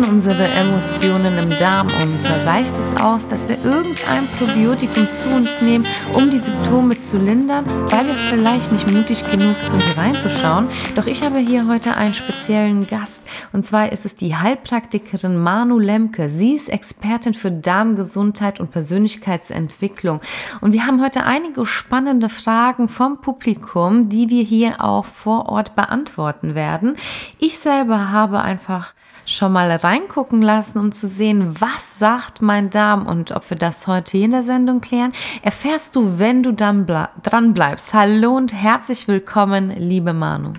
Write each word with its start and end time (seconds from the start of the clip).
machen 0.00 0.14
unsere 0.14 0.44
Emotionen 0.44 1.38
im 1.38 1.50
Darm 1.58 1.88
und 2.02 2.24
reicht 2.46 2.78
es 2.78 2.96
aus, 2.96 3.28
dass 3.28 3.48
wir 3.48 3.56
irgendein 3.64 4.26
Probiotikum 4.38 5.10
zu 5.10 5.28
uns 5.28 5.60
nehmen, 5.60 5.84
um 6.14 6.30
die 6.30 6.38
Symptome 6.38 6.98
zu 6.98 7.18
lindern, 7.18 7.64
weil 7.90 8.06
wir 8.06 8.14
vielleicht 8.14 8.72
nicht 8.72 8.90
mutig 8.90 9.24
genug 9.30 9.56
sind, 9.60 9.96
reinzuschauen? 9.96 10.68
Doch 10.96 11.06
ich 11.06 11.22
habe 11.22 11.38
hier 11.38 11.66
heute 11.66 11.96
einen 11.96 12.14
speziellen 12.14 12.86
Gast 12.86 13.26
und 13.52 13.64
zwar 13.64 13.92
ist 13.92 14.06
es 14.06 14.16
die 14.16 14.36
Heilpraktikerin 14.36 15.36
Manu 15.36 15.78
Lemke. 15.78 16.30
Sie 16.30 16.54
ist 16.54 16.68
Expertin 16.68 17.34
für 17.34 17.50
Darmgesundheit 17.50 18.60
und 18.60 18.70
Persönlichkeitsentwicklung 18.70 20.20
und 20.60 20.72
wir 20.72 20.86
haben 20.86 21.02
heute 21.02 21.24
einige 21.24 21.66
spannende 21.66 22.28
Fragen 22.28 22.88
vom 22.88 23.20
Publikum, 23.20 24.08
die 24.08 24.28
wir 24.28 24.44
hier 24.44 24.82
auch 24.82 25.04
vor 25.04 25.46
Ort 25.46 25.74
beantworten 25.76 26.54
werden. 26.54 26.96
Ich 27.38 27.58
selber 27.58 28.10
habe 28.10 28.40
einfach 28.40 28.94
schon 29.30 29.52
mal 29.52 29.70
reingucken 29.70 30.42
lassen, 30.42 30.78
um 30.78 30.92
zu 30.92 31.06
sehen, 31.06 31.60
was 31.60 31.98
sagt 31.98 32.42
mein 32.42 32.70
Darm 32.70 33.06
und 33.06 33.32
ob 33.32 33.48
wir 33.50 33.56
das 33.56 33.86
heute 33.86 34.18
in 34.18 34.32
der 34.32 34.42
Sendung 34.42 34.80
klären, 34.80 35.12
erfährst 35.42 35.96
du, 35.96 36.18
wenn 36.18 36.42
du 36.42 36.52
dann 36.52 36.86
dran 36.86 37.54
bleibst. 37.54 37.94
Hallo 37.94 38.36
und 38.36 38.52
herzlich 38.52 39.06
willkommen, 39.08 39.70
liebe 39.70 40.12
Manu. 40.12 40.52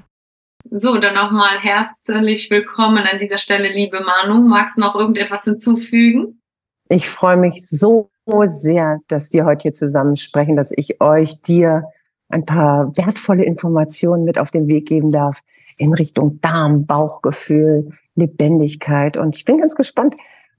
So, 0.70 0.98
dann 0.98 1.16
nochmal 1.16 1.60
herzlich 1.60 2.50
willkommen 2.50 3.00
an 3.00 3.20
dieser 3.20 3.38
Stelle, 3.38 3.70
liebe 3.74 4.00
Manu. 4.00 4.48
Magst 4.48 4.78
du 4.78 4.82
noch 4.82 4.96
irgendetwas 4.96 5.44
hinzufügen? 5.44 6.42
Ich 6.88 7.10
freue 7.10 7.38
mich 7.38 7.68
so 7.68 8.10
sehr, 8.46 9.00
dass 9.08 9.34
wir 9.34 9.46
heute 9.46 9.64
hier 9.64 9.74
zusammen 9.74 10.16
sprechen, 10.16 10.56
dass 10.56 10.72
ich 10.72 11.02
euch, 11.02 11.42
dir 11.42 11.84
ein 12.30 12.46
paar 12.46 12.96
wertvolle 12.96 13.44
Informationen 13.44 14.24
mit 14.24 14.40
auf 14.40 14.52
den 14.52 14.68
Weg 14.68 14.88
geben 14.88 15.12
darf 15.12 15.42
in 15.78 15.94
Richtung 15.94 16.40
Darm, 16.42 16.86
Bauchgefühl, 16.86 17.92
Lebendigkeit. 18.16 19.18
Und 19.18 19.36
ich 19.36 19.46
bin 19.46 19.60
ganz 19.60 19.76
gespannt, 19.76 20.16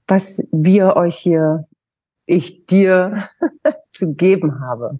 was 0.07 0.47
wir 0.51 0.95
euch 0.95 1.17
hier, 1.17 1.67
ich 2.25 2.65
dir 2.65 3.13
zu 3.93 4.15
geben 4.15 4.59
habe. 4.61 4.99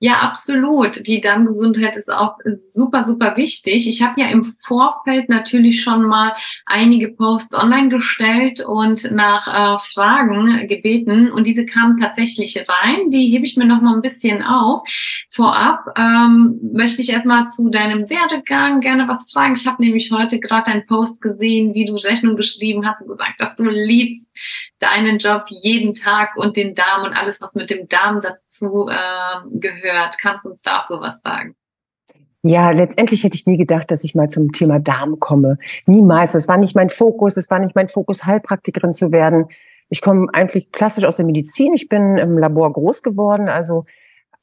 Ja, 0.00 0.18
absolut. 0.18 1.06
Die 1.06 1.20
Darmgesundheit 1.20 1.96
ist 1.96 2.12
auch 2.12 2.36
super, 2.66 3.04
super 3.04 3.36
wichtig. 3.36 3.88
Ich 3.88 4.02
habe 4.02 4.20
ja 4.20 4.28
im 4.28 4.54
Vorfeld 4.60 5.28
natürlich 5.28 5.82
schon 5.82 6.06
mal 6.06 6.34
einige 6.66 7.08
Posts 7.08 7.54
online 7.54 7.88
gestellt 7.88 8.60
und 8.60 9.10
nach 9.12 9.46
äh, 9.46 9.78
Fragen 9.78 10.66
gebeten 10.66 11.30
und 11.30 11.46
diese 11.46 11.64
kamen 11.64 12.00
tatsächlich 12.00 12.56
rein. 12.68 13.10
Die 13.10 13.30
hebe 13.30 13.44
ich 13.44 13.56
mir 13.56 13.66
noch 13.66 13.80
mal 13.80 13.94
ein 13.94 14.02
bisschen 14.02 14.42
auf. 14.42 14.82
Vorab 15.30 15.86
ähm, 15.96 16.58
möchte 16.72 17.00
ich 17.00 17.10
erstmal 17.10 17.46
zu 17.46 17.70
deinem 17.70 18.10
Werdegang 18.10 18.80
gerne 18.80 19.08
was 19.08 19.32
fragen. 19.32 19.54
Ich 19.56 19.66
habe 19.66 19.82
nämlich 19.82 20.10
heute 20.10 20.40
gerade 20.40 20.66
einen 20.72 20.86
Post 20.86 21.22
gesehen, 21.22 21.72
wie 21.72 21.86
du 21.86 21.94
Rechnung 21.94 22.36
geschrieben 22.36 22.86
hast 22.86 23.00
und 23.00 23.08
gesagt, 23.08 23.40
dass 23.40 23.54
du 23.54 23.64
liebst 23.70 24.30
deinen 24.80 25.18
Job 25.18 25.44
jeden 25.48 25.94
Tag 25.94 26.36
und 26.36 26.56
den 26.56 26.74
Darm 26.74 27.04
und 27.04 27.14
alles, 27.14 27.40
was 27.40 27.54
mit 27.54 27.70
dem 27.70 27.88
Darm 27.88 28.20
dazu 28.20 28.88
äh, 28.90 29.58
gehört. 29.58 29.93
Kannst 30.20 30.44
du 30.44 30.50
uns 30.50 30.62
dazu 30.62 31.00
was 31.00 31.20
sagen? 31.22 31.54
Ja, 32.42 32.72
letztendlich 32.72 33.24
hätte 33.24 33.36
ich 33.36 33.46
nie 33.46 33.56
gedacht, 33.56 33.90
dass 33.90 34.04
ich 34.04 34.14
mal 34.14 34.28
zum 34.28 34.52
Thema 34.52 34.78
Darm 34.78 35.18
komme. 35.18 35.56
Niemals. 35.86 36.32
Das 36.32 36.46
war 36.46 36.58
nicht 36.58 36.74
mein 36.74 36.90
Fokus. 36.90 37.34
Das 37.34 37.50
war 37.50 37.58
nicht 37.58 37.74
mein 37.74 37.88
Fokus, 37.88 38.26
Heilpraktikerin 38.26 38.92
zu 38.92 39.12
werden. 39.12 39.46
Ich 39.88 40.02
komme 40.02 40.28
eigentlich 40.34 40.70
klassisch 40.70 41.04
aus 41.04 41.16
der 41.16 41.24
Medizin. 41.24 41.72
Ich 41.74 41.88
bin 41.88 42.18
im 42.18 42.36
Labor 42.36 42.70
groß 42.72 43.02
geworden. 43.02 43.48
Also 43.48 43.86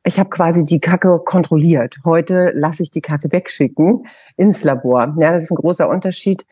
ich 0.03 0.19
habe 0.19 0.29
quasi 0.29 0.66
die 0.66 0.79
Kacke 0.79 1.22
kontrolliert. 1.23 1.97
Heute 2.03 2.52
lasse 2.55 2.81
ich 2.81 2.89
die 2.89 3.02
Kacke 3.02 3.31
wegschicken 3.31 4.07
ins 4.35 4.63
Labor. 4.63 5.16
Ja, 5.19 5.31
das 5.31 5.44
ist 5.44 5.51
ein 5.51 5.57
großer 5.57 5.88
Unterschied. 5.88 6.45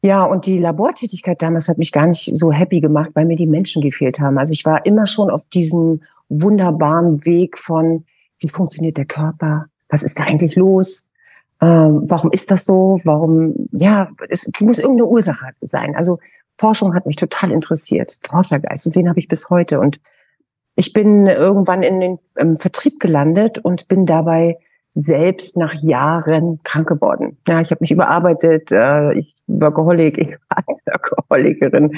Ja, 0.00 0.24
und 0.24 0.46
die 0.46 0.58
Labortätigkeit 0.58 1.42
damals 1.42 1.68
hat 1.68 1.78
mich 1.78 1.92
gar 1.92 2.06
nicht 2.06 2.34
so 2.34 2.50
happy 2.50 2.80
gemacht, 2.80 3.10
weil 3.14 3.26
mir 3.26 3.36
die 3.36 3.46
Menschen 3.46 3.82
gefehlt 3.82 4.20
haben. 4.20 4.38
Also 4.38 4.52
ich 4.52 4.64
war 4.64 4.84
immer 4.86 5.06
schon 5.06 5.30
auf 5.30 5.46
diesem 5.46 6.02
wunderbaren 6.28 7.24
Weg 7.26 7.58
von, 7.58 8.04
wie 8.42 8.48
funktioniert 8.48 8.96
der 8.96 9.06
Körper? 9.06 9.66
Was 9.88 10.02
ist 10.02 10.18
da 10.18 10.24
eigentlich 10.24 10.56
los? 10.56 11.10
Ähm, 11.60 12.02
warum 12.08 12.30
ist 12.32 12.50
das 12.50 12.64
so? 12.64 13.00
Warum, 13.04 13.54
ja, 13.72 14.08
es 14.28 14.50
muss 14.60 14.78
irgendeine 14.78 15.08
Ursache 15.08 15.46
sein. 15.60 15.94
Also 15.96 16.18
Forschung 16.58 16.94
hat 16.94 17.06
mich 17.06 17.16
total 17.16 17.52
interessiert. 17.52 18.18
Forschergeist, 18.28 18.86
und 18.86 18.96
den 18.96 19.08
habe 19.08 19.18
ich 19.18 19.28
bis 19.28 19.48
heute. 19.50 19.80
Und 19.80 20.00
ich 20.74 20.92
bin 20.92 21.26
irgendwann 21.26 21.82
in 21.82 22.00
den 22.00 22.18
im 22.36 22.56
Vertrieb 22.56 22.98
gelandet 22.98 23.58
und 23.58 23.88
bin 23.88 24.06
dabei 24.06 24.58
selbst 24.94 25.56
nach 25.56 25.74
Jahren 25.82 26.60
krank 26.64 26.88
geworden. 26.88 27.38
Ja, 27.46 27.60
ich 27.60 27.70
habe 27.70 27.78
mich 27.80 27.92
überarbeitet, 27.92 28.72
äh, 28.72 29.14
ich 29.14 29.34
Workaholic, 29.46 30.18
ich 30.18 30.36
war 30.48 30.64
Workaholikerin. 30.66 31.96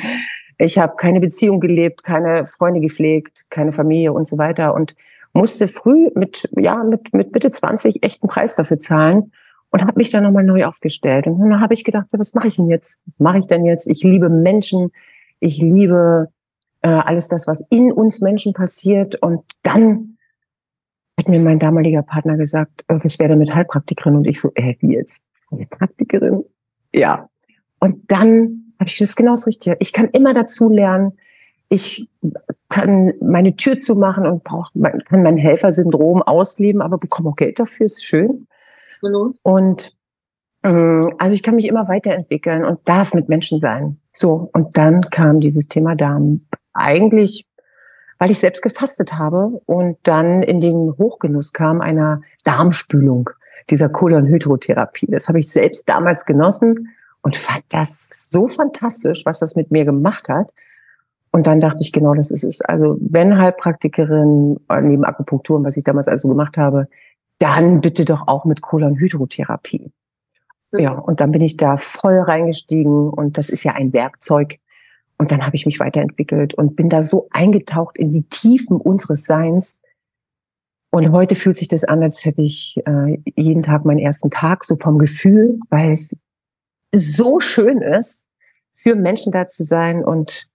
Ich 0.59 0.79
habe 0.79 0.95
keine 0.97 1.21
Beziehung 1.21 1.59
gelebt, 1.59 2.05
keine 2.05 2.47
Freunde 2.47 2.81
gepflegt, 2.81 3.47
keine 3.51 3.73
Familie 3.73 4.13
und 4.13 4.29
so 4.29 4.39
weiter 4.39 4.75
und 4.75 4.95
musste 5.35 5.69
früh 5.69 6.09
mit 6.15 6.49
ja 6.57 6.83
mit 6.83 7.13
mit 7.13 7.33
Mitte 7.33 7.51
20 7.51 8.03
echten 8.03 8.29
Preis 8.29 8.57
dafür 8.57 8.79
zahlen 8.79 9.33
und 9.75 9.83
habe 9.83 9.95
mich 9.97 10.11
dann 10.11 10.23
nochmal 10.23 10.45
neu 10.45 10.65
aufgestellt. 10.65 11.27
Und 11.27 11.41
dann 11.41 11.61
habe 11.61 11.75
ich 11.75 11.83
gedacht, 11.83 12.07
was 12.13 12.33
mache 12.35 12.47
ich 12.47 12.57
denn 12.57 12.69
jetzt? 12.69 13.01
Was 13.07 13.19
mache 13.19 13.39
ich 13.39 13.49
denn 13.49 13.65
jetzt? 13.65 13.89
Ich 13.91 14.05
liebe 14.05 14.29
Menschen, 14.29 14.93
ich 15.41 15.59
liebe 15.59 16.29
äh, 16.83 16.89
alles 16.89 17.27
das, 17.27 17.49
was 17.49 17.65
in 17.71 17.91
uns 17.91 18.21
Menschen 18.21 18.53
passiert. 18.53 19.17
Und 19.17 19.43
dann 19.63 20.17
hat 21.19 21.29
mir 21.29 21.41
mein 21.41 21.59
damaliger 21.59 22.03
Partner 22.03 22.37
gesagt, 22.37 22.85
äh, 22.87 22.99
was 23.03 23.19
wäre 23.19 23.31
denn 23.31 23.41
mit 23.41 23.53
Heilpraktikerin? 23.53 24.15
Und 24.15 24.29
ich 24.29 24.41
so, 24.41 24.53
äh, 24.55 24.77
wie 24.79 24.95
jetzt? 24.95 25.29
Heilpraktikerin? 25.51 26.45
Ja. 26.95 27.29
Und 27.81 28.11
dann 28.13 28.75
habe 28.79 28.89
ich 28.89 28.99
das 28.99 29.17
genau 29.17 29.33
das 29.33 29.49
Richtige. 29.49 29.77
Ich 29.81 29.93
kann 29.93 30.09
immer 30.13 30.35
dazu 30.35 30.69
lernen. 30.69 31.19
Ich 31.69 32.09
kann 32.69 33.13
meine 33.21 33.57
Tür 33.57 33.81
zumachen 33.81 34.27
und 34.27 34.45
brauch, 34.45 34.71
kann 34.73 35.23
mein 35.23 35.37
Helfersyndrom 35.37 36.23
ausleben, 36.23 36.83
aber 36.83 36.99
bekomme 36.99 37.31
auch 37.31 37.37
Geld 37.37 37.59
dafür, 37.59 37.87
ist 37.87 38.05
schön. 38.05 38.47
Hallo. 39.03 39.35
Und 39.43 39.97
ähm, 40.63 41.15
also 41.19 41.35
ich 41.35 41.43
kann 41.43 41.57
mich 41.57 41.69
immer 41.69 41.89
weiterentwickeln 41.89 42.65
und 42.65 42.81
darf 42.85 43.15
mit 43.15 43.29
Menschen 43.29 43.61
sein. 43.61 43.99
So, 44.13 44.51
und 44.53 44.77
dann 44.77 45.03
kam 45.11 45.41
dieses 45.41 45.69
Thema 45.69 45.95
Darm. 45.95 46.41
Eigentlich 46.73 47.47
weil 48.19 48.31
ich 48.31 48.39
selbst 48.39 48.63
gefastet 48.63 49.19
habe 49.19 49.61
und 49.67 49.97
dann 50.05 50.43
in 50.43 50.61
den 50.61 50.95
Hochgenuss 50.99 51.53
kam 51.53 51.81
einer 51.81 52.23
Darmspülung, 52.45 53.31
dieser 53.71 53.89
Kolonhydrotherapie. 53.89 55.09
Das 55.11 55.29
habe 55.29 55.41
ich 55.41 55.51
selbst 55.51 55.89
damals 55.89 56.25
genossen 56.25 56.89
und 57.23 57.37
fand 57.37 57.65
das 57.71 58.31
so 58.31 58.49
fantastisch, 58.49 59.25
was 59.25 59.41
das 59.41 59.57
mit 59.57 59.71
mir 59.71 59.85
gemacht 59.85 60.29
hat. 60.29 60.53
Und 61.35 61.49
dann 61.49 61.59
dachte 61.59 61.79
ich, 61.81 61.91
genau 61.91 62.15
das 62.15 62.31
ist 62.31 62.45
es. 62.45 62.61
Also 62.61 62.97
wenn 63.01 63.37
Heilpraktikerin, 63.39 64.61
äh, 64.69 64.81
neben 64.81 65.05
Akupunktur, 65.05 65.65
was 65.65 65.77
ich 65.77 65.83
damals 65.83 66.07
also 66.07 66.29
gemacht 66.29 66.57
habe, 66.59 66.87
dann 67.41 67.81
bitte 67.81 68.05
doch 68.05 68.29
auch 68.29 68.45
mit 68.45 68.61
Kolonhydrotherapie. 68.61 69.91
Ja, 70.71 70.93
und 70.93 71.21
dann 71.21 71.33
bin 71.33 71.41
ich 71.41 71.57
da 71.57 71.77
voll 71.77 72.21
reingestiegen 72.21 73.11
und 73.11 73.37
das 73.37 73.49
ist 73.51 73.65
ja 73.65 73.73
ein 73.73 73.93
Werkzeug, 73.93 74.59
und 75.19 75.31
dann 75.31 75.45
habe 75.45 75.57
ich 75.57 75.67
mich 75.67 75.81
weiterentwickelt 75.81 76.55
und 76.55 76.77
bin 76.77 76.89
da 76.89 77.01
so 77.01 77.29
eingetaucht 77.31 77.99
in 77.99 78.11
die 78.11 78.25
Tiefen 78.29 78.77
unseres 78.77 79.25
Seins. 79.25 79.83
Und 80.91 81.11
heute 81.13 81.35
fühlt 81.35 81.57
sich 81.57 81.69
das 81.69 81.85
an, 81.85 82.03
als 82.03 82.25
hätte 82.25 82.43
ich 82.43 82.81
äh, 82.87 83.19
jeden 83.37 83.63
Tag 83.63 83.85
meinen 83.85 83.99
ersten 83.99 84.31
Tag, 84.31 84.65
so 84.65 84.77
vom 84.77 84.99
Gefühl, 84.99 85.59
weil 85.71 85.93
es 85.93 86.21
so 86.93 87.41
schön 87.41 87.81
ist, 87.81 88.29
für 88.73 88.97
Menschen 88.97 89.33
da 89.33 89.49
zu 89.49 89.65
sein 89.65 90.05
und 90.05 90.49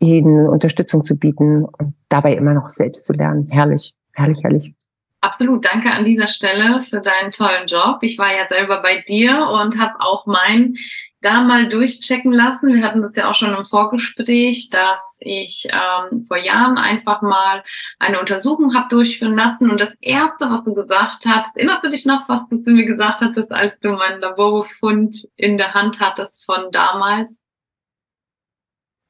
ihnen 0.00 0.48
Unterstützung 0.48 1.04
zu 1.04 1.16
bieten 1.16 1.64
und 1.64 1.94
dabei 2.08 2.34
immer 2.34 2.54
noch 2.54 2.68
selbst 2.68 3.06
zu 3.06 3.12
lernen. 3.12 3.46
Herrlich, 3.50 3.94
herrlich, 4.14 4.38
herrlich. 4.42 4.74
Absolut, 5.22 5.64
danke 5.66 5.90
an 5.90 6.06
dieser 6.06 6.28
Stelle 6.28 6.80
für 6.80 7.00
deinen 7.00 7.30
tollen 7.30 7.66
Job. 7.66 7.98
Ich 8.00 8.18
war 8.18 8.34
ja 8.34 8.46
selber 8.48 8.80
bei 8.80 9.02
dir 9.06 9.48
und 9.50 9.78
habe 9.78 9.94
auch 9.98 10.26
mein 10.26 10.76
da 11.20 11.42
mal 11.42 11.68
durchchecken 11.68 12.32
lassen. 12.32 12.74
Wir 12.74 12.82
hatten 12.82 13.02
das 13.02 13.16
ja 13.16 13.30
auch 13.30 13.34
schon 13.34 13.54
im 13.54 13.66
Vorgespräch, 13.66 14.70
dass 14.70 15.18
ich 15.20 15.68
ähm, 15.70 16.24
vor 16.24 16.38
Jahren 16.38 16.78
einfach 16.78 17.20
mal 17.20 17.62
eine 17.98 18.20
Untersuchung 18.20 18.74
habe 18.74 18.88
durchführen 18.88 19.36
lassen. 19.36 19.70
Und 19.70 19.80
das 19.80 19.96
Erste, 20.00 20.46
was 20.46 20.64
du 20.64 20.74
gesagt 20.74 21.26
hast, 21.26 21.56
erinnerst 21.56 21.84
du 21.84 21.90
dich 21.90 22.06
noch, 22.06 22.28
was 22.28 22.48
du 22.48 22.62
zu 22.62 22.72
mir 22.72 22.86
gesagt 22.86 23.20
hattest, 23.20 23.52
als 23.52 23.78
du 23.80 23.90
meinen 23.90 24.20
Laborbefund 24.20 25.28
in 25.36 25.58
der 25.58 25.74
Hand 25.74 26.00
hattest 26.00 26.44
von 26.44 26.70
damals? 26.72 27.42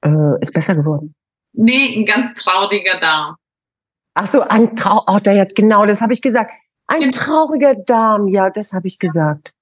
Äh, 0.03 0.41
ist 0.41 0.55
besser 0.55 0.75
geworden. 0.75 1.15
Nee, 1.53 1.97
ein 1.97 2.07
ganz 2.07 2.35
trauriger 2.35 2.99
Darm. 3.01 3.37
Ach 4.15 4.27
so, 4.27 4.43
ein 4.43 4.75
Trau, 4.77 5.05
oh, 5.07 5.19
der, 5.19 5.47
genau, 5.47 5.87
das 5.87 6.01
habe 6.01 6.13
ich 6.13 6.23
gesagt. 6.23 6.53
Ein 6.87 7.13
trauriger 7.13 7.75
Darm, 7.75 8.29
ja, 8.29 8.51
das 8.51 8.73
habe 8.73 8.87
ich 8.87 8.99
gesagt. 8.99 9.53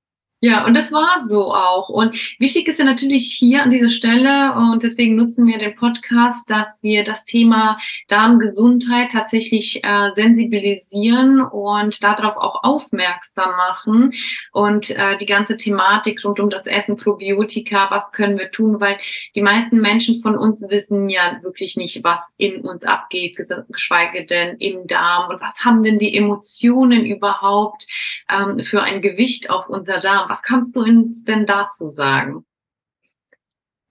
Ja, 0.40 0.64
und 0.66 0.74
das 0.74 0.92
war 0.92 1.20
so 1.26 1.52
auch. 1.52 1.88
Und 1.88 2.14
wichtig 2.38 2.68
ist 2.68 2.78
ja 2.78 2.84
natürlich 2.84 3.34
hier 3.36 3.60
an 3.64 3.70
dieser 3.70 3.90
Stelle, 3.90 4.54
und 4.54 4.84
deswegen 4.84 5.16
nutzen 5.16 5.48
wir 5.48 5.58
den 5.58 5.74
Podcast, 5.74 6.48
dass 6.48 6.80
wir 6.84 7.02
das 7.02 7.24
Thema 7.24 7.76
Darmgesundheit 8.06 9.10
tatsächlich 9.10 9.82
äh, 9.82 10.12
sensibilisieren 10.12 11.40
und 11.40 12.00
darauf 12.04 12.36
auch 12.36 12.62
aufmerksam 12.62 13.50
machen. 13.56 14.12
Und 14.52 14.90
äh, 14.90 15.16
die 15.16 15.26
ganze 15.26 15.56
Thematik 15.56 16.24
rund 16.24 16.38
um 16.38 16.50
das 16.50 16.66
Essen, 16.66 16.96
Probiotika, 16.96 17.90
was 17.90 18.12
können 18.12 18.38
wir 18.38 18.52
tun, 18.52 18.80
weil 18.80 18.96
die 19.34 19.42
meisten 19.42 19.80
Menschen 19.80 20.22
von 20.22 20.38
uns 20.38 20.64
wissen 20.68 21.08
ja 21.08 21.40
wirklich 21.42 21.76
nicht, 21.76 22.04
was 22.04 22.32
in 22.36 22.60
uns 22.60 22.84
abgeht, 22.84 23.36
geschweige 23.68 24.24
denn 24.24 24.56
im 24.58 24.86
Darm. 24.86 25.30
Und 25.30 25.40
was 25.40 25.64
haben 25.64 25.82
denn 25.82 25.98
die 25.98 26.16
Emotionen 26.16 27.04
überhaupt 27.04 27.88
ähm, 28.30 28.60
für 28.60 28.84
ein 28.84 29.02
Gewicht 29.02 29.50
auf 29.50 29.68
unser 29.68 29.98
Darm? 29.98 30.27
Was 30.28 30.42
kannst 30.42 30.76
du 30.76 30.82
uns 30.82 31.24
denn 31.24 31.46
dazu 31.46 31.88
sagen? 31.88 32.44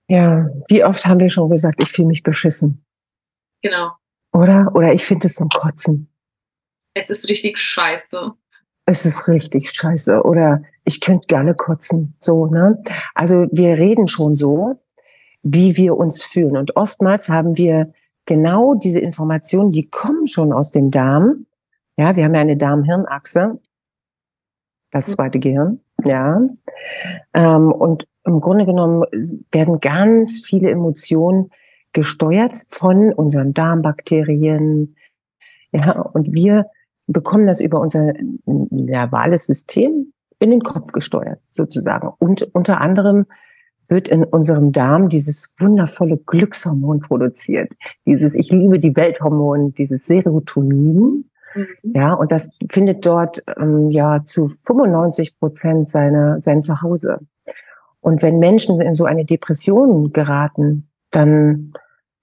Ja, 0.08 0.48
wie 0.70 0.84
oft 0.84 1.06
haben 1.06 1.20
wir 1.20 1.30
schon 1.30 1.50
gesagt, 1.50 1.80
ich 1.80 1.92
fühle 1.92 2.08
mich 2.08 2.24
beschissen. 2.24 2.86
Genau. 3.62 3.92
Oder? 4.34 4.72
Oder 4.76 4.94
ich 4.94 5.04
finde 5.04 5.28
es 5.28 5.36
zum 5.36 5.50
Kotzen. 5.50 6.10
Es 6.94 7.10
ist 7.10 7.28
richtig 7.28 7.58
scheiße. 7.58 8.32
Es 8.86 9.06
ist 9.06 9.28
richtig 9.28 9.70
scheiße. 9.72 10.24
Oder 10.24 10.64
ich 10.86 11.02
könnte 11.02 11.28
gerne 11.28 11.56
kotzen. 11.56 12.16
So, 12.20 12.46
ne? 12.46 12.82
Also 13.14 13.48
wir 13.52 13.78
reden 13.78 14.08
schon 14.08 14.36
so, 14.36 14.80
wie 15.44 15.76
wir 15.76 15.98
uns 15.98 16.24
fühlen. 16.24 16.56
Und 16.56 16.76
oftmals 16.76 17.30
haben 17.30 17.58
wir 17.58 17.94
genau 18.26 18.76
diese 18.76 19.00
Informationen, 19.00 19.72
die 19.72 19.90
kommen 19.90 20.28
schon 20.28 20.54
aus 20.54 20.72
dem 20.72 20.92
Darm. 20.92 21.48
Ja, 21.98 22.16
wir 22.16 22.24
haben 22.24 22.36
ja 22.36 22.42
eine 22.42 22.58
Darm-Hirn-Achse 22.58 23.60
das 24.92 25.12
zweite 25.12 25.40
Gehirn. 25.40 25.82
Ja. 26.08 26.42
Ähm, 27.34 27.72
und 27.72 28.08
im 28.26 28.42
Grunde 28.42 28.66
genommen 28.66 29.04
werden 29.52 29.80
ganz 29.80 30.42
viele 30.46 30.70
Emotionen 30.70 31.52
gesteuert 31.94 32.58
von 32.70 33.14
unseren 33.14 33.54
Darmbakterien. 33.54 34.96
Ja, 35.72 36.02
und 36.02 36.34
wir 36.34 36.68
bekommen 37.08 37.46
das 37.46 37.62
über 37.62 37.80
unser 37.80 38.14
nervales 38.46 39.46
System 39.46 40.14
in 40.40 40.52
den 40.52 40.62
Kopf 40.62 40.92
gesteuert, 40.92 41.40
sozusagen. 41.50 42.10
Und 42.20 42.44
unter 42.54 42.82
anderem 42.82 43.26
wird 43.88 44.10
in 44.10 44.24
unserem 44.24 44.72
Darm 44.72 45.10
dieses 45.10 45.56
wundervolle 45.60 46.18
Glückshormon 46.18 47.00
produziert. 47.00 47.74
Dieses 48.06 48.36
Ich 48.36 48.52
liebe 48.52 48.80
die 48.80 48.96
Welthormon, 48.96 49.74
dieses 49.74 50.06
Serotonin. 50.06 51.30
Mhm. 51.58 51.94
Ja, 51.94 52.14
und 52.14 52.32
das 52.32 52.52
findet 52.70 53.06
dort 53.06 53.44
ähm, 53.58 53.88
ja 53.88 54.24
zu 54.24 54.48
95 54.48 55.40
Prozent 55.40 55.90
seine, 55.90 56.38
sein 56.42 56.62
Zuhause. 56.62 57.20
Und 58.00 58.22
wenn 58.22 58.40
Menschen 58.40 58.80
in 58.80 58.96
so 58.96 59.06
eine 59.06 59.26
Depression 59.26 60.12
geraten, 60.14 60.90
dann 61.12 61.72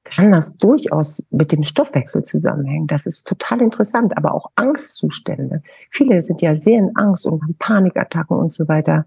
kann 0.05 0.33
das 0.33 0.59
durchaus 0.59 1.27
mit 1.31 1.51
dem 1.51 1.63
Stoffwechsel 1.63 2.23
zusammenhängen. 2.23 2.87
Das 2.87 3.07
ist 3.07 3.27
total 3.27 3.63
interessant, 3.63 4.17
aber 4.17 4.35
auch 4.35 4.51
Angstzustände. 4.55 5.63
Viele 5.91 6.21
sind 6.21 6.43
ja 6.43 6.55
sehr 6.55 6.79
in 6.79 6.95
Angst 6.95 7.27
und 7.27 7.43
haben 7.43 7.57
Panikattacken 7.59 8.37
und 8.37 8.53
so 8.53 8.69
weiter. 8.69 9.07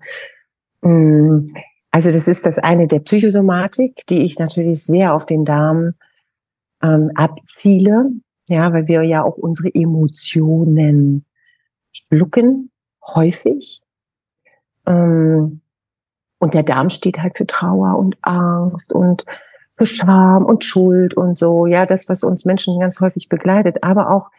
Mm, 0.82 1.46
also 1.92 2.12
das 2.12 2.28
ist 2.28 2.46
das 2.46 2.58
eine 2.60 2.88
der 2.88 3.00
Psychosomatik, 3.00 4.06
die 4.10 4.26
ich 4.26 4.40
natürlich 4.40 4.84
sehr 4.84 5.14
auf 5.14 5.26
den 5.26 5.46
Darm 5.46 5.94
ähm, 6.82 7.12
abziele. 7.16 8.12
Ja, 8.50 8.72
weil 8.72 8.88
wir 8.88 9.04
ja 9.04 9.24
auch 9.24 9.38
unsere 9.38 9.74
Emotionen 9.74 11.26
schlucken, 11.92 12.72
häufig. 13.16 13.82
Ähm, 14.86 15.62
und 16.40 16.54
der 16.54 16.64
Darm 16.64 16.90
steht 16.90 17.22
halt 17.22 17.38
für 17.38 17.48
Trauer 17.48 17.98
und 17.98 18.18
Angst 18.22 18.94
und 18.94 19.26
für 19.72 19.86
Scham 19.86 20.46
und 20.46 20.64
Schuld 20.64 21.16
und 21.16 21.38
so. 21.38 21.66
Ja, 21.66 21.86
das, 21.86 22.10
was 22.10 22.24
uns 22.24 22.46
Menschen 22.46 22.80
ganz 22.80 23.02
häufig 23.02 23.30
begleitet. 23.30 23.84
Aber 23.84 24.10
auch 24.10 24.30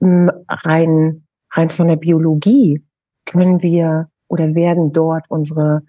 ähm, 0.00 0.30
rein, 0.48 1.26
rein 1.52 1.68
von 1.68 1.88
der 1.88 1.96
Biologie 1.96 2.82
können 3.26 3.62
wir 3.62 4.08
oder 4.28 4.54
werden 4.54 4.92
dort 4.92 5.26
unsere 5.28 5.82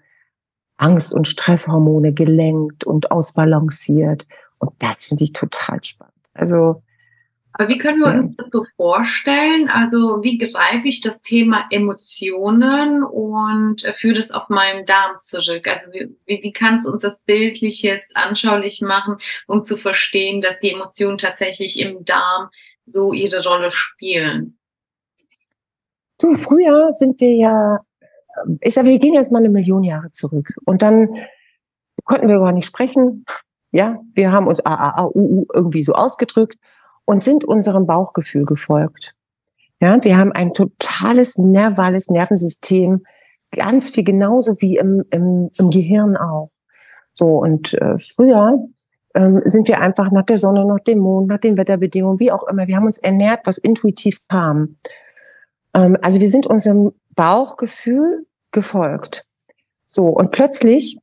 Angst- 0.76 1.14
und 1.14 1.26
Stresshormone 1.26 2.12
gelenkt 2.12 2.84
und 2.84 3.10
ausbalanciert. 3.10 4.26
Und 4.58 4.72
das 4.78 5.06
finde 5.06 5.24
ich 5.24 5.32
total 5.32 5.82
spannend. 5.82 6.14
Also 6.34 6.82
aber 7.58 7.68
wie 7.70 7.78
können 7.78 8.00
wir 8.00 8.08
uns 8.08 8.36
das 8.36 8.50
so 8.50 8.66
vorstellen? 8.76 9.68
Also 9.70 10.22
wie 10.22 10.36
greife 10.36 10.86
ich 10.86 11.00
das 11.00 11.22
Thema 11.22 11.64
Emotionen 11.70 13.02
und 13.02 13.80
führe 13.94 14.16
das 14.16 14.30
auf 14.30 14.50
meinen 14.50 14.84
Darm 14.84 15.16
zurück? 15.18 15.66
Also 15.66 15.90
wie, 15.92 16.14
wie 16.26 16.52
kannst 16.52 16.86
du 16.86 16.92
uns 16.92 17.00
das 17.00 17.22
bildlich 17.22 17.82
jetzt 17.82 18.14
anschaulich 18.14 18.82
machen, 18.82 19.16
um 19.46 19.62
zu 19.62 19.78
verstehen, 19.78 20.42
dass 20.42 20.60
die 20.60 20.72
Emotionen 20.72 21.16
tatsächlich 21.16 21.80
im 21.80 22.04
Darm 22.04 22.50
so 22.84 23.14
ihre 23.14 23.42
Rolle 23.42 23.70
spielen? 23.70 24.58
Du, 26.18 26.32
früher 26.32 26.92
sind 26.92 27.18
wir 27.20 27.34
ja, 27.34 27.80
ich 28.60 28.74
sage, 28.74 28.88
wir 28.88 28.98
gehen 28.98 29.14
jetzt 29.14 29.32
mal 29.32 29.38
eine 29.38 29.48
Million 29.48 29.82
Jahre 29.82 30.10
zurück 30.10 30.52
und 30.66 30.82
dann 30.82 31.08
konnten 32.04 32.28
wir 32.28 32.38
gar 32.38 32.52
nicht 32.52 32.66
sprechen. 32.66 33.24
Ja, 33.72 33.98
wir 34.12 34.30
haben 34.30 34.46
uns 34.46 34.64
A, 34.64 34.74
A, 34.74 34.90
A, 34.90 35.04
U, 35.06 35.40
U 35.40 35.46
irgendwie 35.54 35.82
so 35.82 35.94
ausgedrückt 35.94 36.58
und 37.06 37.22
sind 37.22 37.44
unserem 37.44 37.86
Bauchgefühl 37.86 38.44
gefolgt. 38.44 39.14
Ja, 39.80 40.02
wir 40.02 40.18
haben 40.18 40.32
ein 40.32 40.50
totales 40.50 41.38
nervales 41.38 42.08
Nervensystem, 42.08 43.04
ganz 43.52 43.90
viel 43.90 44.04
genauso 44.04 44.60
wie 44.60 44.76
im, 44.76 45.04
im, 45.10 45.50
im 45.56 45.70
Gehirn 45.70 46.16
auch. 46.16 46.50
So 47.14 47.26
und 47.26 47.74
äh, 47.74 47.96
früher 47.96 48.58
ähm, 49.14 49.40
sind 49.44 49.68
wir 49.68 49.80
einfach 49.80 50.10
nach 50.10 50.24
der 50.24 50.38
Sonne, 50.38 50.64
nach 50.66 50.80
dem 50.80 50.98
Mond, 50.98 51.28
nach 51.28 51.38
den 51.38 51.56
Wetterbedingungen, 51.56 52.20
wie 52.20 52.32
auch 52.32 52.46
immer. 52.48 52.66
Wir 52.66 52.76
haben 52.76 52.86
uns 52.86 52.98
ernährt, 52.98 53.40
was 53.44 53.58
intuitiv 53.58 54.26
kam. 54.28 54.76
Ähm, 55.74 55.96
also 56.02 56.20
wir 56.20 56.28
sind 56.28 56.46
unserem 56.46 56.92
Bauchgefühl 57.14 58.26
gefolgt. 58.50 59.24
So 59.86 60.06
und 60.08 60.32
plötzlich 60.32 60.98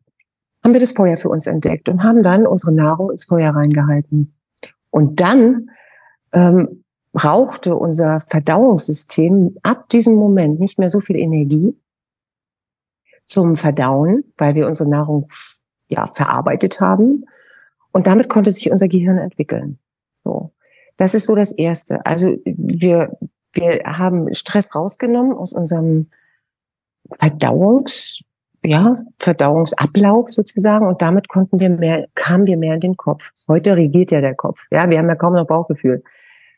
haben 0.64 0.74
wir 0.74 0.80
das 0.80 0.94
Feuer 0.94 1.18
für 1.18 1.30
uns 1.30 1.48
entdeckt 1.48 1.90
und 1.90 2.04
haben 2.04 2.22
dann 2.22 2.48
unsere 2.48 2.74
Nahrung 2.74 3.12
ins 3.12 3.26
Feuer 3.26 3.54
reingehalten. 3.54 4.36
Und 4.90 5.20
dann 5.20 5.70
ähm, 6.34 6.84
brauchte 7.14 7.76
unser 7.76 8.20
Verdauungssystem 8.20 9.58
ab 9.62 9.88
diesem 9.90 10.16
Moment 10.16 10.60
nicht 10.60 10.80
mehr 10.80 10.90
so 10.90 11.00
viel 11.00 11.16
Energie 11.16 11.78
zum 13.26 13.56
Verdauen, 13.56 14.24
weil 14.38 14.56
wir 14.56 14.68
unsere 14.68 14.90
Nahrung 14.90 15.28
ja 15.88 16.06
verarbeitet 16.06 16.82
haben. 16.82 17.24
Und 17.92 18.08
damit 18.08 18.30
konnte 18.30 18.52
sich 18.52 18.72
unser 18.72 18.88
Gehirn 18.88 19.20
entwickeln. 19.20 19.78
So. 20.24 20.52
Das 20.98 21.14
ist 21.14 21.28
so 21.28 21.36
das 21.36 21.52
Erste. 21.52 22.04
Also 22.06 22.36
wir, 22.46 23.16
wir 23.52 23.82
haben 23.86 24.34
Stress 24.34 24.76
rausgenommen 24.76 25.34
aus 25.34 25.54
unserem 25.54 26.08
Verdauungs, 27.12 28.24
ja, 28.64 28.98
Verdauungsablauf 29.20 30.32
sozusagen 30.32 30.88
und 30.88 31.02
damit 31.02 31.28
konnten 31.28 31.60
wir 31.60 31.70
mehr, 31.70 32.08
kamen 32.16 32.46
wir 32.46 32.58
mehr 32.58 32.76
in 32.76 32.80
den 32.80 32.98
Kopf. 32.98 33.32
Heute 33.48 33.76
regiert 33.76 34.12
ja 34.12 34.22
der 34.22 34.36
Kopf. 34.36 34.68
Ja, 34.72 34.90
wir 34.90 34.98
haben 34.98 35.10
ja 35.10 35.16
kaum 35.16 35.34
noch 35.34 35.46
Bauchgefühl. 35.46 36.04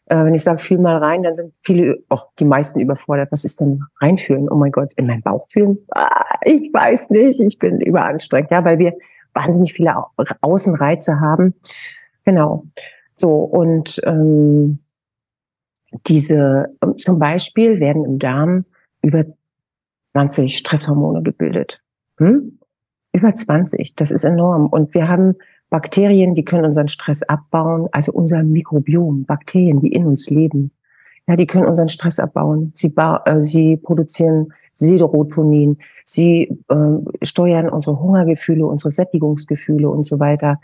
Äh, 0.08 0.24
wenn 0.24 0.34
ich 0.36 0.44
sage, 0.44 0.60
fühl 0.60 0.78
mal 0.78 0.98
rein, 0.98 1.24
dann 1.24 1.34
sind 1.34 1.54
viele, 1.62 2.04
oh, 2.10 2.20
die 2.40 2.46
meisten 2.46 2.80
überfordert. 2.80 3.32
Was 3.32 3.44
ist 3.44 3.62
denn 3.62 3.84
reinfühlen? 4.02 4.50
Oh 4.50 4.56
mein 4.56 4.72
Gott, 4.72 4.92
in 4.96 5.08
meinen 5.08 5.24
Bauch 5.24 5.48
fühlen? 5.48 5.80
Ah, 5.92 6.38
ich 6.44 6.72
weiß 6.74 7.10
nicht, 7.10 7.40
ich 7.40 7.58
bin 7.58 7.82
überanstrengt. 7.82 8.52
Ja, 8.52 8.64
weil 8.64 8.78
wir 8.78 8.94
wahnsinnig 9.34 9.74
viele 9.74 9.96
Außenreize 10.42 11.20
haben. 11.20 11.56
Genau. 12.24 12.66
So, 13.16 13.32
und 13.32 14.00
ähm, 14.06 14.80
diese, 16.08 16.76
ähm, 16.82 16.98
zum 16.98 17.20
Beispiel 17.20 17.80
werden 17.80 18.06
im 18.06 18.20
Darm 18.20 18.66
über 19.02 19.26
20 20.14 20.58
Stresshormone 20.58 21.24
gebildet. 21.24 21.82
Hm? 22.18 22.60
Über 23.14 23.34
20, 23.34 23.96
das 23.96 24.12
ist 24.12 24.24
enorm. 24.24 24.68
Und 24.68 24.94
wir 24.94 25.08
haben 25.08 25.36
Bakterien, 25.70 26.36
die 26.36 26.46
können 26.46 26.66
unseren 26.66 26.88
Stress 26.88 27.24
abbauen, 27.24 27.88
also 27.92 28.12
unser 28.14 28.44
Mikrobiom, 28.44 29.26
Bakterien, 29.26 29.82
die 29.82 29.92
in 29.92 30.06
uns 30.06 30.30
leben. 30.30 30.72
Ja, 31.28 31.36
die 31.36 31.48
können 31.48 31.66
unseren 31.66 31.88
Stress 31.88 32.20
abbauen. 32.20 32.72
Sie, 32.76 32.94
äh, 32.96 33.42
sie 33.42 33.78
produzieren 33.78 34.54
Serotonin, 34.74 35.78
sie 36.06 36.60
äh, 36.70 37.26
steuern 37.26 37.70
unsere 37.70 38.00
Hungergefühle, 38.00 38.66
unsere 38.66 38.92
Sättigungsgefühle 38.92 39.90
und 39.90 40.06
so 40.06 40.20
weiter. 40.20 40.60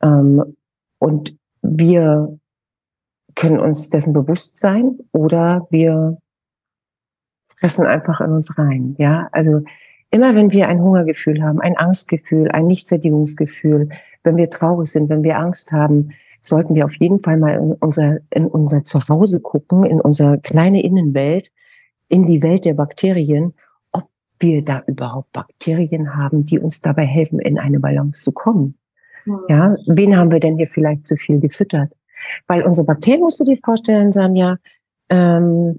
Ähm, 0.00 0.56
und 0.98 1.36
wir 1.62 2.38
können 3.34 3.58
uns 3.58 3.90
dessen 3.90 4.12
bewusst 4.12 4.58
sein 4.58 4.98
oder 5.12 5.66
wir 5.70 6.18
fressen 7.58 7.86
einfach 7.86 8.20
in 8.20 8.32
uns 8.32 8.58
rein. 8.58 8.94
Ja, 8.98 9.28
also 9.32 9.62
immer 10.10 10.34
wenn 10.34 10.52
wir 10.52 10.68
ein 10.68 10.80
Hungergefühl 10.80 11.42
haben, 11.42 11.60
ein 11.60 11.76
Angstgefühl, 11.76 12.50
ein 12.50 12.66
Nichtsättigungsgefühl, 12.66 13.88
wenn 14.26 14.36
wir 14.36 14.50
traurig 14.50 14.88
sind, 14.88 15.08
wenn 15.08 15.22
wir 15.22 15.38
Angst 15.38 15.72
haben, 15.72 16.10
sollten 16.40 16.74
wir 16.74 16.84
auf 16.84 16.96
jeden 16.96 17.20
Fall 17.20 17.38
mal 17.38 17.54
in 17.54 17.72
unser, 17.72 18.18
in 18.30 18.46
unser 18.46 18.84
Zuhause 18.84 19.40
gucken, 19.40 19.84
in 19.84 20.00
unsere 20.00 20.38
kleine 20.38 20.82
Innenwelt, 20.82 21.50
in 22.08 22.26
die 22.26 22.42
Welt 22.42 22.64
der 22.64 22.74
Bakterien, 22.74 23.54
ob 23.92 24.08
wir 24.38 24.62
da 24.62 24.82
überhaupt 24.86 25.32
Bakterien 25.32 26.14
haben, 26.14 26.44
die 26.44 26.58
uns 26.58 26.80
dabei 26.80 27.06
helfen, 27.06 27.40
in 27.40 27.58
eine 27.58 27.80
Balance 27.80 28.22
zu 28.22 28.32
kommen. 28.32 28.76
Mhm. 29.24 29.40
Ja, 29.48 29.76
wen 29.86 30.16
haben 30.16 30.30
wir 30.30 30.40
denn 30.40 30.56
hier 30.56 30.68
vielleicht 30.68 31.06
zu 31.06 31.16
viel 31.16 31.40
gefüttert? 31.40 31.92
Weil 32.46 32.62
unsere 32.62 32.86
Bakterien, 32.86 33.22
musst 33.22 33.40
du 33.40 33.44
dir 33.44 33.58
vorstellen, 33.58 34.12
Sanja, 34.12 34.58
ähm, 35.08 35.78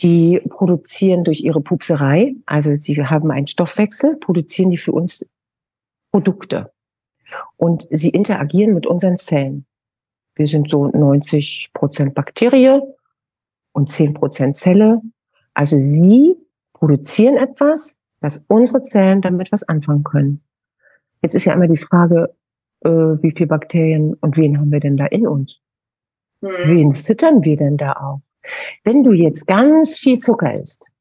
die 0.00 0.40
produzieren 0.50 1.22
durch 1.22 1.42
ihre 1.44 1.60
Pupserei, 1.60 2.34
also 2.46 2.74
sie 2.74 2.96
haben 3.04 3.30
einen 3.30 3.46
Stoffwechsel, 3.46 4.16
produzieren 4.16 4.70
die 4.70 4.78
für 4.78 4.92
uns 4.92 5.28
Produkte. 6.10 6.72
Und 7.56 7.86
sie 7.90 8.10
interagieren 8.10 8.74
mit 8.74 8.86
unseren 8.86 9.18
Zellen. 9.18 9.66
Wir 10.34 10.46
sind 10.46 10.70
so 10.70 10.86
90 10.86 11.70
Prozent 11.72 12.14
Bakterie 12.14 12.80
und 13.72 13.90
10 13.90 14.14
Prozent 14.14 14.56
Zelle. 14.56 15.00
Also 15.54 15.78
sie 15.78 16.36
produzieren 16.72 17.36
etwas, 17.36 17.98
dass 18.20 18.44
unsere 18.48 18.82
Zellen 18.82 19.20
damit 19.20 19.52
was 19.52 19.62
anfangen 19.64 20.04
können. 20.04 20.42
Jetzt 21.22 21.34
ist 21.34 21.44
ja 21.44 21.52
immer 21.52 21.68
die 21.68 21.76
Frage, 21.76 22.34
äh, 22.80 22.88
wie 22.88 23.30
viel 23.30 23.46
Bakterien 23.46 24.14
und 24.14 24.36
wen 24.36 24.58
haben 24.58 24.72
wir 24.72 24.80
denn 24.80 24.96
da 24.96 25.06
in 25.06 25.26
uns? 25.26 25.60
Hm. 26.42 26.50
Wen 26.66 26.92
füttern 26.92 27.44
wir 27.44 27.56
denn 27.56 27.76
da 27.76 27.92
auf? 27.92 28.30
Wenn 28.84 29.04
du 29.04 29.12
jetzt 29.12 29.46
ganz 29.46 29.98
viel 29.98 30.18
Zucker 30.18 30.52
isst, 30.52 30.91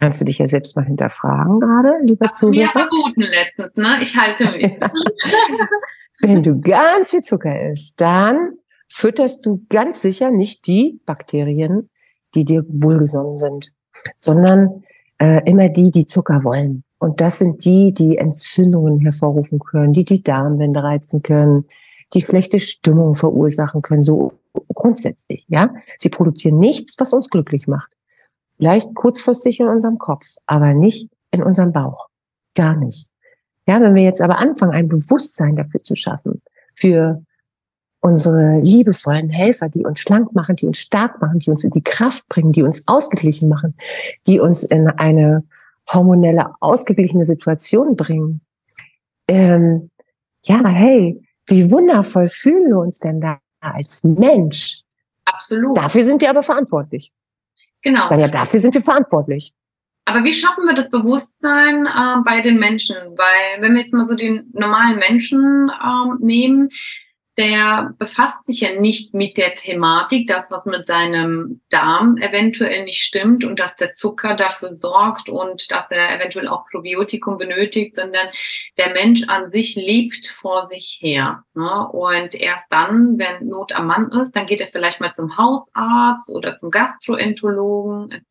kannst 0.00 0.20
du 0.20 0.24
dich 0.24 0.38
ja 0.38 0.48
selbst 0.48 0.76
mal 0.76 0.84
hinterfragen 0.84 1.60
gerade, 1.60 1.92
lieber 2.02 2.32
Zuhörer. 2.32 2.56
Mir 2.56 2.68
verboten 2.70 3.20
letztens, 3.20 3.76
ne? 3.76 3.98
Ich 4.00 4.16
halte 4.16 4.44
mich. 4.46 4.78
Wenn 6.20 6.42
du 6.42 6.60
ganz 6.60 7.10
viel 7.10 7.22
Zucker 7.22 7.70
isst, 7.70 8.00
dann 8.00 8.54
fütterst 8.88 9.46
du 9.46 9.64
ganz 9.68 10.02
sicher 10.02 10.30
nicht 10.30 10.66
die 10.66 11.00
Bakterien, 11.06 11.90
die 12.34 12.44
dir 12.44 12.64
wohlgesonnen 12.68 13.36
sind, 13.36 13.72
sondern 14.16 14.84
äh, 15.18 15.42
immer 15.48 15.68
die, 15.68 15.90
die 15.90 16.06
Zucker 16.06 16.44
wollen. 16.44 16.82
Und 16.98 17.20
das 17.20 17.38
sind 17.38 17.64
die, 17.64 17.92
die 17.94 18.18
Entzündungen 18.18 19.00
hervorrufen 19.00 19.58
können, 19.60 19.92
die 19.92 20.04
die 20.04 20.22
Darmwände 20.22 20.82
reizen 20.82 21.22
können, 21.22 21.66
die 22.12 22.20
schlechte 22.20 22.58
Stimmung 22.58 23.14
verursachen 23.14 23.82
können, 23.82 24.02
so 24.02 24.32
grundsätzlich, 24.74 25.44
ja. 25.48 25.72
Sie 25.96 26.08
produzieren 26.08 26.58
nichts, 26.58 26.96
was 26.98 27.12
uns 27.12 27.30
glücklich 27.30 27.68
macht. 27.68 27.96
Vielleicht 28.60 28.94
kurzfristig 28.94 29.58
in 29.58 29.68
unserem 29.68 29.96
Kopf, 29.96 30.34
aber 30.44 30.74
nicht 30.74 31.10
in 31.30 31.42
unserem 31.42 31.72
Bauch. 31.72 32.08
Gar 32.54 32.76
nicht. 32.76 33.08
Ja, 33.66 33.80
wenn 33.80 33.94
wir 33.94 34.02
jetzt 34.02 34.20
aber 34.20 34.36
anfangen, 34.36 34.74
ein 34.74 34.86
Bewusstsein 34.86 35.56
dafür 35.56 35.80
zu 35.80 35.96
schaffen, 35.96 36.42
für 36.74 37.24
unsere 38.00 38.60
liebevollen 38.60 39.30
Helfer, 39.30 39.68
die 39.68 39.86
uns 39.86 40.00
schlank 40.00 40.34
machen, 40.34 40.56
die 40.56 40.66
uns 40.66 40.76
stark 40.76 41.22
machen, 41.22 41.38
die 41.38 41.48
uns 41.48 41.64
in 41.64 41.70
die 41.70 41.82
Kraft 41.82 42.28
bringen, 42.28 42.52
die 42.52 42.62
uns 42.62 42.86
ausgeglichen 42.86 43.48
machen, 43.48 43.74
die 44.26 44.40
uns 44.40 44.62
in 44.62 44.88
eine 44.88 45.42
hormonelle, 45.90 46.52
ausgeglichene 46.60 47.24
Situation 47.24 47.96
bringen. 47.96 48.42
Ähm, 49.26 49.90
ja, 50.44 50.62
hey, 50.66 51.22
wie 51.46 51.70
wundervoll 51.70 52.28
fühlen 52.28 52.68
wir 52.68 52.78
uns 52.78 52.98
denn 52.98 53.22
da 53.22 53.38
als 53.60 54.04
Mensch? 54.04 54.82
Absolut. 55.24 55.78
Dafür 55.78 56.04
sind 56.04 56.20
wir 56.20 56.28
aber 56.28 56.42
verantwortlich. 56.42 57.10
Genau. 57.82 58.10
Ja, 58.10 58.28
dafür 58.28 58.60
sind 58.60 58.74
wir 58.74 58.80
verantwortlich. 58.80 59.52
Aber 60.04 60.24
wie 60.24 60.32
schaffen 60.32 60.64
wir 60.64 60.74
das 60.74 60.90
Bewusstsein 60.90 61.86
äh, 61.86 62.22
bei 62.24 62.40
den 62.42 62.58
Menschen? 62.58 62.96
Weil 63.16 63.62
wenn 63.62 63.74
wir 63.74 63.80
jetzt 63.80 63.94
mal 63.94 64.04
so 64.04 64.14
den 64.14 64.50
normalen 64.52 64.98
Menschen 64.98 65.70
äh, 65.70 66.24
nehmen, 66.24 66.68
der 67.40 67.94
befasst 67.98 68.44
sich 68.44 68.60
ja 68.60 68.78
nicht 68.78 69.14
mit 69.14 69.36
der 69.36 69.54
Thematik, 69.54 70.28
das, 70.28 70.50
was 70.50 70.66
mit 70.66 70.86
seinem 70.86 71.60
Darm 71.70 72.18
eventuell 72.18 72.84
nicht 72.84 73.02
stimmt 73.02 73.44
und 73.44 73.58
dass 73.58 73.76
der 73.76 73.92
Zucker 73.92 74.34
dafür 74.34 74.74
sorgt 74.74 75.28
und 75.28 75.70
dass 75.70 75.90
er 75.90 76.14
eventuell 76.14 76.46
auch 76.46 76.66
Probiotikum 76.70 77.38
benötigt, 77.38 77.94
sondern 77.94 78.28
der 78.78 78.92
Mensch 78.92 79.24
an 79.28 79.50
sich 79.50 79.74
lebt 79.74 80.28
vor 80.28 80.68
sich 80.68 80.98
her. 81.00 81.42
Ne? 81.54 81.88
Und 81.88 82.34
erst 82.34 82.70
dann, 82.70 83.18
wenn 83.18 83.48
Not 83.48 83.72
am 83.72 83.86
Mann 83.86 84.10
ist, 84.20 84.36
dann 84.36 84.46
geht 84.46 84.60
er 84.60 84.68
vielleicht 84.68 85.00
mal 85.00 85.12
zum 85.12 85.36
Hausarzt 85.36 86.30
oder 86.32 86.54
zum 86.54 86.70
Gastroenterologen, 86.70 88.24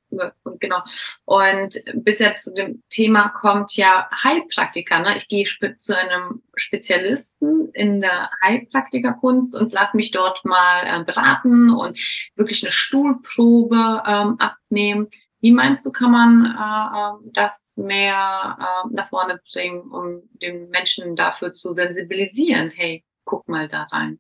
und 0.43 0.59
genau. 0.59 0.81
Und 1.25 1.81
bisher 1.93 2.35
zu 2.35 2.53
dem 2.53 2.83
Thema 2.89 3.29
kommt 3.29 3.75
ja 3.75 4.09
Heilpraktiker. 4.23 4.99
Ne? 4.99 5.15
Ich 5.17 5.27
gehe 5.27 5.45
zu 5.77 5.97
einem 5.97 6.41
Spezialisten 6.55 7.69
in 7.73 8.01
der 8.01 8.29
Heilpraktikerkunst 8.43 9.55
und 9.55 9.73
lasse 9.73 9.95
mich 9.95 10.11
dort 10.11 10.43
mal 10.45 10.83
äh, 10.85 11.03
beraten 11.03 11.71
und 11.71 11.97
wirklich 12.35 12.63
eine 12.63 12.71
Stuhlprobe 12.71 14.03
ähm, 14.05 14.35
abnehmen. 14.39 15.07
Wie 15.41 15.51
meinst 15.51 15.85
du, 15.85 15.91
kann 15.91 16.11
man 16.11 16.45
äh, 16.45 16.99
ähm, 16.99 17.31
das 17.33 17.73
mehr 17.77 18.57
äh, 18.59 18.93
nach 18.93 19.07
vorne 19.09 19.39
bringen, 19.51 19.89
um 19.89 20.21
den 20.41 20.69
Menschen 20.69 21.15
dafür 21.15 21.53
zu 21.53 21.73
sensibilisieren? 21.73 22.71
Hey, 22.71 23.05
guck 23.23 23.47
mal 23.47 23.69
da 23.69 23.83
rein. 23.83 24.19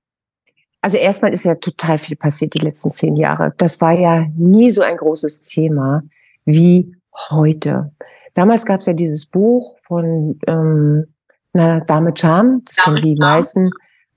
Also 0.81 0.97
erstmal 0.97 1.33
ist 1.33 1.45
ja 1.45 1.55
total 1.55 1.97
viel 1.97 2.15
passiert 2.15 2.53
die 2.53 2.59
letzten 2.59 2.89
zehn 2.89 3.15
Jahre. 3.15 3.53
Das 3.57 3.81
war 3.81 3.91
ja 3.91 4.25
nie 4.37 4.69
so 4.69 4.81
ein 4.81 4.97
großes 4.97 5.41
Thema 5.41 6.03
wie 6.45 6.95
heute. 7.29 7.91
Damals 8.33 8.65
gab 8.65 8.79
es 8.79 8.85
ja 8.85 8.93
dieses 8.93 9.25
Buch 9.25 9.75
von 9.81 10.39
ähm, 10.47 11.07
na, 11.53 11.81
Dame 11.81 12.13
Charm, 12.15 12.61
das 12.65 12.77
kennen 12.77 12.95
die 12.97 13.15
meisten, 13.15 13.71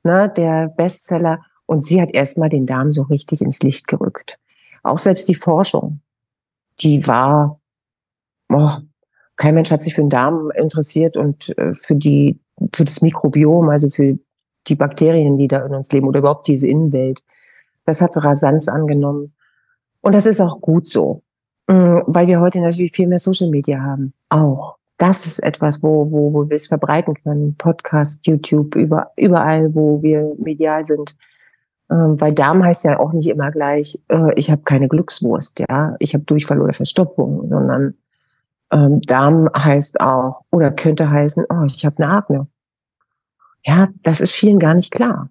ne, 0.05 0.33
der 0.37 0.69
Bestseller. 0.69 1.41
Und 1.67 1.85
sie 1.85 2.01
hat 2.01 2.13
erstmal 2.13 2.49
den 2.49 2.67
Darm 2.67 2.93
so 2.93 3.03
richtig 3.03 3.41
ins 3.41 3.63
Licht 3.63 3.89
gerückt. 3.89 4.39
Auch 4.83 4.99
selbst 4.99 5.29
die 5.29 5.35
Forschung, 5.35 6.01
die 6.81 7.07
war, 7.07 7.61
oh, 8.49 8.71
kein 9.37 9.55
Mensch 9.55 9.71
hat 9.71 9.83
sich 9.83 9.95
für 9.95 10.03
den 10.03 10.11
Darm 10.11 10.51
interessiert 10.55 11.17
und 11.17 11.57
äh, 11.59 11.75
für 11.75 11.95
die, 11.95 12.39
für 12.75 12.85
das 12.85 13.01
Mikrobiom, 13.01 13.71
also 13.71 13.89
für 13.89 14.19
die 14.67 14.75
Bakterien, 14.75 15.37
die 15.37 15.49
da 15.49 15.65
in 15.65 15.75
uns 15.75 15.91
leben 15.93 16.07
oder 16.07 16.21
überhaupt 16.21 16.47
diese 16.47 16.69
Innenwelt. 16.69 17.21
Das 17.85 18.01
hat 18.01 18.17
Rasanz 18.17 18.69
angenommen. 18.69 19.35
Und 20.01 20.15
das 20.15 20.27
ist 20.27 20.41
auch 20.41 20.61
gut 20.61 20.89
so, 20.89 21.23
mm, 21.69 22.01
weil 22.07 22.27
wir 22.27 22.41
heute 22.41 22.61
natürlich 22.61 22.93
viel 22.93 23.09
mehr 23.09 23.19
Social 23.19 23.51
Media 23.51 23.81
haben. 23.81 24.13
Auch. 24.29 24.77
Das 24.99 25.27
ist 25.27 25.41
etwas, 25.41 25.83
wo, 25.83 26.13
wo, 26.13 26.33
wo 26.33 26.49
wir 26.49 26.55
es 26.55 26.69
verbreiten 26.69 27.15
können. 27.15 27.57
Podcast, 27.57 28.27
YouTube, 28.27 28.77
über, 28.77 29.11
überall, 29.17 29.75
wo 29.75 30.01
wir 30.03 30.35
medial 30.39 30.85
sind. 30.85 31.17
Ähm, 31.91 32.21
weil 32.21 32.33
Darm 32.33 32.63
heißt 32.63 32.85
ja 32.85 32.99
auch 33.01 33.13
nicht 33.13 33.29
immer 33.29 33.51
gleich, 33.51 34.01
äh, 34.09 34.33
ich 34.37 34.51
habe 34.51 34.63
keine 34.63 34.89
Glückswurst, 34.89 35.63
ja, 35.69 35.97
ich 35.99 36.15
habe 36.15 36.25
Durchfall 36.25 36.61
oder 36.61 36.73
Verstopfung, 36.73 37.49
sondern 37.49 37.95
ähm, 38.71 39.01
Darm 39.03 39.51
heißt 39.57 40.01
auch 40.01 40.43
oder 40.51 40.71
könnte 40.71 41.11
heißen, 41.11 41.45
oh, 41.51 41.65
ich 41.67 41.85
habe 41.85 41.97
eine 41.99 42.13
Akne. 42.13 42.47
Ja, 43.65 43.89
das 44.03 44.21
ist 44.21 44.33
vielen 44.33 44.59
gar 44.59 44.75
nicht 44.75 44.91
klar. 44.91 45.31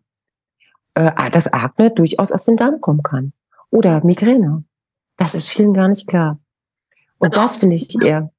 Äh, 0.94 1.30
dass 1.32 1.52
Akne 1.52 1.92
durchaus 1.92 2.32
aus 2.32 2.46
dem 2.46 2.58
Darm 2.58 2.82
kommen 2.82 3.04
kann. 3.04 3.34
Oder 3.70 4.04
Migräne. 4.04 4.64
Das 5.18 5.36
ist 5.36 5.50
vielen 5.50 5.74
gar 5.74 5.88
nicht 5.88 6.08
klar. 6.08 6.40
Und 7.20 7.38
das 7.38 7.58
finde 7.58 7.76
ich 7.76 7.96
eher, 8.04 8.32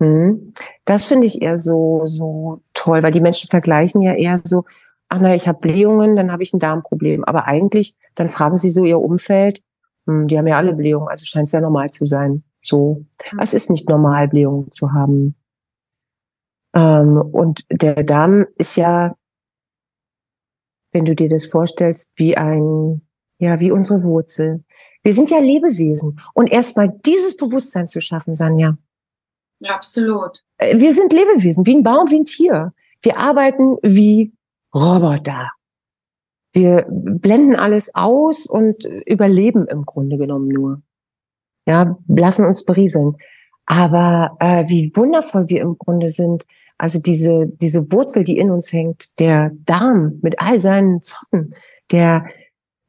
hm, 0.00 0.52
das 0.84 1.06
finde 1.06 1.26
ich 1.26 1.40
eher 1.40 1.56
so, 1.56 2.02
so 2.04 2.60
toll, 2.74 3.02
weil 3.02 3.12
die 3.12 3.20
Menschen 3.20 3.48
vergleichen 3.48 4.02
ja 4.02 4.14
eher 4.14 4.38
so, 4.44 4.64
ach 5.08 5.18
na, 5.20 5.34
ich 5.34 5.48
habe 5.48 5.58
Blähungen, 5.60 6.16
dann 6.16 6.30
habe 6.30 6.42
ich 6.42 6.52
ein 6.52 6.58
Darmproblem. 6.58 7.24
Aber 7.24 7.46
eigentlich, 7.46 7.96
dann 8.14 8.28
fragen 8.28 8.56
sie 8.56 8.68
so 8.68 8.84
ihr 8.84 9.00
Umfeld, 9.00 9.62
hm, 10.06 10.26
die 10.26 10.38
haben 10.38 10.46
ja 10.46 10.56
alle 10.56 10.74
Blähungen, 10.74 11.08
also 11.08 11.24
scheint 11.24 11.46
es 11.46 11.52
ja 11.52 11.60
normal 11.60 11.90
zu 11.90 12.04
sein. 12.04 12.44
So, 12.62 13.04
es 13.40 13.54
ist 13.54 13.70
nicht 13.70 13.88
normal, 13.88 14.28
Blähungen 14.28 14.70
zu 14.70 14.92
haben. 14.92 15.35
Ähm, 16.76 17.16
und 17.32 17.64
der 17.70 18.04
Darm 18.04 18.44
ist 18.56 18.76
ja, 18.76 19.16
wenn 20.92 21.06
du 21.06 21.14
dir 21.14 21.28
das 21.28 21.46
vorstellst, 21.46 22.12
wie 22.16 22.36
ein, 22.36 23.00
ja, 23.38 23.58
wie 23.60 23.72
unsere 23.72 24.02
Wurzel. 24.02 24.62
Wir 25.02 25.14
sind 25.14 25.30
ja 25.30 25.38
Lebewesen. 25.38 26.20
Und 26.34 26.52
erstmal 26.52 26.88
dieses 27.06 27.36
Bewusstsein 27.36 27.88
zu 27.88 28.00
schaffen, 28.00 28.34
Sanja. 28.34 28.76
Ja, 29.60 29.74
absolut. 29.74 30.42
Äh, 30.58 30.78
wir 30.78 30.92
sind 30.92 31.12
Lebewesen, 31.12 31.66
wie 31.66 31.76
ein 31.76 31.82
Baum, 31.82 32.10
wie 32.10 32.20
ein 32.20 32.24
Tier. 32.26 32.74
Wir 33.00 33.18
arbeiten 33.18 33.78
wie 33.82 34.34
Roboter. 34.74 35.50
Wir 36.52 36.86
blenden 36.88 37.56
alles 37.56 37.94
aus 37.94 38.46
und 38.46 38.84
überleben 39.06 39.66
im 39.68 39.82
Grunde 39.82 40.16
genommen 40.18 40.48
nur. 40.48 40.82
Ja, 41.66 41.98
lassen 42.08 42.46
uns 42.46 42.64
berieseln. 42.64 43.16
Aber 43.66 44.36
äh, 44.40 44.68
wie 44.68 44.92
wundervoll 44.94 45.48
wir 45.48 45.60
im 45.60 45.76
Grunde 45.76 46.08
sind, 46.08 46.46
also 46.78 47.00
diese, 47.00 47.46
diese 47.46 47.90
Wurzel, 47.92 48.24
die 48.24 48.38
in 48.38 48.50
uns 48.50 48.72
hängt, 48.72 49.18
der 49.18 49.52
Darm 49.64 50.18
mit 50.22 50.38
all 50.38 50.58
seinen 50.58 51.00
Zotten, 51.00 51.50
der, 51.90 52.26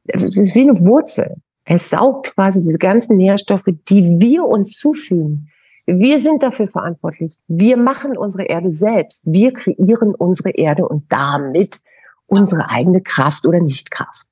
das 0.04 0.36
ist 0.36 0.54
wie 0.54 0.68
eine 0.68 0.78
Wurzel. 0.80 1.36
Es 1.64 1.90
saugt 1.90 2.34
quasi 2.34 2.60
diese 2.60 2.78
ganzen 2.78 3.16
Nährstoffe, 3.16 3.68
die 3.88 4.18
wir 4.18 4.44
uns 4.44 4.78
zufügen. 4.78 5.50
Wir 5.86 6.18
sind 6.18 6.42
dafür 6.42 6.68
verantwortlich. 6.68 7.38
Wir 7.46 7.76
machen 7.78 8.16
unsere 8.16 8.44
Erde 8.44 8.70
selbst. 8.70 9.32
Wir 9.32 9.52
kreieren 9.52 10.14
unsere 10.14 10.50
Erde 10.50 10.86
und 10.86 11.04
damit 11.10 11.80
unsere 12.26 12.68
eigene 12.68 13.00
Kraft 13.00 13.46
oder 13.46 13.60
Nichtkraft. 13.60 14.26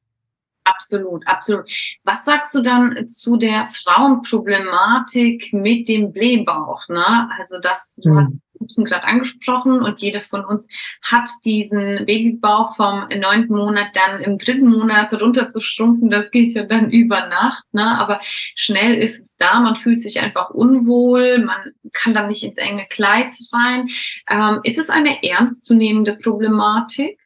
Absolut, 0.67 1.25
absolut. 1.29 1.71
Was 2.03 2.25
sagst 2.25 2.53
du 2.53 2.61
dann 2.61 3.07
zu 3.07 3.37
der 3.37 3.69
Frauenproblematik 3.85 5.53
mit 5.53 5.87
dem 5.87 6.13
Blähbauch? 6.13 6.89
Ne? 6.89 7.31
Also 7.39 7.61
das, 7.61 8.01
du 8.03 8.17
hast 8.17 8.33
Pupsen 8.59 8.85
gerade 8.85 9.05
angesprochen 9.05 9.81
und 9.81 10.01
jeder 10.01 10.23
von 10.23 10.45
uns 10.45 10.67
hat 11.03 11.29
diesen 11.45 12.05
Babybauch 12.05 12.75
vom 12.75 13.07
neunten 13.17 13.55
Monat 13.55 13.95
dann 13.95 14.21
im 14.23 14.39
dritten 14.39 14.69
Monat 14.69 15.13
runterzuschrumpfen. 15.13 16.11
Das 16.11 16.33
geht 16.33 16.55
ja 16.55 16.65
dann 16.65 16.91
über 16.91 17.29
Nacht, 17.29 17.63
ne? 17.71 17.97
aber 17.97 18.21
schnell 18.57 18.95
ist 18.95 19.21
es 19.21 19.37
da. 19.37 19.61
Man 19.61 19.77
fühlt 19.77 20.01
sich 20.01 20.21
einfach 20.21 20.51
unwohl, 20.51 21.45
man 21.45 21.75
kann 21.93 22.13
dann 22.13 22.27
nicht 22.27 22.43
ins 22.43 22.57
enge 22.57 22.87
Kleid 22.91 23.33
rein. 23.53 23.89
Ähm, 24.29 24.59
ist 24.65 24.79
es 24.79 24.91
eine 24.91 25.23
ernstzunehmende 25.23 26.17
Problematik? 26.17 27.21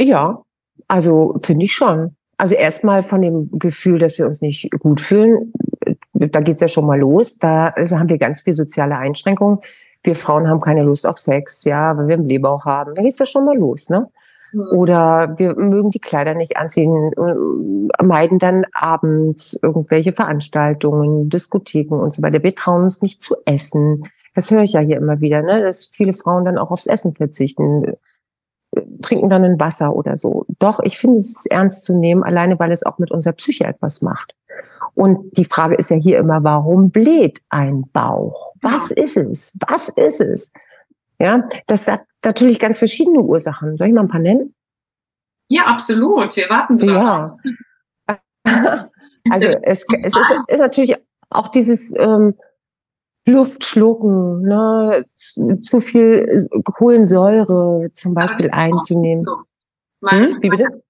Ja, 0.00 0.44
also 0.90 1.36
finde 1.42 1.66
ich 1.66 1.72
schon. 1.72 2.16
Also 2.36 2.56
erstmal 2.56 3.02
von 3.02 3.22
dem 3.22 3.48
Gefühl, 3.52 4.00
dass 4.00 4.18
wir 4.18 4.26
uns 4.26 4.40
nicht 4.42 4.70
gut 4.80 5.00
fühlen, 5.00 5.52
da 6.12 6.40
geht's 6.40 6.60
ja 6.60 6.68
schon 6.68 6.84
mal 6.84 6.98
los. 6.98 7.38
Da 7.38 7.72
haben 7.76 8.08
wir 8.08 8.18
ganz 8.18 8.42
viel 8.42 8.54
soziale 8.54 8.96
Einschränkungen. 8.96 9.58
Wir 10.02 10.16
Frauen 10.16 10.48
haben 10.48 10.60
keine 10.60 10.82
Lust 10.82 11.06
auf 11.06 11.18
Sex, 11.18 11.64
ja, 11.64 11.96
weil 11.96 12.08
wir 12.08 12.14
einen 12.14 12.26
Blähbauch 12.26 12.64
haben. 12.64 12.94
Da 12.94 13.02
geht's 13.02 13.20
ja 13.20 13.26
schon 13.26 13.44
mal 13.44 13.56
los, 13.56 13.88
ne? 13.88 14.08
Oder 14.72 15.34
wir 15.36 15.54
mögen 15.54 15.92
die 15.92 16.00
Kleider 16.00 16.34
nicht 16.34 16.56
anziehen, 16.56 17.12
äh, 17.12 18.02
meiden 18.02 18.40
dann 18.40 18.64
abends 18.72 19.56
irgendwelche 19.62 20.12
Veranstaltungen, 20.12 21.28
Diskotheken 21.28 22.00
und 22.00 22.12
so 22.12 22.20
weiter. 22.22 22.42
Wir 22.42 22.54
trauen 22.56 22.82
uns 22.82 23.00
nicht 23.00 23.22
zu 23.22 23.36
essen. 23.44 24.02
Das 24.34 24.50
höre 24.50 24.64
ich 24.64 24.72
ja 24.72 24.80
hier 24.80 24.96
immer 24.96 25.20
wieder, 25.20 25.42
ne? 25.42 25.62
dass 25.62 25.86
viele 25.86 26.14
Frauen 26.14 26.44
dann 26.44 26.58
auch 26.58 26.72
aufs 26.72 26.88
Essen 26.88 27.14
verzichten 27.14 27.92
trinken 29.02 29.28
dann 29.28 29.44
ein 29.44 29.60
Wasser 29.60 29.94
oder 29.94 30.16
so. 30.16 30.46
Doch, 30.58 30.80
ich 30.82 30.98
finde, 30.98 31.16
es 31.16 31.36
ist 31.36 31.50
ernst 31.50 31.84
zu 31.84 31.96
nehmen, 31.96 32.22
alleine 32.22 32.58
weil 32.58 32.72
es 32.72 32.84
auch 32.84 32.98
mit 32.98 33.10
unserer 33.10 33.34
Psyche 33.34 33.64
etwas 33.64 34.02
macht. 34.02 34.34
Und 34.94 35.36
die 35.36 35.44
Frage 35.44 35.74
ist 35.76 35.90
ja 35.90 35.96
hier 35.96 36.18
immer, 36.18 36.42
warum 36.44 36.90
bläht 36.90 37.42
ein 37.48 37.84
Bauch? 37.92 38.52
Was 38.60 38.90
ist 38.90 39.16
es? 39.16 39.56
Was 39.66 39.88
ist 39.88 40.20
es? 40.20 40.52
Ja, 41.18 41.46
das 41.66 41.86
hat 41.88 42.02
natürlich 42.24 42.58
ganz 42.58 42.78
verschiedene 42.78 43.20
Ursachen. 43.20 43.76
Soll 43.76 43.88
ich 43.88 43.94
mal 43.94 44.02
ein 44.02 44.08
paar 44.08 44.20
nennen? 44.20 44.54
Ja, 45.48 45.64
absolut. 45.64 46.36
Wir 46.36 46.48
warten 46.48 46.78
drauf. 46.78 47.36
Ja. 48.08 48.18
also 49.30 49.48
es, 49.62 49.86
es 50.02 50.16
ist, 50.16 50.34
ist 50.48 50.60
natürlich 50.60 50.96
auch 51.28 51.48
dieses 51.48 51.94
ähm, 51.98 52.34
Luft 53.26 53.64
schlucken, 53.64 54.42
ne, 54.42 55.04
zu 55.14 55.80
viel 55.80 56.48
Kohlensäure 56.64 57.90
zum 57.92 58.14
Beispiel 58.14 58.50
einzunehmen. 58.50 59.26
Hm? 60.04 60.38
Wie 60.40 60.48
bitte? 60.48 60.82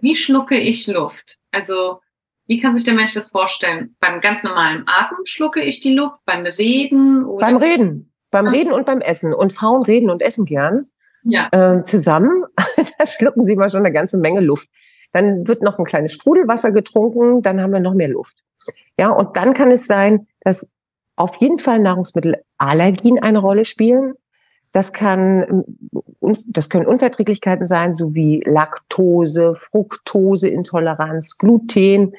Wie 0.00 0.16
schlucke 0.16 0.56
ich 0.56 0.86
Luft? 0.86 1.38
Also 1.50 2.00
wie 2.46 2.60
kann 2.60 2.76
sich 2.76 2.84
der 2.84 2.94
Mensch 2.94 3.12
das 3.12 3.28
vorstellen? 3.28 3.96
Beim 4.00 4.20
ganz 4.20 4.42
normalen 4.42 4.84
Atmen 4.86 5.24
schlucke 5.24 5.62
ich 5.62 5.80
die 5.80 5.94
Luft, 5.94 6.18
beim 6.26 6.44
Reden 6.44 7.24
oder? 7.24 7.46
Beim 7.46 7.56
Reden, 7.56 8.12
beim 8.30 8.46
Reden 8.46 8.72
und 8.72 8.86
beim 8.86 9.00
Essen. 9.00 9.32
Und 9.32 9.52
Frauen 9.52 9.82
reden 9.84 10.10
und 10.10 10.22
essen 10.22 10.44
gern 10.44 10.88
ja. 11.24 11.48
äh, 11.52 11.82
zusammen. 11.82 12.44
da 12.98 13.06
schlucken 13.06 13.44
sie 13.44 13.56
mal 13.56 13.70
schon 13.70 13.80
eine 13.80 13.92
ganze 13.92 14.18
Menge 14.18 14.40
Luft. 14.40 14.68
Dann 15.12 15.46
wird 15.46 15.62
noch 15.62 15.78
ein 15.78 15.84
kleines 15.84 16.12
Sprudelwasser 16.12 16.72
getrunken, 16.72 17.40
dann 17.40 17.60
haben 17.60 17.72
wir 17.72 17.80
noch 17.80 17.94
mehr 17.94 18.08
Luft. 18.08 18.36
Ja, 18.98 19.10
und 19.10 19.36
dann 19.36 19.54
kann 19.54 19.70
es 19.70 19.86
sein, 19.86 20.26
dass 20.40 20.74
auf 21.16 21.36
jeden 21.36 21.58
Fall 21.58 21.78
Nahrungsmittelallergien 21.78 23.18
eine 23.22 23.38
Rolle 23.38 23.64
spielen. 23.64 24.14
Das 24.72 24.92
kann, 24.92 25.64
das 26.20 26.68
können 26.68 26.86
Unverträglichkeiten 26.86 27.66
sein, 27.66 27.94
sowie 27.94 28.42
Laktose, 28.44 29.54
Fructoseintoleranz, 29.54 31.38
Gluten, 31.38 32.14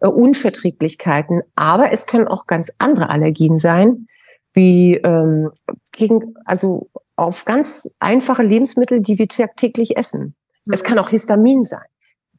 äh, 0.00 0.08
Unverträglichkeiten. 0.08 1.42
Aber 1.54 1.92
es 1.92 2.06
können 2.06 2.26
auch 2.26 2.46
ganz 2.46 2.72
andere 2.78 3.10
Allergien 3.10 3.58
sein, 3.58 4.08
wie 4.54 4.96
ähm, 4.96 5.50
gegen, 5.92 6.34
also 6.44 6.90
auf 7.14 7.44
ganz 7.44 7.94
einfache 8.00 8.42
Lebensmittel, 8.42 9.00
die 9.00 9.18
wir 9.18 9.28
tagtäglich 9.28 9.96
essen. 9.96 10.34
Mhm. 10.64 10.72
Es 10.72 10.82
kann 10.82 10.98
auch 10.98 11.10
Histamin 11.10 11.64
sein. 11.64 11.86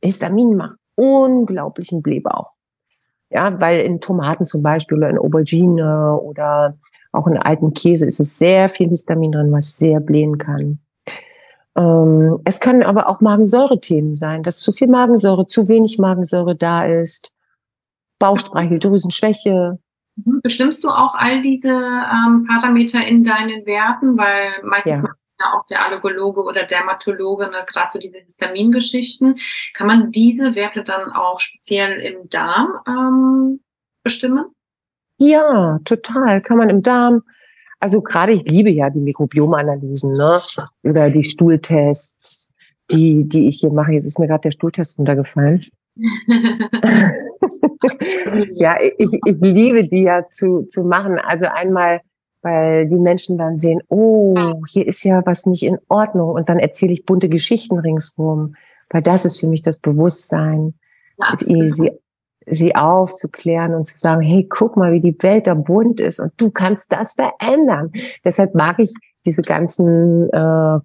Histamin 0.03 0.57
macht 0.57 0.77
unglaublichen 0.95 2.01
Blähbauch. 2.01 2.51
Ja, 3.33 3.59
weil 3.61 3.81
in 3.81 4.01
Tomaten 4.01 4.45
zum 4.45 4.61
Beispiel 4.61 4.97
oder 4.97 5.09
in 5.09 5.17
Aubergine 5.17 6.19
oder 6.21 6.77
auch 7.13 7.27
in 7.27 7.37
alten 7.37 7.73
Käse 7.73 8.05
ist 8.05 8.19
es 8.19 8.37
sehr 8.37 8.67
viel 8.67 8.89
Histamin 8.89 9.31
drin, 9.31 9.51
was 9.51 9.77
sehr 9.77 10.01
blähen 10.01 10.37
kann. 10.37 10.79
Ähm, 11.77 12.39
es 12.43 12.59
können 12.59 12.83
aber 12.83 13.07
auch 13.07 13.21
Magensäure-Themen 13.21 14.15
sein, 14.15 14.43
dass 14.43 14.59
zu 14.59 14.73
viel 14.73 14.89
Magensäure, 14.89 15.47
zu 15.47 15.69
wenig 15.69 15.97
Magensäure 15.97 16.55
da 16.55 16.85
ist, 16.85 17.31
Bauchspeicheldrüsenschwäche. 18.19 19.79
Mhm. 20.17 20.41
Bestimmst 20.43 20.83
du 20.83 20.89
auch 20.89 21.15
all 21.15 21.41
diese 21.41 21.69
ähm, 21.69 22.45
Parameter 22.45 23.05
in 23.07 23.23
deinen 23.23 23.65
Werten? 23.65 24.17
Weil 24.17 24.51
meistens 24.63 24.99
ja 25.03 25.15
ja 25.43 25.57
auch 25.57 25.65
der 25.65 25.85
Allergologe 25.85 26.43
oder 26.43 26.65
Dermatologe, 26.65 27.49
ne, 27.49 27.65
gerade 27.67 27.89
so 27.91 27.99
diese 27.99 28.19
Histamingeschichten. 28.19 29.37
Kann 29.73 29.87
man 29.87 30.11
diese 30.11 30.55
Werte 30.55 30.83
dann 30.83 31.11
auch 31.11 31.39
speziell 31.39 31.99
im 31.99 32.29
Darm 32.29 32.69
ähm, 32.87 33.59
bestimmen? 34.03 34.45
Ja, 35.17 35.77
total. 35.85 36.41
Kann 36.41 36.57
man 36.57 36.69
im 36.69 36.81
Darm. 36.81 37.23
Also 37.79 38.01
gerade 38.01 38.33
ich 38.33 38.43
liebe 38.43 38.71
ja 38.71 38.89
die 38.89 38.99
Mikrobiomanalysen, 38.99 40.13
ne? 40.13 40.41
Oder 40.83 41.09
die 41.09 41.23
Stuhltests, 41.23 42.53
die, 42.91 43.27
die 43.27 43.47
ich 43.47 43.59
hier 43.59 43.71
mache. 43.71 43.93
Jetzt 43.93 44.05
ist 44.05 44.19
mir 44.19 44.27
gerade 44.27 44.41
der 44.41 44.51
Stuhltest 44.51 44.99
runtergefallen. 44.99 45.63
ja, 48.53 48.77
ich, 48.81 49.19
ich 49.25 49.35
liebe 49.39 49.81
die 49.87 50.03
ja 50.03 50.27
zu, 50.29 50.63
zu 50.63 50.83
machen. 50.83 51.19
Also 51.19 51.45
einmal 51.47 52.01
weil 52.41 52.87
die 52.87 52.97
Menschen 52.97 53.37
dann 53.37 53.57
sehen, 53.57 53.81
oh, 53.89 54.63
hier 54.67 54.87
ist 54.87 55.03
ja 55.03 55.21
was 55.25 55.45
nicht 55.45 55.63
in 55.63 55.77
Ordnung 55.89 56.31
und 56.31 56.49
dann 56.49 56.59
erzähle 56.59 56.93
ich 56.93 57.05
bunte 57.05 57.29
Geschichten 57.29 57.79
ringsrum, 57.79 58.55
weil 58.89 59.01
das 59.01 59.25
ist 59.25 59.39
für 59.39 59.47
mich 59.47 59.61
das 59.61 59.79
Bewusstsein, 59.79 60.73
sie, 61.33 61.67
sie, 61.67 61.91
sie 62.45 62.75
aufzuklären 62.75 63.75
und 63.75 63.87
zu 63.87 63.97
sagen, 63.97 64.21
hey, 64.21 64.47
guck 64.49 64.75
mal, 64.77 64.91
wie 64.91 65.01
die 65.01 65.15
Welt 65.21 65.47
da 65.47 65.53
bunt 65.53 65.99
ist 65.99 66.19
und 66.19 66.33
du 66.37 66.49
kannst 66.49 66.91
das 66.91 67.13
verändern. 67.13 67.91
Deshalb 68.25 68.55
mag 68.55 68.79
ich 68.79 68.93
diese 69.25 69.43
ganzen 69.43 70.29
äh, 70.31 70.79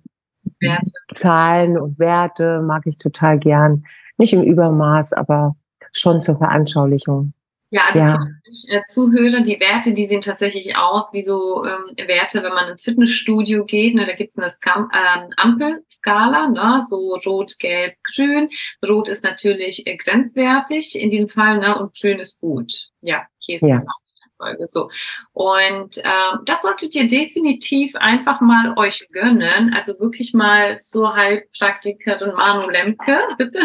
Zahlen 1.13 1.79
und 1.79 1.99
Werte, 1.99 2.61
mag 2.63 2.83
ich 2.87 2.99
total 2.99 3.39
gern. 3.39 3.85
Nicht 4.19 4.33
im 4.33 4.43
Übermaß, 4.43 5.15
aber 5.15 5.57
schon 5.93 6.21
zur 6.21 6.37
Veranschaulichung. 6.37 7.33
Ja, 7.77 7.83
also 7.89 8.01
ja. 8.01 8.13
für 8.15 8.75
äh, 8.75 8.83
Zuhörer, 8.87 9.43
die 9.43 9.61
Werte, 9.61 9.93
die 9.93 10.09
sehen 10.09 10.23
tatsächlich 10.23 10.79
aus 10.79 11.13
wie 11.13 11.23
so 11.23 11.63
ähm, 11.67 12.09
Werte, 12.09 12.43
wenn 12.43 12.55
man 12.55 12.71
ins 12.71 12.85
Fitnessstudio 12.85 13.67
geht. 13.67 13.95
Ne, 13.95 14.07
da 14.07 14.15
gibt's 14.15 14.39
eine 14.39 14.49
Skam 14.49 14.89
äh, 14.95 15.29
Ampelskala, 15.37 16.49
ne, 16.49 16.83
so 16.89 17.17
rot, 17.27 17.59
gelb, 17.59 17.97
grün. 18.03 18.49
Rot 18.83 19.11
ist 19.11 19.25
natürlich 19.25 19.87
äh, 19.87 19.99
grenzwertig 19.99 20.99
in 20.99 21.11
diesem 21.11 21.29
Fall, 21.29 21.59
ne, 21.59 21.79
und 21.79 21.95
grün 22.01 22.19
ist 22.19 22.41
gut. 22.41 22.89
Ja, 23.03 23.27
hier 23.41 23.57
ist 23.57 23.69
ja. 23.69 23.77
es 23.77 23.83
auch 23.83 24.06
Folge. 24.37 24.67
So. 24.69 24.91
Und 25.33 25.99
ähm, 25.99 26.41
das 26.45 26.63
solltet 26.63 26.95
ihr 26.95 27.07
definitiv 27.07 27.95
einfach 27.97 28.41
mal 28.41 28.75
euch 28.77 29.09
gönnen. 29.13 29.73
Also 29.75 29.99
wirklich 29.99 30.35
mal 30.35 30.79
zur 30.81 31.15
Heilpraktikerin 31.15 32.35
Manu 32.35 32.69
Lemke 32.69 33.19
bitte 33.39 33.61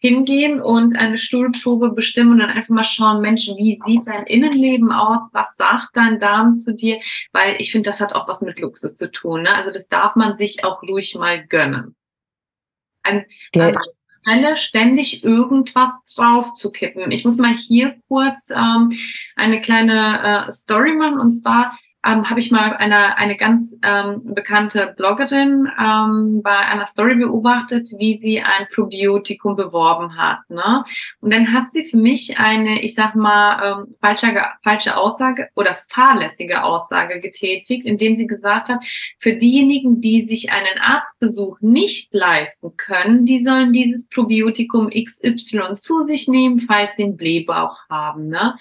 hingehen 0.00 0.60
und 0.60 0.96
eine 0.96 1.18
Stuhlprobe 1.18 1.90
bestimmen 1.90 2.32
und 2.32 2.38
dann 2.40 2.50
einfach 2.50 2.74
mal 2.74 2.84
schauen, 2.84 3.20
Mensch, 3.20 3.46
wie 3.46 3.80
sieht 3.84 4.06
dein 4.06 4.26
Innenleben 4.26 4.92
aus? 4.92 5.30
Was 5.32 5.56
sagt 5.56 5.96
dein 5.96 6.20
Darm 6.20 6.54
zu 6.54 6.74
dir? 6.74 7.00
Weil 7.32 7.56
ich 7.58 7.72
finde, 7.72 7.90
das 7.90 8.00
hat 8.00 8.14
auch 8.14 8.28
was 8.28 8.42
mit 8.42 8.58
Luxus 8.60 8.94
zu 8.94 9.10
tun. 9.10 9.42
Ne? 9.42 9.54
Also 9.54 9.70
das 9.70 9.88
darf 9.88 10.16
man 10.16 10.36
sich 10.36 10.64
auch 10.64 10.82
ruhig 10.82 11.14
mal 11.14 11.46
gönnen. 11.46 11.96
Ein, 13.02 13.26
ein 13.56 13.76
Stelle 14.24 14.56
ständig 14.58 15.22
irgendwas 15.22 15.92
drauf 16.16 16.54
zu 16.54 16.72
kippen. 16.72 17.10
Ich 17.10 17.24
muss 17.24 17.36
mal 17.36 17.54
hier 17.54 17.96
kurz 18.08 18.50
ähm, 18.50 18.90
eine 19.36 19.60
kleine 19.60 20.46
äh, 20.46 20.52
Story 20.52 20.94
machen 20.94 21.20
und 21.20 21.32
zwar 21.32 21.78
ähm, 22.04 22.28
habe 22.28 22.40
ich 22.40 22.50
mal 22.50 22.76
eine, 22.76 23.16
eine 23.16 23.36
ganz 23.36 23.78
ähm, 23.82 24.22
bekannte 24.34 24.94
Bloggerin 24.96 25.68
ähm, 25.80 26.40
bei 26.42 26.56
einer 26.56 26.84
Story 26.84 27.16
beobachtet, 27.16 27.88
wie 27.98 28.18
sie 28.18 28.40
ein 28.40 28.66
Probiotikum 28.74 29.56
beworben 29.56 30.16
hat. 30.16 30.38
Ne? 30.48 30.84
Und 31.20 31.32
dann 31.32 31.52
hat 31.52 31.70
sie 31.70 31.84
für 31.84 31.96
mich 31.96 32.38
eine, 32.38 32.82
ich 32.82 32.94
sag 32.94 33.14
mal, 33.14 33.86
ähm, 33.86 33.94
falsche, 34.00 34.34
falsche 34.62 34.96
Aussage 34.96 35.48
oder 35.54 35.78
fahrlässige 35.88 36.62
Aussage 36.62 37.20
getätigt, 37.20 37.86
indem 37.86 38.16
sie 38.16 38.26
gesagt 38.26 38.68
hat, 38.68 38.84
für 39.18 39.34
diejenigen, 39.34 40.00
die 40.00 40.24
sich 40.24 40.52
einen 40.52 40.78
Arztbesuch 40.80 41.58
nicht 41.60 42.12
leisten 42.12 42.76
können, 42.76 43.24
die 43.24 43.40
sollen 43.40 43.72
dieses 43.72 44.08
Probiotikum 44.08 44.90
XY 44.90 45.76
zu 45.76 46.04
sich 46.04 46.28
nehmen, 46.28 46.60
falls 46.60 46.96
sie 46.96 47.04
einen 47.04 47.16
Blähbauch 47.16 47.78
haben. 47.88 48.28
Ne? 48.28 48.54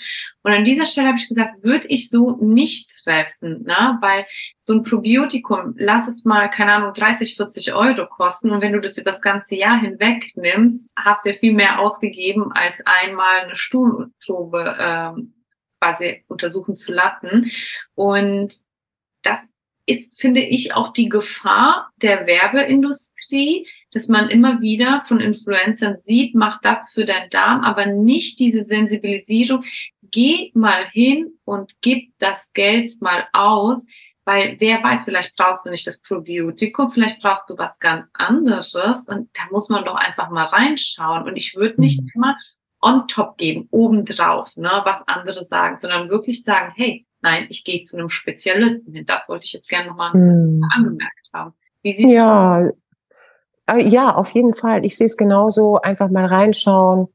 Und 0.44 0.52
an 0.54 0.66
dieser 0.66 0.86
Stelle 0.86 1.08
habe 1.08 1.18
ich 1.18 1.28
gesagt, 1.28 1.64
würde 1.64 1.88
ich 1.88 2.10
so 2.10 2.38
nicht 2.42 2.90
treffen 3.04 3.33
retten, 3.42 3.64
ne? 3.64 3.98
weil 4.02 4.26
so 4.60 4.74
ein 4.74 4.84
Probiotikum, 4.84 5.76
lass 5.78 6.08
es 6.08 6.26
mal, 6.26 6.50
keine 6.50 6.74
Ahnung, 6.74 6.94
30, 6.94 7.36
40 7.36 7.74
Euro 7.74 8.08
kosten 8.08 8.52
und 8.52 8.62
wenn 8.62 8.74
du 8.74 8.82
das 8.82 8.98
über 8.98 9.12
das 9.12 9.22
ganze 9.22 9.56
Jahr 9.56 9.80
hinweg 9.80 10.32
nimmst, 10.36 10.92
hast 10.96 11.26
du 11.26 11.32
ja 11.32 11.38
viel 11.38 11.54
mehr 11.54 11.80
ausgegeben, 11.80 12.52
als 12.54 12.82
einmal 12.86 13.42
eine 13.42 13.56
Stuhlprobe 13.56 14.76
ähm, 14.80 15.34
quasi 15.80 16.24
untersuchen 16.28 16.76
zu 16.76 16.94
lassen. 16.94 17.52
Und 17.96 18.56
das 19.24 19.54
ist, 19.86 20.20
finde 20.20 20.42
ich, 20.42 20.74
auch 20.74 20.94
die 20.94 21.10
Gefahr 21.10 21.92
der 21.98 22.26
Werbeindustrie, 22.26 23.68
dass 23.92 24.08
man 24.08 24.30
immer 24.30 24.62
wieder 24.62 25.04
von 25.08 25.20
Influencern 25.20 25.98
sieht, 25.98 26.36
mach 26.36 26.62
das 26.62 26.92
für 26.94 27.06
deinen 27.06 27.30
Darm, 27.30 27.64
aber 27.64 27.86
nicht 27.86 28.40
diese 28.40 28.64
Sensibilisierung. 28.64 29.66
Geh 30.14 30.52
mal 30.54 30.86
hin 30.86 31.34
und 31.44 31.74
gib 31.82 32.14
das 32.20 32.54
Geld 32.54 33.02
mal 33.02 33.28
aus, 33.34 33.84
weil 34.26 34.58
wer 34.60 34.82
weiß, 34.82 35.04
vielleicht 35.04 35.36
brauchst 35.36 35.66
du 35.66 35.72
nicht 35.72 35.88
das 35.88 36.02
Probiotikum, 36.02 36.92
vielleicht 36.92 37.20
brauchst 37.22 37.50
du 37.50 37.58
was 37.58 37.80
ganz 37.80 38.10
anderes 38.14 39.08
und 39.08 39.30
da 39.34 39.42
muss 39.52 39.70
man 39.70 39.84
doch 39.84 39.96
einfach 39.96 40.30
mal 40.30 40.46
reinschauen. 40.46 41.24
Und 41.24 41.36
ich 41.36 41.56
würde 41.56 41.82
nicht 41.82 42.02
mhm. 42.02 42.10
immer 42.14 42.38
on 42.82 43.08
top 43.08 43.38
geben, 43.38 43.68
obendrauf, 43.72 44.56
ne, 44.56 44.70
was 44.86 45.06
andere 45.08 45.46
sagen, 45.46 45.78
sondern 45.78 46.10
wirklich 46.10 46.44
sagen, 46.44 46.74
hey, 46.76 47.06
nein, 47.22 47.48
ich 47.50 47.64
gehe 47.64 47.82
zu 47.82 47.98
einem 47.98 48.10
Spezialisten. 48.10 49.06
Das 49.08 49.28
wollte 49.30 49.46
ich 49.46 49.54
jetzt 49.54 49.70
gerne 49.70 49.88
nochmal 49.88 50.14
mhm. 50.14 50.62
angemerkt 50.76 51.30
haben. 51.34 51.54
Wie 51.82 51.94
siehst 51.94 52.14
ja, 52.14 52.62
du? 52.62 52.78
Äh, 53.68 53.88
ja, 53.88 54.14
auf 54.14 54.32
jeden 54.32 54.54
Fall. 54.54 54.86
Ich 54.86 54.96
sehe 54.96 55.06
es 55.06 55.18
genauso. 55.18 55.80
Einfach 55.82 56.10
mal 56.10 56.26
reinschauen, 56.26 57.08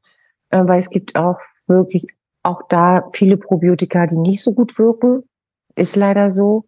äh, 0.49 0.59
weil 0.65 0.79
es 0.79 0.89
gibt 0.89 1.15
auch 1.15 1.39
wirklich 1.67 2.07
auch 2.43 2.63
da 2.69 3.09
viele 3.11 3.37
Probiotika, 3.37 4.05
die 4.05 4.17
nicht 4.17 4.43
so 4.43 4.53
gut 4.53 4.77
wirken. 4.79 5.23
Ist 5.75 5.95
leider 5.95 6.29
so. 6.29 6.65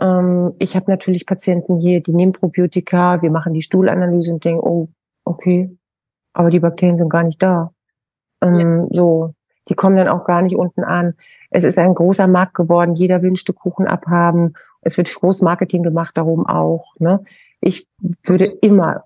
Ähm, 0.00 0.54
ich 0.58 0.76
habe 0.76 0.90
natürlich 0.90 1.26
Patienten 1.26 1.78
hier, 1.78 2.00
die 2.00 2.14
nehmen 2.14 2.32
Probiotika, 2.32 3.22
wir 3.22 3.30
machen 3.30 3.52
die 3.52 3.62
Stuhlanalyse 3.62 4.32
und 4.32 4.44
denken, 4.44 4.60
oh, 4.60 4.88
okay, 5.24 5.76
aber 6.32 6.50
die 6.50 6.60
Bakterien 6.60 6.96
sind 6.96 7.10
gar 7.10 7.24
nicht 7.24 7.42
da. 7.42 7.72
Ähm, 8.40 8.82
ja. 8.82 8.86
So, 8.90 9.34
die 9.68 9.74
kommen 9.74 9.96
dann 9.96 10.08
auch 10.08 10.24
gar 10.24 10.42
nicht 10.42 10.56
unten 10.56 10.84
an. 10.84 11.14
Es 11.50 11.64
ist 11.64 11.78
ein 11.78 11.94
großer 11.94 12.28
Markt 12.28 12.54
geworden. 12.54 12.94
Jeder 12.94 13.22
will 13.22 13.32
ein 13.32 13.36
Stück 13.36 13.56
Kuchen 13.56 13.86
abhaben. 13.86 14.54
Es 14.82 14.96
wird 14.98 15.12
Großmarketing 15.12 15.82
gemacht, 15.82 16.16
darum 16.16 16.46
auch. 16.46 16.94
Ne? 16.98 17.22
Ich 17.60 17.88
würde 18.24 18.44
immer, 18.44 19.04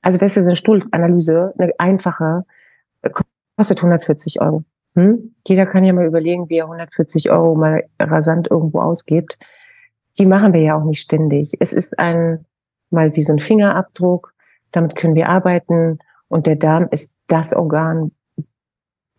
also 0.00 0.18
das 0.18 0.36
ist 0.36 0.46
eine 0.46 0.56
Stuhlanalyse, 0.56 1.52
eine 1.58 1.72
einfache, 1.78 2.44
kostet 3.56 3.78
140 3.78 4.40
Euro. 4.40 4.64
Hm? 4.94 5.34
Jeder 5.46 5.66
kann 5.66 5.84
ja 5.84 5.92
mal 5.92 6.06
überlegen, 6.06 6.48
wie 6.48 6.58
er 6.58 6.64
140 6.64 7.30
Euro 7.30 7.54
mal 7.54 7.84
rasant 7.98 8.48
irgendwo 8.50 8.80
ausgibt. 8.80 9.38
Die 10.18 10.26
machen 10.26 10.52
wir 10.52 10.60
ja 10.60 10.76
auch 10.76 10.84
nicht 10.84 11.00
ständig. 11.00 11.56
Es 11.60 11.72
ist 11.72 11.98
ein, 11.98 12.44
mal 12.90 13.14
wie 13.14 13.22
so 13.22 13.32
ein 13.32 13.38
Fingerabdruck. 13.38 14.34
Damit 14.72 14.96
können 14.96 15.14
wir 15.14 15.28
arbeiten. 15.28 15.98
Und 16.28 16.46
der 16.46 16.56
Darm 16.56 16.88
ist 16.90 17.18
das 17.26 17.54
Organ, 17.54 18.12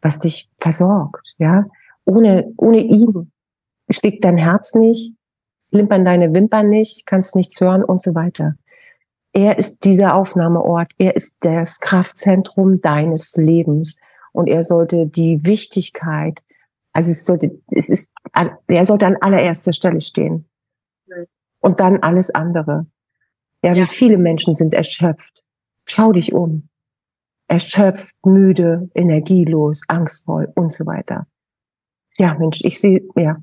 was 0.01 0.19
dich 0.19 0.49
versorgt, 0.59 1.35
ja. 1.37 1.65
Ohne, 2.05 2.51
ohne 2.57 2.79
ihn 2.79 3.31
schlägt 3.89 4.25
dein 4.25 4.37
Herz 4.37 4.73
nicht, 4.73 5.15
limpern 5.71 6.05
deine 6.05 6.33
Wimpern 6.33 6.69
nicht, 6.69 7.05
kannst 7.05 7.35
nichts 7.35 7.59
hören 7.61 7.83
und 7.83 8.01
so 8.01 8.15
weiter. 8.15 8.55
Er 9.33 9.57
ist 9.57 9.85
dieser 9.85 10.15
Aufnahmeort, 10.15 10.89
er 10.97 11.15
ist 11.15 11.45
das 11.45 11.79
Kraftzentrum 11.79 12.77
deines 12.77 13.35
Lebens 13.37 13.97
und 14.31 14.47
er 14.47 14.63
sollte 14.63 15.07
die 15.07 15.39
Wichtigkeit, 15.43 16.41
also 16.93 17.11
es 17.11 17.25
sollte, 17.25 17.61
es 17.67 17.89
ist, 17.89 18.13
er 18.67 18.85
sollte 18.85 19.07
an 19.07 19.17
allererster 19.19 19.73
Stelle 19.73 20.01
stehen. 20.01 20.47
Und 21.59 21.79
dann 21.79 21.99
alles 21.99 22.33
andere. 22.33 22.87
Ja, 23.63 23.73
ja. 23.73 23.83
wie 23.83 23.85
viele 23.85 24.17
Menschen 24.17 24.55
sind 24.55 24.73
erschöpft. 24.73 25.43
Schau 25.85 26.11
dich 26.11 26.33
um 26.33 26.69
erschöpft, 27.51 28.15
müde, 28.25 28.89
energielos, 28.95 29.81
angstvoll 29.89 30.51
und 30.55 30.71
so 30.71 30.85
weiter. 30.85 31.27
Ja, 32.17 32.33
Mensch, 32.35 32.61
ich 32.63 32.79
sehe, 32.79 33.01
ja, 33.15 33.37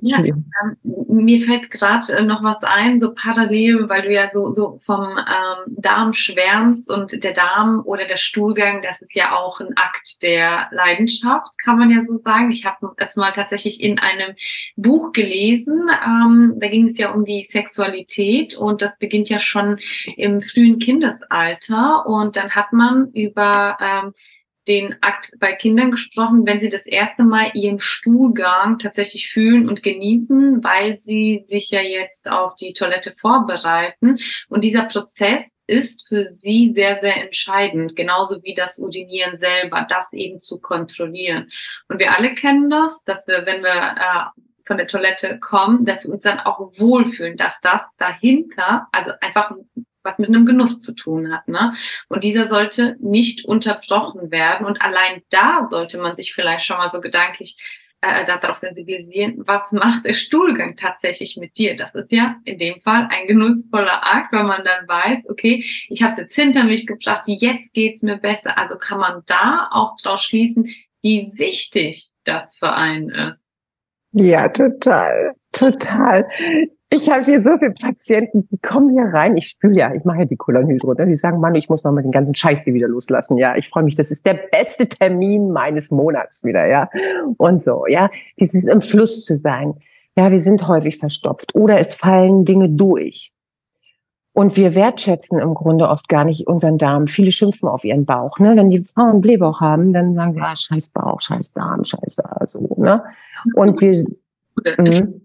ja, 0.00 0.18
ähm, 0.24 0.76
mir 1.08 1.40
fällt 1.40 1.70
gerade 1.70 2.12
äh, 2.12 2.24
noch 2.24 2.42
was 2.42 2.62
ein, 2.62 2.98
so 2.98 3.14
parallel, 3.14 3.88
weil 3.88 4.02
du 4.02 4.12
ja 4.12 4.28
so, 4.28 4.52
so 4.52 4.80
vom 4.84 5.04
ähm, 5.18 5.76
Darm 5.76 6.12
schwärmst 6.12 6.90
und 6.90 7.22
der 7.22 7.32
Darm 7.32 7.82
oder 7.84 8.06
der 8.06 8.16
Stuhlgang, 8.16 8.82
das 8.82 9.02
ist 9.02 9.14
ja 9.14 9.36
auch 9.36 9.60
ein 9.60 9.76
Akt 9.76 10.22
der 10.22 10.68
Leidenschaft, 10.70 11.52
kann 11.64 11.78
man 11.78 11.90
ja 11.90 12.00
so 12.00 12.18
sagen. 12.18 12.50
Ich 12.50 12.64
habe 12.64 12.92
es 12.96 13.16
mal 13.16 13.32
tatsächlich 13.32 13.82
in 13.82 13.98
einem 13.98 14.34
Buch 14.76 15.12
gelesen, 15.12 15.88
ähm, 16.04 16.56
da 16.58 16.68
ging 16.68 16.86
es 16.86 16.98
ja 16.98 17.10
um 17.12 17.24
die 17.24 17.44
Sexualität 17.44 18.56
und 18.56 18.82
das 18.82 18.98
beginnt 18.98 19.28
ja 19.28 19.38
schon 19.38 19.78
im 20.16 20.42
frühen 20.42 20.78
Kindesalter 20.78 22.06
und 22.06 22.36
dann 22.36 22.50
hat 22.50 22.72
man 22.72 23.10
über 23.12 23.76
ähm, 23.80 24.12
den 24.68 24.96
Akt 25.00 25.32
bei 25.38 25.52
Kindern 25.52 25.90
gesprochen, 25.90 26.46
wenn 26.46 26.60
sie 26.60 26.68
das 26.68 26.86
erste 26.86 27.22
Mal 27.22 27.50
ihren 27.54 27.80
Stuhlgang 27.80 28.78
tatsächlich 28.78 29.30
fühlen 29.30 29.68
und 29.68 29.82
genießen, 29.82 30.62
weil 30.62 30.98
sie 30.98 31.42
sich 31.46 31.70
ja 31.70 31.80
jetzt 31.80 32.30
auf 32.30 32.54
die 32.56 32.72
Toilette 32.72 33.14
vorbereiten. 33.18 34.18
Und 34.48 34.62
dieser 34.62 34.84
Prozess 34.84 35.50
ist 35.66 36.08
für 36.08 36.30
sie 36.30 36.72
sehr, 36.74 37.00
sehr 37.00 37.16
entscheidend, 37.24 37.96
genauso 37.96 38.42
wie 38.42 38.54
das 38.54 38.78
Urinieren 38.78 39.38
selber, 39.38 39.86
das 39.88 40.12
eben 40.12 40.40
zu 40.40 40.60
kontrollieren. 40.60 41.50
Und 41.88 41.98
wir 41.98 42.16
alle 42.16 42.34
kennen 42.34 42.68
das, 42.70 43.02
dass 43.04 43.26
wir, 43.28 43.46
wenn 43.46 43.62
wir 43.62 43.70
äh, 43.70 44.40
von 44.66 44.76
der 44.76 44.88
Toilette 44.88 45.38
kommen, 45.40 45.84
dass 45.84 46.04
wir 46.06 46.12
uns 46.12 46.22
dann 46.22 46.38
auch 46.38 46.72
wohlfühlen, 46.78 47.36
dass 47.36 47.60
das 47.60 47.82
dahinter, 47.98 48.86
also 48.92 49.12
einfach 49.20 49.52
was 50.02 50.18
mit 50.18 50.28
einem 50.28 50.46
Genuss 50.46 50.80
zu 50.80 50.94
tun 50.94 51.32
hat. 51.32 51.48
Ne? 51.48 51.74
Und 52.08 52.24
dieser 52.24 52.46
sollte 52.46 52.96
nicht 53.00 53.44
unterbrochen 53.44 54.30
werden. 54.30 54.66
Und 54.66 54.80
allein 54.82 55.22
da 55.30 55.66
sollte 55.66 55.98
man 55.98 56.14
sich 56.14 56.34
vielleicht 56.34 56.64
schon 56.64 56.78
mal 56.78 56.90
so 56.90 57.00
gedanklich 57.00 57.56
äh, 58.02 58.24
darauf 58.24 58.56
sensibilisieren, 58.56 59.42
was 59.46 59.72
macht 59.72 60.06
der 60.06 60.14
Stuhlgang 60.14 60.76
tatsächlich 60.76 61.36
mit 61.36 61.58
dir? 61.58 61.76
Das 61.76 61.94
ist 61.94 62.10
ja 62.10 62.36
in 62.44 62.58
dem 62.58 62.80
Fall 62.80 63.08
ein 63.10 63.26
genussvoller 63.26 64.02
Akt, 64.02 64.32
weil 64.32 64.44
man 64.44 64.64
dann 64.64 64.88
weiß, 64.88 65.28
okay, 65.28 65.64
ich 65.88 66.02
habe 66.02 66.10
es 66.10 66.16
jetzt 66.16 66.34
hinter 66.34 66.64
mich 66.64 66.86
gebracht, 66.86 67.24
jetzt 67.26 67.74
geht's 67.74 68.02
mir 68.02 68.16
besser. 68.16 68.56
Also 68.56 68.76
kann 68.76 69.00
man 69.00 69.22
da 69.26 69.68
auch 69.70 69.96
draus 70.02 70.24
schließen, 70.24 70.70
wie 71.02 71.32
wichtig 71.34 72.10
das 72.24 72.56
für 72.56 72.72
einen 72.72 73.10
ist. 73.10 73.46
Ja, 74.12 74.48
total, 74.48 75.34
total. 75.52 76.26
Ich 76.92 77.08
habe 77.08 77.22
hier 77.22 77.40
so 77.40 77.56
viele 77.56 77.70
Patienten, 77.70 78.48
die 78.50 78.58
kommen 78.58 78.90
hier 78.90 79.04
rein. 79.12 79.36
Ich 79.36 79.46
spüle 79.46 79.78
ja, 79.78 79.94
ich 79.94 80.04
mache 80.04 80.20
ja 80.20 80.24
die 80.24 80.36
Kolonhil 80.36 80.78
drunter. 80.78 81.06
Die 81.06 81.14
sagen, 81.14 81.38
Mann, 81.38 81.54
ich 81.54 81.68
muss 81.68 81.84
mal 81.84 82.02
den 82.02 82.10
ganzen 82.10 82.34
Scheiß 82.34 82.64
hier 82.64 82.74
wieder 82.74 82.88
loslassen. 82.88 83.38
Ja, 83.38 83.54
ich 83.56 83.68
freue 83.68 83.84
mich. 83.84 83.94
Das 83.94 84.10
ist 84.10 84.26
der 84.26 84.34
beste 84.34 84.88
Termin 84.88 85.52
meines 85.52 85.92
Monats 85.92 86.42
wieder. 86.42 86.66
Ja, 86.66 86.88
und 87.36 87.62
so. 87.62 87.86
Ja, 87.86 88.10
dieses 88.40 88.64
im 88.64 88.80
Fluss 88.80 89.24
zu 89.24 89.38
sein. 89.38 89.74
Ja, 90.16 90.32
wir 90.32 90.40
sind 90.40 90.66
häufig 90.66 90.98
verstopft 90.98 91.54
oder 91.54 91.78
es 91.78 91.94
fallen 91.94 92.44
Dinge 92.44 92.68
durch. 92.68 93.32
Und 94.32 94.56
wir 94.56 94.74
wertschätzen 94.74 95.38
im 95.38 95.54
Grunde 95.54 95.88
oft 95.88 96.08
gar 96.08 96.24
nicht 96.24 96.48
unseren 96.48 96.76
Darm. 96.76 97.06
Viele 97.06 97.30
schimpfen 97.30 97.68
auf 97.68 97.84
ihren 97.84 98.04
Bauch. 98.04 98.38
Ne? 98.40 98.56
Wenn 98.56 98.70
die 98.70 98.82
Frauen 98.82 99.20
Blähbauch 99.20 99.60
haben, 99.60 99.92
dann 99.92 100.14
sagen 100.14 100.34
wir, 100.34 100.42
ah, 100.42 100.54
scheiß 100.54 100.90
Bauch, 100.90 101.20
scheiß 101.20 101.52
Darm, 101.52 101.84
scheiße. 101.84 102.24
Also, 102.40 102.68
ne? 102.76 103.04
Und 103.54 103.80
wir, 103.80 103.92
mh, 104.78 104.82
Ne? 104.82 105.20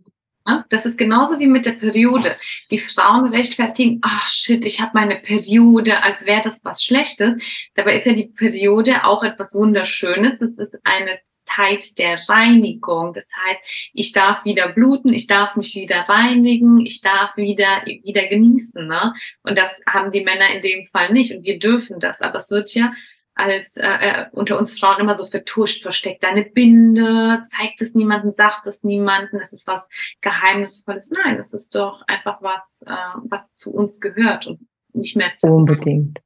Das 0.70 0.86
ist 0.86 0.98
genauso 0.98 1.40
wie 1.40 1.48
mit 1.48 1.66
der 1.66 1.72
Periode. 1.72 2.38
Die 2.70 2.78
Frauen 2.78 3.34
rechtfertigen, 3.34 4.00
ach 4.04 4.30
shit, 4.30 4.64
ich 4.64 4.80
habe 4.80 4.92
meine 4.94 5.16
Periode, 5.16 6.04
als 6.04 6.26
wäre 6.26 6.42
das 6.44 6.64
was 6.64 6.84
Schlechtes. 6.84 7.42
Dabei 7.74 7.98
ist 7.98 8.06
ja 8.06 8.14
die 8.14 8.28
Periode 8.28 9.04
auch 9.06 9.24
etwas 9.24 9.56
Wunderschönes. 9.56 10.42
Es 10.42 10.60
ist 10.60 10.78
eine 10.84 11.20
Zeit 11.46 11.98
der 11.98 12.20
Reinigung. 12.30 13.14
Das 13.14 13.30
heißt, 13.46 13.60
ich 13.94 14.12
darf 14.12 14.46
wieder 14.46 14.70
bluten, 14.70 15.14
ich 15.14 15.28
darf 15.28 15.56
mich 15.56 15.76
wieder 15.76 16.02
reinigen, 16.02 16.86
ich 16.86 17.02
darf 17.02 17.36
wieder, 17.38 17.84
wieder 17.86 18.28
genießen. 18.28 18.86
Ne? 18.86 19.14
Und 19.44 19.58
das 19.58 19.82
haben 19.88 20.12
die 20.12 20.24
Männer 20.24 20.50
in 20.54 20.62
dem 20.62 20.86
Fall 20.88 21.12
nicht. 21.12 21.36
Und 21.36 21.44
wir 21.44 21.60
dürfen 21.60 22.00
das. 22.00 22.22
Aber 22.22 22.38
es 22.38 22.52
wird 22.52 22.74
ja 22.76 22.94
als 23.36 23.76
äh, 23.76 23.84
äh, 23.84 24.26
unter 24.32 24.58
uns 24.58 24.78
Frauen 24.78 25.02
immer 25.02 25.14
so 25.14 25.26
vertuscht, 25.26 25.84
versteckt 25.84 26.24
deine 26.24 26.44
Binde, 26.44 27.44
zeigt 27.46 27.82
es 27.82 27.94
niemanden, 27.94 28.32
sagt 28.32 28.66
es 28.66 28.84
niemanden, 28.84 29.40
es 29.42 29.52
ist 29.54 29.68
was 29.68 29.90
Geheimnisvolles. 30.22 31.12
Nein, 31.12 31.38
es 31.38 31.54
ist 31.54 31.76
doch 31.76 32.02
einfach 32.08 32.42
was, 32.42 32.84
äh, 32.88 32.94
was 33.26 33.54
zu 33.54 33.74
uns 33.74 34.00
gehört 34.00 34.48
und 34.48 34.62
nicht 34.94 35.18
mehr. 35.18 35.32
Unbedingt. 35.42 36.22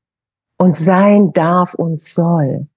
Und 0.58 0.78
sein 0.78 1.34
darf 1.34 1.74
und 1.74 2.02
soll. 2.02 2.67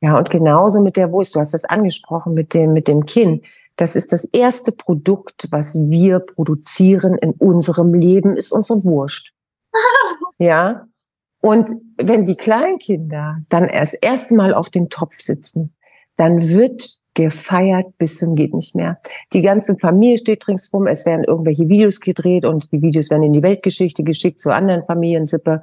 Ja, 0.00 0.18
und 0.18 0.30
genauso 0.30 0.82
mit 0.82 0.96
der 0.96 1.12
Wurst. 1.12 1.34
Du 1.34 1.40
hast 1.40 1.54
das 1.54 1.64
angesprochen 1.64 2.34
mit 2.34 2.52
dem, 2.54 2.72
mit 2.72 2.88
dem 2.88 3.06
Kinn. 3.06 3.42
Das 3.76 3.96
ist 3.96 4.12
das 4.12 4.24
erste 4.24 4.72
Produkt, 4.72 5.48
was 5.50 5.74
wir 5.88 6.18
produzieren 6.18 7.16
in 7.16 7.32
unserem 7.32 7.94
Leben, 7.94 8.36
ist 8.36 8.52
unsere 8.52 8.84
Wurst. 8.84 9.32
ja, 10.38 10.86
und 11.40 11.68
wenn 11.96 12.26
die 12.26 12.36
Kleinkinder 12.36 13.38
dann 13.48 13.64
erst 13.64 13.98
erste 14.02 14.34
Mal 14.34 14.54
auf 14.54 14.70
dem 14.70 14.88
Topf 14.88 15.20
sitzen, 15.20 15.74
dann 16.16 16.40
wird 16.40 17.00
gefeiert 17.14 17.98
bis 17.98 18.18
zum 18.18 18.36
geht 18.36 18.54
nicht 18.54 18.76
mehr. 18.76 19.00
Die 19.32 19.42
ganze 19.42 19.76
Familie 19.78 20.18
steht 20.18 20.46
ringsrum, 20.46 20.86
es 20.86 21.06
werden 21.06 21.24
irgendwelche 21.24 21.68
Videos 21.68 22.00
gedreht 22.00 22.44
und 22.44 22.70
die 22.72 22.82
Videos 22.82 23.10
werden 23.10 23.24
in 23.24 23.32
die 23.32 23.42
Weltgeschichte 23.42 24.04
geschickt 24.04 24.40
zu 24.40 24.50
anderen 24.54 24.84
Familiensippe. 24.84 25.62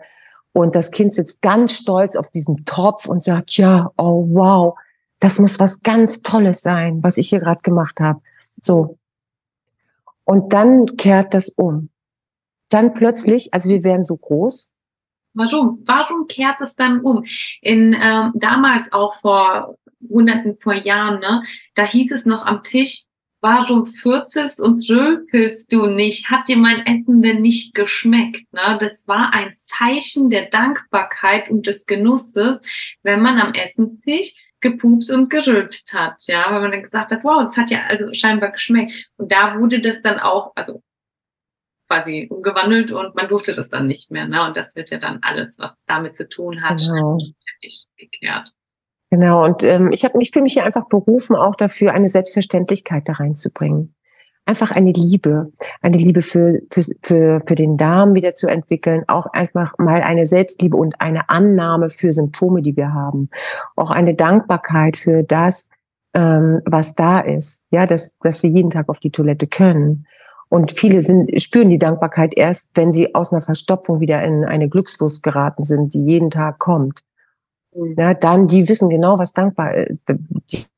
Und 0.51 0.75
das 0.75 0.91
Kind 0.91 1.13
sitzt 1.13 1.41
ganz 1.41 1.73
stolz 1.73 2.15
auf 2.15 2.31
diesem 2.31 2.65
Topf 2.65 3.07
und 3.07 3.23
sagt, 3.23 3.55
ja, 3.57 3.91
oh 3.97 4.27
wow, 4.29 4.75
das 5.19 5.39
muss 5.39 5.59
was 5.59 5.83
ganz 5.83 6.21
Tolles 6.21 6.61
sein, 6.61 7.03
was 7.03 7.17
ich 7.17 7.29
hier 7.29 7.39
gerade 7.39 7.61
gemacht 7.63 7.99
habe. 7.99 8.21
So. 8.61 8.97
Und 10.25 10.53
dann 10.53 10.97
kehrt 10.97 11.33
das 11.33 11.49
um. 11.49 11.89
Dann 12.69 12.93
plötzlich, 12.93 13.53
also 13.53 13.69
wir 13.69 13.83
werden 13.83 14.03
so 14.03 14.17
groß. 14.17 14.71
Warum? 15.37 15.83
Warum 15.85 16.27
kehrt 16.27 16.59
es 16.61 16.75
dann 16.75 17.01
um? 17.01 17.23
In 17.61 17.95
ähm, 17.99 18.31
damals 18.35 18.91
auch 18.91 19.19
vor 19.21 19.77
Hunderten 20.09 20.57
vor 20.59 20.73
Jahren, 20.73 21.19
ne, 21.19 21.43
da 21.75 21.83
hieß 21.83 22.11
es 22.11 22.25
noch 22.25 22.45
am 22.45 22.63
Tisch, 22.63 23.03
warum 23.41 23.85
fürzest 23.85 24.59
und 24.59 24.89
röpelst 24.89 25.71
du 25.71 25.85
nicht? 25.85 26.29
Hat 26.29 26.47
dir 26.47 26.57
mein 26.57 26.85
Essen 26.85 27.21
denn 27.21 27.41
nicht 27.41 27.75
geschmeckt? 27.75 28.51
Ne? 28.51 28.77
Das 28.79 29.07
war 29.07 29.33
ein 29.33 29.53
Zeichen 29.55 30.29
der 30.29 30.47
Dankbarkeit 30.47 31.49
und 31.49 31.67
des 31.67 31.85
Genusses, 31.85 32.61
wenn 33.03 33.21
man 33.21 33.39
am 33.39 33.53
Essenstisch 33.53 34.33
gepupst 34.59 35.13
und 35.13 35.29
gerülpst 35.29 35.93
hat, 35.93 36.15
ja, 36.25 36.51
weil 36.51 36.61
man 36.61 36.71
dann 36.71 36.81
gesagt 36.81 37.11
hat, 37.11 37.23
wow, 37.23 37.43
das 37.43 37.57
hat 37.57 37.69
ja 37.69 37.81
also 37.87 38.11
scheinbar 38.13 38.51
geschmeckt. 38.51 38.91
Und 39.17 39.31
da 39.31 39.59
wurde 39.59 39.81
das 39.81 40.01
dann 40.01 40.19
auch, 40.19 40.51
also 40.55 40.81
quasi 41.87 42.27
umgewandelt 42.29 42.91
und 42.91 43.15
man 43.15 43.27
durfte 43.27 43.53
das 43.53 43.69
dann 43.69 43.87
nicht 43.87 44.11
mehr, 44.11 44.27
ne? 44.27 44.45
Und 44.45 44.57
das 44.57 44.75
wird 44.75 44.89
ja 44.89 44.99
dann 44.99 45.19
alles, 45.21 45.57
was 45.59 45.73
damit 45.87 46.15
zu 46.15 46.27
tun 46.27 46.61
hat, 46.61 46.79
genau. 46.79 47.17
geklärt. 47.97 48.51
Genau, 49.09 49.45
und 49.45 49.63
ähm, 49.63 49.91
ich 49.93 50.03
habe 50.03 50.17
mich 50.17 50.31
für 50.31 50.41
mich 50.41 50.53
hier 50.53 50.65
einfach 50.65 50.87
berufen, 50.89 51.35
auch 51.35 51.55
dafür 51.55 51.93
eine 51.93 52.09
Selbstverständlichkeit 52.09 53.07
da 53.07 53.13
reinzubringen. 53.13 53.95
Einfach 54.45 54.71
eine 54.71 54.91
Liebe, 54.91 55.51
eine 55.81 55.97
Liebe 55.97 56.21
für, 56.21 56.61
für, 56.71 56.81
für, 57.01 57.41
für 57.45 57.55
den 57.55 57.77
Darm 57.77 58.15
wieder 58.15 58.33
zu 58.33 58.47
entwickeln, 58.47 59.03
auch 59.07 59.27
einfach 59.27 59.77
mal 59.77 60.01
eine 60.01 60.25
Selbstliebe 60.25 60.75
und 60.75 61.01
eine 61.01 61.29
Annahme 61.29 61.89
für 61.89 62.11
Symptome, 62.11 62.61
die 62.61 62.77
wir 62.77 62.93
haben. 62.93 63.29
Auch 63.75 63.91
eine 63.91 64.13
Dankbarkeit 64.15 64.95
für 64.95 65.23
das, 65.23 65.69
ähm, 66.13 66.61
was 66.65 66.95
da 66.95 67.19
ist. 67.19 67.63
Ja, 67.71 67.85
dass, 67.85 68.17
dass 68.19 68.41
wir 68.41 68.49
jeden 68.49 68.71
Tag 68.71 68.87
auf 68.89 68.99
die 68.99 69.11
Toilette 69.11 69.47
können. 69.47 70.05
Und 70.49 70.71
viele 70.71 71.01
sind, 71.01 71.41
spüren 71.41 71.69
die 71.69 71.79
Dankbarkeit 71.79 72.33
erst, 72.35 72.75
wenn 72.77 72.91
sie 72.91 73.13
aus 73.13 73.33
einer 73.33 73.41
Verstopfung 73.41 73.99
wieder 73.99 74.23
in 74.23 74.45
eine 74.45 74.69
Glückslust 74.69 75.23
geraten 75.23 75.63
sind, 75.63 75.93
die 75.93 76.01
jeden 76.01 76.29
Tag 76.29 76.59
kommt. 76.59 77.01
Mhm. 77.75 77.95
Ja, 77.97 78.13
dann, 78.13 78.47
die 78.47 78.67
wissen 78.69 78.89
genau, 78.89 79.19
was 79.19 79.33
dankbar 79.33 79.75
ist. 79.75 80.09
Äh, 80.09 80.17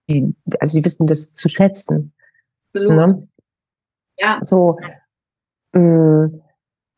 die, 0.09 0.35
also 0.59 0.77
die 0.79 0.85
wissen 0.85 1.05
das 1.05 1.33
zu 1.33 1.49
schätzen. 1.49 2.13
Ne? 2.73 3.27
Ja. 4.17 4.39
So, 4.41 4.77
mh, 5.73 5.81
mm, 5.81 6.41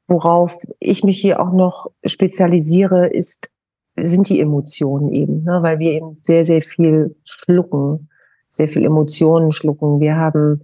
worauf 0.08 0.58
ich 0.80 1.04
mich 1.04 1.20
hier 1.20 1.40
auch 1.40 1.52
noch 1.52 1.92
spezialisiere, 2.06 3.08
ist, 3.08 3.54
sind 3.98 4.30
die 4.30 4.40
Emotionen 4.40 5.12
eben, 5.12 5.44
ne? 5.44 5.60
weil 5.62 5.80
wir 5.80 5.92
eben 5.92 6.18
sehr, 6.22 6.46
sehr 6.46 6.62
viel 6.62 7.16
schlucken, 7.24 8.10
sehr 8.48 8.68
viel 8.68 8.86
Emotionen 8.86 9.52
schlucken. 9.52 10.00
Wir 10.00 10.16
haben 10.16 10.62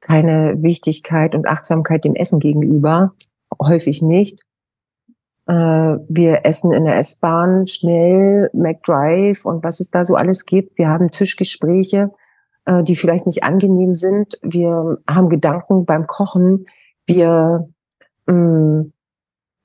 keine 0.00 0.62
Wichtigkeit 0.62 1.34
und 1.34 1.46
Achtsamkeit 1.46 2.04
dem 2.04 2.14
Essen 2.14 2.40
gegenüber, 2.40 3.12
häufig 3.60 4.02
nicht. 4.02 4.44
Äh, 5.46 5.52
wir 5.52 6.44
essen 6.44 6.72
in 6.72 6.84
der 6.84 6.96
S-Bahn 6.96 7.66
schnell, 7.66 8.50
McDrive 8.52 9.44
und 9.44 9.64
was 9.64 9.80
es 9.80 9.90
da 9.90 10.04
so 10.04 10.14
alles 10.14 10.46
gibt. 10.46 10.78
Wir 10.78 10.88
haben 10.88 11.10
Tischgespräche, 11.10 12.10
äh, 12.66 12.82
die 12.82 12.96
vielleicht 12.96 13.26
nicht 13.26 13.42
angenehm 13.42 13.94
sind. 13.94 14.38
Wir 14.42 14.96
haben 15.08 15.28
Gedanken 15.28 15.84
beim 15.86 16.06
Kochen. 16.06 16.66
Wir, 17.06 17.68
mh, 18.26 18.34
mm, 18.34 18.92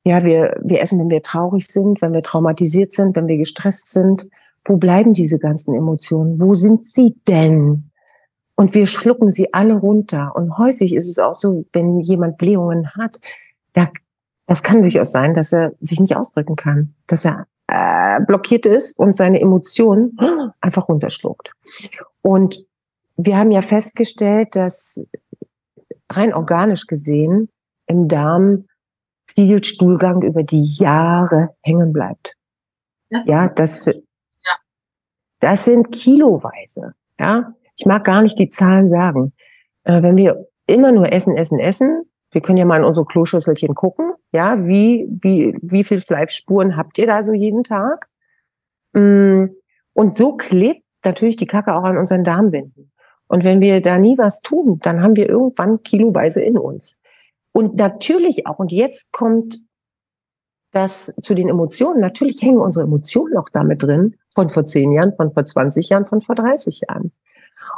ja, 0.07 0.23
wir, 0.23 0.59
wir 0.63 0.81
essen, 0.81 0.99
wenn 0.99 1.09
wir 1.09 1.21
traurig 1.21 1.65
sind, 1.67 2.01
wenn 2.01 2.13
wir 2.13 2.21
traumatisiert 2.21 2.93
sind, 2.93 3.15
wenn 3.15 3.27
wir 3.27 3.37
gestresst 3.37 3.91
sind. 3.91 4.29
Wo 4.63 4.77
bleiben 4.77 5.13
diese 5.13 5.39
ganzen 5.39 5.75
Emotionen? 5.75 6.39
Wo 6.39 6.53
sind 6.53 6.83
sie 6.83 7.15
denn? 7.27 7.91
Und 8.55 8.73
wir 8.73 8.87
schlucken 8.87 9.31
sie 9.31 9.53
alle 9.53 9.75
runter. 9.75 10.33
Und 10.35 10.57
häufig 10.57 10.95
ist 10.95 11.09
es 11.09 11.19
auch 11.19 11.33
so, 11.33 11.65
wenn 11.73 11.99
jemand 11.99 12.37
Blähungen 12.37 12.89
hat, 12.95 13.19
da 13.73 13.89
das 14.47 14.61
kann 14.61 14.81
durchaus 14.81 15.11
sein, 15.11 15.33
dass 15.33 15.51
er 15.53 15.73
sich 15.79 15.99
nicht 15.99 16.15
ausdrücken 16.15 16.55
kann, 16.55 16.93
dass 17.07 17.25
er 17.25 17.47
äh, 17.67 18.23
blockiert 18.25 18.65
ist 18.65 18.99
und 18.99 19.15
seine 19.15 19.41
Emotionen 19.41 20.17
einfach 20.61 20.87
runterschluckt. 20.87 21.51
Und 22.21 22.63
wir 23.17 23.37
haben 23.37 23.51
ja 23.51 23.61
festgestellt, 23.61 24.55
dass 24.55 25.03
rein 26.11 26.33
organisch 26.33 26.85
gesehen 26.85 27.49
im 27.87 28.07
Darm 28.07 28.67
viel 29.25 29.63
Stuhlgang 29.63 30.21
über 30.21 30.43
die 30.43 30.63
Jahre 30.63 31.55
hängen 31.61 31.91
bleibt. 31.91 32.35
Das 33.09 33.25
ja, 33.25 33.49
das, 33.49 33.85
ja. 33.85 34.51
das 35.39 35.65
sind 35.65 35.91
kiloweise. 35.91 36.93
Ja, 37.19 37.53
ich 37.77 37.85
mag 37.85 38.03
gar 38.03 38.21
nicht 38.21 38.39
die 38.39 38.49
Zahlen 38.49 38.87
sagen. 38.87 39.33
Äh, 39.83 40.01
wenn 40.01 40.15
wir 40.15 40.47
immer 40.67 40.91
nur 40.91 41.11
essen, 41.11 41.37
essen, 41.37 41.59
essen, 41.59 42.03
wir 42.31 42.41
können 42.41 42.57
ja 42.57 42.65
mal 42.65 42.79
in 42.79 42.85
unsere 42.85 43.05
Kloschüsselchen 43.05 43.75
gucken. 43.75 44.13
Ja, 44.31 44.65
wie, 44.67 45.07
wie, 45.21 45.57
wie 45.61 45.83
viel 45.83 45.99
Fleischspuren 45.99 46.75
habt 46.75 46.97
ihr 46.97 47.07
da 47.07 47.23
so 47.23 47.33
jeden 47.33 47.63
Tag? 47.63 48.09
Mm, 48.93 49.45
und 49.93 50.15
so 50.15 50.35
klebt 50.35 50.83
natürlich 51.03 51.37
die 51.37 51.45
Kacke 51.45 51.73
auch 51.73 51.83
an 51.83 51.97
unseren 51.97 52.23
Darmwänden. 52.23 52.91
Und 53.27 53.43
wenn 53.43 53.61
wir 53.61 53.81
da 53.81 53.97
nie 53.97 54.17
was 54.17 54.41
tun, 54.41 54.79
dann 54.81 55.01
haben 55.01 55.15
wir 55.15 55.29
irgendwann 55.29 55.81
kiloweise 55.83 56.41
in 56.41 56.57
uns. 56.57 56.99
Und 57.51 57.75
natürlich 57.75 58.45
auch, 58.47 58.59
und 58.59 58.71
jetzt 58.71 59.13
kommt 59.13 59.59
das 60.71 61.15
zu 61.23 61.33
den 61.33 61.47
Emotionen. 61.47 62.01
Natürlich 62.01 62.41
hängen 62.41 62.59
unsere 62.59 62.85
Emotionen 62.85 63.37
auch 63.37 63.49
damit 63.49 63.81
drin, 63.81 64.15
von 64.33 64.49
vor 64.49 64.65
zehn 64.65 64.91
Jahren, 64.91 65.15
von 65.15 65.31
vor 65.31 65.45
20 65.45 65.89
Jahren, 65.89 66.05
von 66.05 66.21
vor 66.21 66.35
30 66.35 66.81
Jahren. 66.87 67.13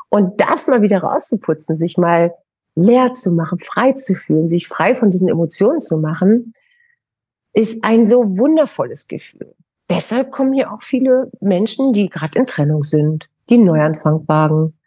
Und 0.09 0.39
das 0.39 0.67
mal 0.67 0.81
wieder 0.81 0.99
rauszuputzen, 0.99 1.75
sich 1.75 1.97
mal 1.97 2.33
leer 2.75 3.13
zu 3.13 3.31
machen, 3.31 3.59
frei 3.59 3.93
zu 3.93 4.13
fühlen, 4.13 4.47
sich 4.47 4.67
frei 4.67 4.95
von 4.95 5.09
diesen 5.09 5.27
Emotionen 5.27 5.79
zu 5.79 5.97
machen, 5.97 6.53
ist 7.53 7.83
ein 7.83 8.05
so 8.05 8.19
wundervolles 8.37 9.07
Gefühl. 9.07 9.55
Deshalb 9.89 10.31
kommen 10.31 10.53
hier 10.53 10.71
auch 10.71 10.81
viele 10.81 11.31
Menschen, 11.39 11.93
die 11.93 12.09
gerade 12.09 12.37
in 12.37 12.45
Trennung 12.45 12.83
sind, 12.83 13.29
die 13.49 13.55
einen 13.55 13.65
Neuanfang 13.65 14.27
wagen, 14.27 14.77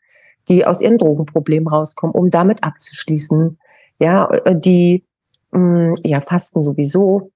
die 0.48 0.66
aus 0.66 0.80
ihren 0.80 0.98
Drogenproblemen 0.98 1.68
rauskommen, 1.68 2.14
um 2.14 2.30
damit 2.30 2.62
abzuschließen. 2.62 3.59
Ja, 3.98 4.30
die 4.50 5.04
mh, 5.50 5.59
mm, 5.59 5.94
ja 6.04 6.20
fasten 6.20 6.62
sowieso. 6.62 7.33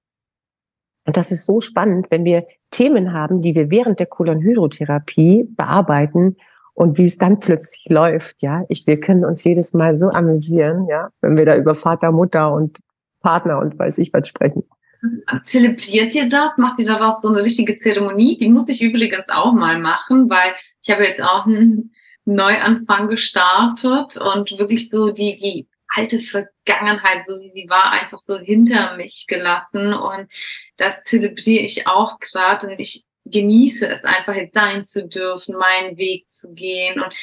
Und 1.05 1.17
das 1.17 1.31
ist 1.31 1.45
so 1.45 1.59
spannend, 1.59 2.07
wenn 2.09 2.23
wir 2.23 2.47
Themen 2.71 3.13
haben, 3.13 3.41
die 3.41 3.55
wir 3.55 3.69
während 3.69 3.99
der 3.99 4.07
Kolonhydrotherapie 4.07 5.47
bearbeiten 5.55 6.37
und 6.75 6.97
wie 6.97 7.05
es 7.05 7.17
dann 7.17 7.39
plötzlich 7.39 7.85
läuft, 7.89 8.41
ja. 8.41 8.63
Ich, 8.67 8.85
wir 8.85 8.99
können 8.99 9.23
uns 9.25 9.43
jedes 9.43 9.73
Mal 9.73 9.95
so 9.95 10.09
amüsieren, 10.09 10.87
ja, 10.89 11.09
wenn 11.21 11.37
wir 11.37 11.45
da 11.45 11.55
über 11.55 11.73
Vater, 11.73 12.11
Mutter 12.11 12.53
und 12.53 12.79
Partner 13.21 13.59
und 13.59 13.79
weiß 13.79 13.97
ich 13.97 14.13
was 14.13 14.27
sprechen. 14.27 14.63
Zelebriert 15.43 16.13
ihr 16.15 16.27
das? 16.27 16.57
Macht 16.57 16.79
ihr 16.79 16.85
daraus 16.85 17.21
so 17.21 17.29
eine 17.29 17.43
richtige 17.43 17.75
Zeremonie? 17.77 18.37
Die 18.37 18.49
muss 18.49 18.67
ich 18.67 18.81
übrigens 18.81 19.29
auch 19.29 19.53
mal 19.53 19.79
machen, 19.79 20.29
weil 20.29 20.53
ich 20.83 20.89
habe 20.91 21.05
jetzt 21.05 21.21
auch 21.21 21.45
einen 21.45 21.93
Neuanfang 22.25 23.07
gestartet 23.07 24.17
und 24.17 24.51
wirklich 24.57 24.89
so 24.89 25.11
die, 25.11 25.35
die 25.37 25.67
alte 25.95 26.19
Vergangenheit, 26.19 27.25
so 27.25 27.39
wie 27.39 27.49
sie 27.49 27.69
war, 27.69 27.91
einfach 27.91 28.19
so 28.19 28.37
hinter 28.37 28.97
mich 28.97 29.25
gelassen. 29.27 29.93
Und 29.93 30.27
das 30.75 31.01
zelebriere 31.01 31.63
ich 31.63 31.87
auch 31.87 32.19
gerade. 32.19 32.67
Und 32.67 32.79
ich 32.79 33.05
genieße 33.25 33.87
es 33.87 34.05
einfach 34.05 34.35
jetzt 34.35 34.53
sein 34.53 34.83
zu 34.83 35.07
dürfen, 35.07 35.55
meinen 35.57 35.97
Weg 35.97 36.29
zu 36.29 36.53
gehen. 36.53 37.01
Und 37.01 37.13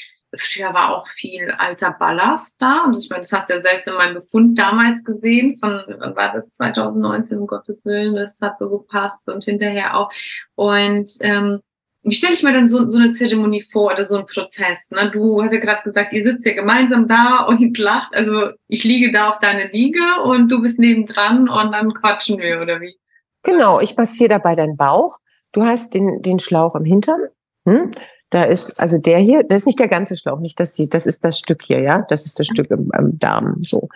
früher 0.41 0.73
war 0.75 0.97
auch 0.97 1.09
viel 1.09 1.51
alter 1.59 1.95
Ballast 1.99 2.61
da. 2.61 2.85
Und 2.85 2.97
ich 2.97 3.09
meine, 3.11 3.23
das 3.23 3.33
hast 3.33 3.51
du 3.51 3.55
ja 3.55 3.63
selbst 3.63 3.87
in 3.87 3.95
meinem 3.95 4.15
Befund 4.15 4.59
damals 4.59 5.05
gesehen. 5.05 5.59
Von 5.59 5.83
wann 5.99 6.17
war 6.17 6.33
das 6.33 6.51
2019, 6.51 7.39
um 7.39 7.47
Gottes 7.47 7.85
Willen, 7.85 8.17
das 8.17 8.39
hat 8.41 8.59
so 8.59 8.69
gepasst 8.69 9.29
und 9.29 9.45
hinterher 9.45 9.97
auch. 9.97 10.11
Und 10.55 11.13
ähm, 11.21 11.61
wie 12.05 12.15
stelle 12.15 12.35
ich 12.35 12.43
mir 12.43 12.53
denn 12.53 12.67
so, 12.67 12.85
so 12.89 12.99
eine 12.99 13.13
Zeremonie 13.13 13.63
vor 13.63 13.93
oder 13.93 14.05
so 14.05 14.17
ein 14.17 14.27
Prozess? 14.27 14.91
Ne? 14.91 15.11
Du 15.13 15.41
hast 15.41 15.53
ja 15.53 15.61
gerade 15.61 15.83
gesagt, 15.85 16.13
ihr 16.13 16.25
sitzt 16.25 16.45
ja 16.45 16.53
gemeinsam 16.53 17.07
da 17.07 17.45
und 17.49 17.79
lacht. 17.79 18.15
Also 18.15 18.51
ich 18.67 18.83
liege 18.83 19.13
da 19.13 19.29
auf 19.29 19.39
deiner 19.39 19.69
Liege 19.69 20.03
und 20.25 20.49
du 20.49 20.61
bist 20.61 20.79
nebendran 20.79 21.49
und 21.49 21.73
dann 21.73 21.95
quatschen 21.95 22.39
wir, 22.39 22.61
oder 22.61 22.81
wie? 22.81 22.97
Genau, 23.45 23.81
ich 23.81 23.97
massiere 23.97 24.31
dabei 24.31 24.53
deinen 24.53 24.77
Bauch 24.77 25.19
Du 25.53 25.63
hast 25.63 25.95
den, 25.95 26.23
den 26.23 26.39
Schlauch 26.39 26.75
im 26.75 26.85
Hintern. 26.85 27.21
Hm? 27.67 27.91
Da 28.31 28.45
ist, 28.45 28.81
also 28.81 28.99
der 28.99 29.19
hier, 29.19 29.45
das 29.45 29.61
ist 29.61 29.67
nicht 29.67 29.81
der 29.81 29.89
ganze 29.89 30.17
Schlauch, 30.17 30.41
nicht 30.41 30.59
das, 30.59 30.73
die, 30.73 30.89
das 30.89 31.07
ist 31.07 31.23
das 31.25 31.39
Stück 31.39 31.63
hier, 31.63 31.81
ja. 31.81 32.05
Das 32.09 32.25
ist 32.25 32.41
das 32.41 32.47
Stück 32.47 32.71
im, 32.71 32.91
im 32.99 33.19
Darm, 33.19 33.59
so. 33.63 33.89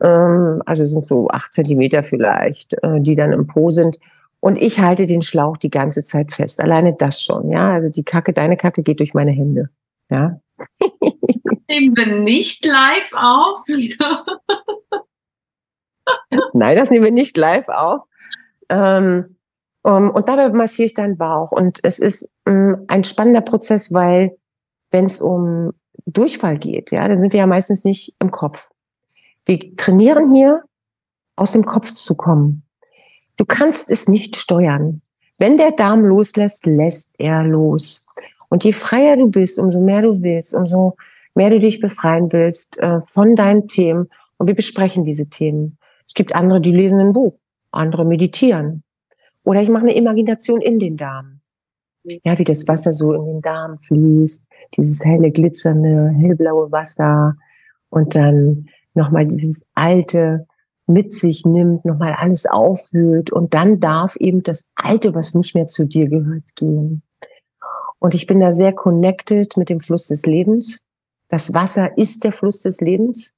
Ähm, 0.00 0.62
also 0.64 0.84
sind 0.84 1.06
so 1.06 1.28
acht 1.28 1.52
Zentimeter 1.52 2.02
vielleicht, 2.02 2.74
äh, 2.82 3.00
die 3.00 3.16
dann 3.16 3.32
im 3.32 3.46
Po 3.46 3.70
sind. 3.70 3.98
Und 4.38 4.60
ich 4.60 4.80
halte 4.80 5.06
den 5.06 5.22
Schlauch 5.22 5.56
die 5.56 5.70
ganze 5.70 6.04
Zeit 6.04 6.32
fest. 6.32 6.60
Alleine 6.60 6.94
das 6.94 7.22
schon, 7.22 7.50
ja. 7.50 7.72
Also 7.72 7.90
die 7.90 8.04
Kacke, 8.04 8.32
deine 8.32 8.56
Kacke 8.56 8.82
geht 8.82 9.00
durch 9.00 9.14
meine 9.14 9.32
Hände. 9.32 9.70
Ja. 10.10 10.38
Nehmen 11.68 11.96
wir 11.96 12.06
nicht 12.20 12.64
live 12.64 13.12
auf. 13.12 13.64
Nein, 16.52 16.76
das 16.76 16.90
nehmen 16.90 17.06
wir 17.06 17.12
nicht 17.12 17.36
live 17.36 17.68
auf. 17.68 18.02
Ähm, 18.68 19.33
und 19.92 20.28
dabei 20.28 20.48
massiere 20.50 20.86
ich 20.86 20.94
deinen 20.94 21.18
Bauch. 21.18 21.52
Und 21.52 21.80
es 21.82 21.98
ist 21.98 22.32
ähm, 22.46 22.84
ein 22.88 23.04
spannender 23.04 23.42
Prozess, 23.42 23.92
weil 23.92 24.36
wenn 24.90 25.04
es 25.04 25.20
um 25.20 25.72
Durchfall 26.06 26.58
geht, 26.58 26.90
ja, 26.90 27.06
dann 27.06 27.16
sind 27.16 27.32
wir 27.32 27.40
ja 27.40 27.46
meistens 27.46 27.84
nicht 27.84 28.14
im 28.18 28.30
Kopf. 28.30 28.70
Wir 29.44 29.76
trainieren 29.76 30.32
hier, 30.32 30.62
aus 31.36 31.52
dem 31.52 31.64
Kopf 31.64 31.90
zu 31.90 32.14
kommen. 32.14 32.62
Du 33.36 33.44
kannst 33.44 33.90
es 33.90 34.08
nicht 34.08 34.36
steuern. 34.36 35.02
Wenn 35.38 35.56
der 35.56 35.72
Darm 35.72 36.04
loslässt, 36.04 36.66
lässt 36.66 37.14
er 37.18 37.42
los. 37.42 38.06
Und 38.48 38.64
je 38.64 38.72
freier 38.72 39.16
du 39.16 39.26
bist, 39.26 39.58
umso 39.58 39.80
mehr 39.80 40.02
du 40.02 40.22
willst, 40.22 40.54
umso 40.54 40.96
mehr 41.34 41.50
du 41.50 41.58
dich 41.58 41.80
befreien 41.80 42.32
willst 42.32 42.78
äh, 42.78 43.00
von 43.00 43.34
deinen 43.34 43.66
Themen. 43.66 44.08
Und 44.36 44.46
wir 44.46 44.54
besprechen 44.54 45.02
diese 45.02 45.28
Themen. 45.28 45.76
Es 46.06 46.14
gibt 46.14 46.36
andere, 46.36 46.60
die 46.60 46.70
lesen 46.70 47.00
ein 47.00 47.12
Buch, 47.12 47.34
andere 47.72 48.04
meditieren. 48.04 48.83
Oder 49.44 49.62
ich 49.62 49.68
mache 49.68 49.82
eine 49.82 49.94
Imagination 49.94 50.60
in 50.60 50.78
den 50.78 50.96
Darm. 50.96 51.40
Ja, 52.02 52.38
wie 52.38 52.44
das 52.44 52.68
Wasser 52.68 52.92
so 52.92 53.12
in 53.12 53.24
den 53.24 53.40
Darm 53.40 53.78
fließt, 53.78 54.48
dieses 54.76 55.04
helle, 55.04 55.30
glitzernde, 55.30 56.10
hellblaue 56.10 56.70
Wasser 56.70 57.36
und 57.88 58.14
dann 58.14 58.68
nochmal 58.94 59.26
dieses 59.26 59.66
alte 59.74 60.46
mit 60.86 61.14
sich 61.14 61.46
nimmt, 61.46 61.84
nochmal 61.84 62.14
alles 62.14 62.44
aufwühlt 62.44 63.32
und 63.32 63.54
dann 63.54 63.80
darf 63.80 64.16
eben 64.16 64.40
das 64.40 64.70
Alte, 64.74 65.14
was 65.14 65.34
nicht 65.34 65.54
mehr 65.54 65.66
zu 65.66 65.86
dir 65.86 66.08
gehört, 66.08 66.56
gehen. 66.56 67.02
Und 67.98 68.14
ich 68.14 68.26
bin 68.26 68.40
da 68.40 68.52
sehr 68.52 68.74
connected 68.74 69.56
mit 69.56 69.70
dem 69.70 69.80
Fluss 69.80 70.08
des 70.08 70.26
Lebens. 70.26 70.80
Das 71.28 71.54
Wasser 71.54 71.96
ist 71.96 72.24
der 72.24 72.32
Fluss 72.32 72.60
des 72.60 72.82
Lebens. 72.82 73.34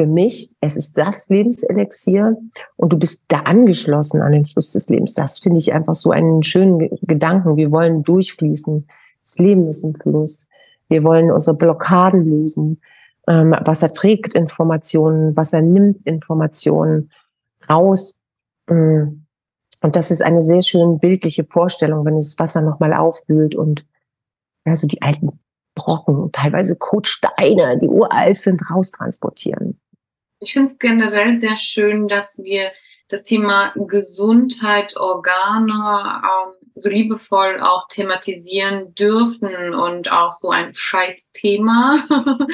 Für 0.00 0.06
mich, 0.06 0.56
es 0.62 0.78
ist 0.78 0.96
das 0.96 1.28
Lebenselixier 1.28 2.34
und 2.76 2.90
du 2.90 2.98
bist 2.98 3.26
da 3.28 3.40
angeschlossen 3.40 4.22
an 4.22 4.32
den 4.32 4.46
Fluss 4.46 4.70
des 4.70 4.88
Lebens. 4.88 5.12
Das 5.12 5.40
finde 5.40 5.58
ich 5.58 5.74
einfach 5.74 5.94
so 5.94 6.10
einen 6.10 6.42
schönen 6.42 6.88
Gedanken. 7.02 7.58
Wir 7.58 7.70
wollen 7.70 8.02
durchfließen. 8.02 8.86
Das 9.22 9.38
Leben 9.38 9.68
ist 9.68 9.84
ein 9.84 9.94
Fluss. 9.94 10.48
Wir 10.88 11.04
wollen 11.04 11.30
unsere 11.30 11.58
Blockaden 11.58 12.24
lösen. 12.24 12.80
Ähm, 13.28 13.54
Wasser 13.62 13.92
trägt 13.92 14.34
Informationen, 14.34 15.36
Wasser 15.36 15.60
nimmt 15.60 16.06
Informationen 16.06 17.10
raus. 17.68 18.20
Mm. 18.70 19.26
Und 19.82 19.96
das 19.96 20.10
ist 20.10 20.22
eine 20.22 20.40
sehr 20.40 20.62
schön 20.62 20.98
bildliche 20.98 21.44
Vorstellung, 21.44 22.06
wenn 22.06 22.16
das 22.16 22.38
Wasser 22.38 22.62
nochmal 22.62 22.94
aufwühlt 22.94 23.54
und 23.54 23.84
ja, 24.64 24.74
so 24.74 24.86
die 24.86 25.02
alten 25.02 25.38
Brocken, 25.74 26.32
teilweise 26.32 26.76
Kotsteine, 26.76 27.78
die 27.78 27.88
uralt 27.88 28.40
sind, 28.40 28.62
raustransportieren. 28.70 29.78
Ich 30.40 30.52
finde 30.54 30.68
es 30.68 30.78
generell 30.78 31.36
sehr 31.36 31.56
schön, 31.56 32.08
dass 32.08 32.40
wir 32.42 32.72
das 33.08 33.24
Thema 33.24 33.72
Gesundheit, 33.76 34.96
Organe 34.96 36.22
ähm, 36.24 36.68
so 36.74 36.88
liebevoll 36.88 37.60
auch 37.60 37.86
thematisieren 37.88 38.94
dürfen 38.94 39.74
und 39.74 40.10
auch 40.10 40.32
so 40.32 40.50
ein 40.50 40.74
Scheiß-Thema. 40.74 42.06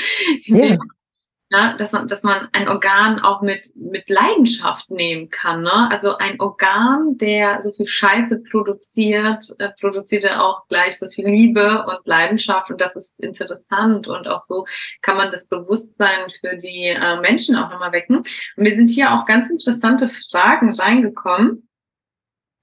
Ja 1.48 1.76
dass 1.76 1.92
man, 1.92 2.08
dass 2.08 2.24
man 2.24 2.48
ein 2.52 2.68
Organ 2.68 3.20
auch 3.20 3.40
mit, 3.40 3.70
mit 3.76 4.08
Leidenschaft 4.08 4.90
nehmen 4.90 5.30
kann. 5.30 5.62
Ne? 5.62 5.88
Also 5.90 6.16
ein 6.16 6.40
Organ, 6.40 7.16
der 7.18 7.62
so 7.62 7.70
viel 7.70 7.86
Scheiße 7.86 8.42
produziert, 8.50 9.46
äh, 9.58 9.70
produziert 9.80 10.24
er 10.24 10.44
auch 10.44 10.66
gleich 10.66 10.98
so 10.98 11.08
viel 11.08 11.28
Liebe 11.28 11.84
und 11.86 12.04
Leidenschaft 12.04 12.70
und 12.70 12.80
das 12.80 12.96
ist 12.96 13.20
interessant 13.20 14.08
und 14.08 14.26
auch 14.28 14.40
so 14.40 14.66
kann 15.02 15.16
man 15.16 15.30
das 15.30 15.46
Bewusstsein 15.46 16.30
für 16.40 16.56
die 16.56 16.88
äh, 16.88 17.20
Menschen 17.20 17.56
auch 17.56 17.70
nochmal 17.70 17.92
wecken. 17.92 18.16
Und 18.18 18.26
mir 18.56 18.74
sind 18.74 18.90
hier 18.90 19.12
auch 19.12 19.24
ganz 19.24 19.48
interessante 19.48 20.08
Fragen 20.08 20.72
reingekommen. 20.72 21.68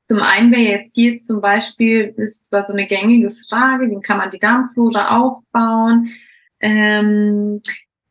Zum 0.05 0.19
einen 0.19 0.51
wäre 0.51 0.61
jetzt 0.61 0.93
hier 0.93 1.21
zum 1.21 1.39
Beispiel, 1.39 2.13
das 2.17 2.49
war 2.51 2.65
so 2.65 2.73
eine 2.73 2.87
gängige 2.87 3.31
Frage, 3.49 3.89
wie 3.89 4.01
kann 4.01 4.17
man 4.17 4.31
die 4.31 4.39
Darmflora 4.39 5.17
aufbauen? 5.17 6.09
Ähm, 6.59 7.61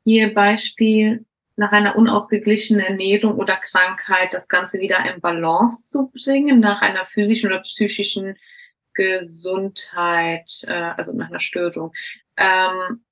hier 0.04 0.34
Beispiel 0.34 1.24
nach 1.56 1.72
einer 1.72 1.96
unausgeglichenen 1.96 2.84
Ernährung 2.84 3.34
oder 3.34 3.56
Krankheit 3.56 4.32
das 4.32 4.48
Ganze 4.48 4.78
wieder 4.78 4.98
in 5.12 5.20
Balance 5.20 5.84
zu 5.84 6.10
bringen, 6.10 6.60
nach 6.60 6.80
einer 6.82 7.06
physischen 7.06 7.50
oder 7.50 7.60
psychischen 7.60 8.36
Gesundheit, 8.94 10.50
äh, 10.66 10.72
also 10.72 11.12
nach 11.12 11.28
einer 11.28 11.40
Störung. 11.40 11.92
Ähm, 12.36 13.04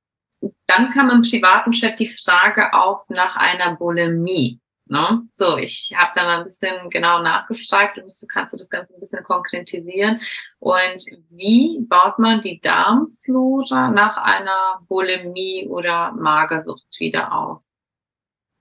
dann 0.67 0.91
kam 0.91 1.11
im 1.11 1.23
privaten 1.23 1.73
Chat 1.73 1.99
die 1.99 2.09
Frage 2.09 2.73
auf 2.73 3.09
nach 3.09 3.37
einer 3.37 3.77
Bulimie. 3.77 4.61
Ne? 4.91 5.23
So, 5.35 5.57
ich 5.57 5.95
habe 5.97 6.11
da 6.17 6.25
mal 6.25 6.39
ein 6.39 6.45
bisschen 6.45 6.91
genau 6.91 7.23
nachgefragt 7.23 7.99
und 7.99 8.13
so 8.13 8.27
kannst 8.27 8.53
du 8.53 8.57
das 8.57 8.69
Ganze 8.69 8.93
ein 8.93 8.99
bisschen 8.99 9.23
konkretisieren. 9.23 10.21
Und 10.59 11.05
wie 11.31 11.79
baut 11.89 12.19
man 12.19 12.41
die 12.41 12.61
Darmflora 12.61 13.93
nach 13.93 14.17
einer 14.17 14.81
Bulimie 14.89 15.69
oder 15.69 16.11
Magersucht 16.11 16.99
wieder 16.99 17.33
auf? 17.33 17.61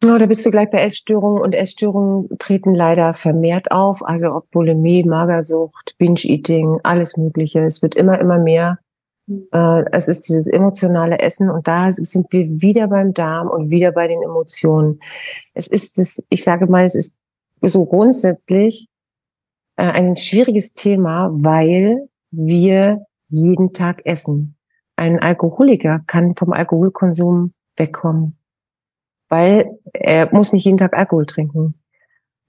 Oh, 0.05 0.17
da 0.19 0.27
bist 0.27 0.45
du 0.45 0.51
gleich 0.51 0.69
bei 0.69 0.77
Essstörungen 0.77 1.41
und 1.41 1.55
Essstörungen 1.55 2.29
treten 2.37 2.75
leider 2.75 3.11
vermehrt 3.13 3.71
auf. 3.71 4.05
Also 4.05 4.27
ob 4.27 4.51
Bulimie, 4.51 5.03
Magersucht, 5.03 5.95
Binge-Eating, 5.97 6.79
alles 6.83 7.17
Mögliche. 7.17 7.61
Es 7.61 7.81
wird 7.81 7.95
immer, 7.95 8.19
immer 8.19 8.37
mehr. 8.37 8.77
Äh, 9.51 9.83
es 9.91 10.07
ist 10.07 10.27
dieses 10.27 10.47
emotionale 10.47 11.19
Essen 11.19 11.49
und 11.49 11.67
da 11.67 11.91
sind 11.91 12.27
wir 12.31 12.45
wieder 12.61 12.87
beim 12.87 13.13
Darm 13.13 13.47
und 13.47 13.69
wieder 13.69 13.91
bei 13.91 14.07
den 14.07 14.21
Emotionen. 14.23 14.99
Es 15.53 15.67
ist 15.67 15.97
das, 15.97 16.25
ich 16.29 16.43
sage 16.43 16.67
mal, 16.67 16.83
es 16.83 16.95
ist 16.95 17.17
so 17.61 17.85
grundsätzlich 17.85 18.87
äh, 19.77 19.83
ein 19.83 20.15
schwieriges 20.15 20.73
Thema, 20.73 21.29
weil 21.31 22.09
wir 22.31 23.05
jeden 23.27 23.73
Tag 23.73 24.01
essen. 24.05 24.55
Ein 24.95 25.19
Alkoholiker 25.19 26.01
kann 26.07 26.35
vom 26.35 26.51
Alkoholkonsum 26.51 27.53
wegkommen, 27.77 28.37
weil 29.29 29.79
er 29.93 30.33
muss 30.33 30.53
nicht 30.53 30.65
jeden 30.65 30.77
Tag 30.77 30.97
Alkohol 30.97 31.25
trinken. 31.25 31.75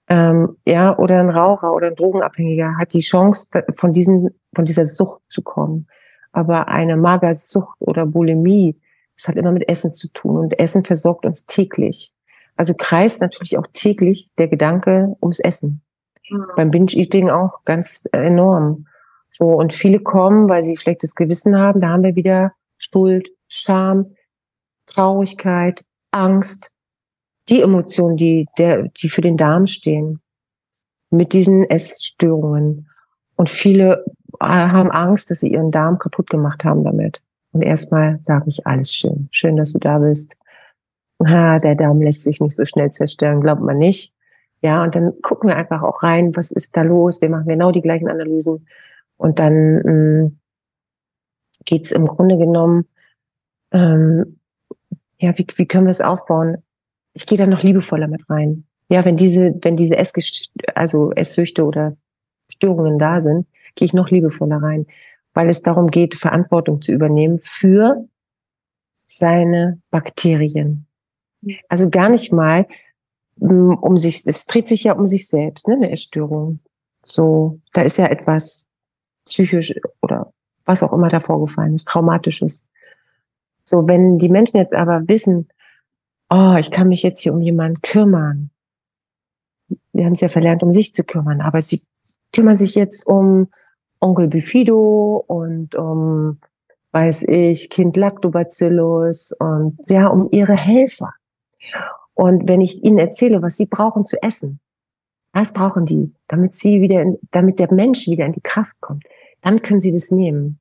Ähm, 0.09 0.57
ja, 0.65 0.97
oder 0.97 1.19
ein 1.19 1.29
Raucher 1.29 1.73
oder 1.73 1.87
ein 1.87 1.95
Drogenabhängiger 1.95 2.77
hat 2.77 2.93
die 2.93 2.99
Chance, 2.99 3.49
von 3.73 3.93
diesen, 3.93 4.31
von 4.53 4.65
dieser 4.65 4.85
Sucht 4.85 5.21
zu 5.29 5.41
kommen. 5.41 5.87
Aber 6.31 6.67
eine 6.67 6.97
Magersucht 6.97 7.75
oder 7.79 8.05
Bulimie, 8.05 8.79
das 9.17 9.27
hat 9.27 9.35
immer 9.35 9.51
mit 9.51 9.67
Essen 9.69 9.91
zu 9.91 10.07
tun 10.09 10.37
und 10.37 10.59
Essen 10.59 10.83
versorgt 10.85 11.25
uns 11.25 11.45
täglich. 11.45 12.13
Also 12.55 12.73
kreist 12.73 13.21
natürlich 13.21 13.57
auch 13.57 13.67
täglich 13.73 14.31
der 14.37 14.47
Gedanke 14.47 15.15
ums 15.21 15.39
Essen. 15.39 15.81
Mhm. 16.29 16.45
Beim 16.55 16.71
Binge-Eating 16.71 17.29
auch 17.29 17.63
ganz 17.65 18.07
enorm. 18.11 18.87
So, 19.29 19.45
und 19.45 19.73
viele 19.73 19.99
kommen, 19.99 20.49
weil 20.49 20.63
sie 20.63 20.75
schlechtes 20.75 21.15
Gewissen 21.15 21.57
haben, 21.57 21.79
da 21.79 21.89
haben 21.89 22.03
wir 22.03 22.15
wieder 22.15 22.53
Schuld, 22.77 23.29
Scham, 23.47 24.15
Traurigkeit, 24.85 25.85
Angst, 26.11 26.71
die 27.49 27.61
Emotionen, 27.61 28.17
die, 28.17 28.47
der, 28.57 28.89
die 28.89 29.09
für 29.09 29.21
den 29.21 29.37
Darm 29.37 29.67
stehen, 29.67 30.21
mit 31.09 31.33
diesen 31.33 31.69
Essstörungen. 31.69 32.89
Und 33.35 33.49
viele 33.49 34.05
haben 34.41 34.91
Angst, 34.91 35.29
dass 35.29 35.39
sie 35.39 35.51
ihren 35.51 35.71
Darm 35.71 35.99
kaputt 35.99 36.29
gemacht 36.29 36.65
haben 36.65 36.83
damit. 36.83 37.21
Und 37.51 37.61
erstmal 37.61 38.19
sage 38.21 38.45
ich 38.47 38.65
alles 38.65 38.93
schön. 38.93 39.27
Schön, 39.31 39.55
dass 39.55 39.73
du 39.73 39.79
da 39.79 39.99
bist. 39.99 40.39
Ha, 41.23 41.57
der 41.59 41.75
Darm 41.75 42.01
lässt 42.01 42.23
sich 42.23 42.39
nicht 42.41 42.55
so 42.55 42.65
schnell 42.65 42.91
zerstören, 42.91 43.41
glaubt 43.41 43.61
man 43.61 43.77
nicht. 43.77 44.13
Ja, 44.61 44.83
und 44.83 44.95
dann 44.95 45.13
gucken 45.21 45.49
wir 45.49 45.57
einfach 45.57 45.81
auch 45.81 46.03
rein, 46.03 46.35
was 46.35 46.51
ist 46.51 46.75
da 46.77 46.83
los. 46.83 47.21
Wir 47.21 47.29
machen 47.29 47.47
genau 47.47 47.71
die 47.71 47.81
gleichen 47.81 48.09
Analysen. 48.09 48.67
Und 49.17 49.39
dann 49.39 49.53
ähm, 49.85 50.39
geht's 51.65 51.91
im 51.91 52.07
Grunde 52.07 52.37
genommen, 52.37 52.85
ähm, 53.71 54.39
ja, 55.19 55.37
wie, 55.37 55.45
wie 55.55 55.67
können 55.67 55.85
wir 55.85 55.91
es 55.91 56.01
aufbauen? 56.01 56.57
Ich 57.13 57.25
gehe 57.25 57.37
da 57.37 57.45
noch 57.45 57.63
liebevoller 57.63 58.07
mit 58.07 58.29
rein. 58.29 58.65
Ja, 58.89 59.05
wenn 59.05 59.15
diese, 59.15 59.53
wenn 59.61 59.75
diese 59.75 59.97
Ess 59.97 60.13
also 60.75 61.11
Esssüchte 61.11 61.65
oder 61.65 61.95
Störungen 62.49 62.99
da 62.99 63.21
sind, 63.21 63.47
gehe 63.75 63.85
ich 63.85 63.93
noch 63.93 64.09
liebevoller 64.09 64.61
rein, 64.61 64.85
weil 65.33 65.49
es 65.49 65.61
darum 65.61 65.89
geht, 65.89 66.15
Verantwortung 66.15 66.81
zu 66.81 66.91
übernehmen 66.91 67.39
für 67.39 68.07
seine 69.05 69.81
Bakterien. 69.89 70.85
Also 71.69 71.89
gar 71.89 72.09
nicht 72.09 72.31
mal 72.31 72.67
mm, 73.37 73.73
um 73.73 73.97
sich, 73.97 74.25
es 74.25 74.45
dreht 74.45 74.67
sich 74.67 74.83
ja 74.83 74.93
um 74.93 75.05
sich 75.05 75.27
selbst, 75.27 75.67
ne, 75.67 75.75
eine 75.75 75.91
Essstörung. 75.91 76.59
So, 77.03 77.59
da 77.73 77.81
ist 77.81 77.97
ja 77.97 78.07
etwas 78.07 78.65
psychisch 79.25 79.73
oder 80.01 80.31
was 80.65 80.83
auch 80.83 80.93
immer 80.93 81.07
da 81.07 81.19
vorgefallen 81.19 81.73
ist, 81.73 81.87
traumatisches. 81.87 82.67
So, 83.63 83.87
wenn 83.87 84.17
die 84.17 84.29
Menschen 84.29 84.57
jetzt 84.57 84.73
aber 84.73 85.07
wissen, 85.07 85.47
oh, 86.29 86.55
ich 86.57 86.71
kann 86.71 86.87
mich 86.87 87.03
jetzt 87.03 87.21
hier 87.21 87.33
um 87.33 87.41
jemanden 87.41 87.81
kümmern. 87.81 88.51
Wir 89.93 90.05
haben 90.05 90.13
es 90.13 90.21
ja 90.21 90.29
verlernt, 90.29 90.63
um 90.63 90.71
sich 90.71 90.93
zu 90.93 91.03
kümmern, 91.03 91.41
aber 91.41 91.61
sie 91.61 91.81
kümmern 92.33 92.57
sich 92.57 92.75
jetzt 92.75 93.05
um 93.05 93.47
Onkel 94.01 94.27
Bifido 94.27 95.23
und 95.27 95.75
um 95.75 96.39
weiß 96.91 97.23
ich, 97.23 97.69
Kind 97.69 97.95
Lactobacillus 97.95 99.33
und 99.39 99.77
ja, 99.85 100.07
um 100.07 100.27
ihre 100.31 100.55
Helfer. 100.55 101.13
Und 102.13 102.49
wenn 102.49 102.61
ich 102.61 102.83
ihnen 102.83 102.97
erzähle, 102.97 103.41
was 103.41 103.57
sie 103.57 103.67
brauchen 103.67 104.05
zu 104.05 104.21
essen, 104.21 104.59
was 105.33 105.53
brauchen 105.53 105.85
die, 105.85 106.13
damit 106.27 106.53
sie 106.53 106.81
wieder, 106.81 107.01
in, 107.01 107.17
damit 107.31 107.59
der 107.59 107.73
Mensch 107.73 108.07
wieder 108.07 108.25
in 108.25 108.33
die 108.33 108.41
Kraft 108.41 108.75
kommt, 108.81 109.05
dann 109.41 109.61
können 109.61 109.79
sie 109.79 109.93
das 109.93 110.11
nehmen. 110.11 110.59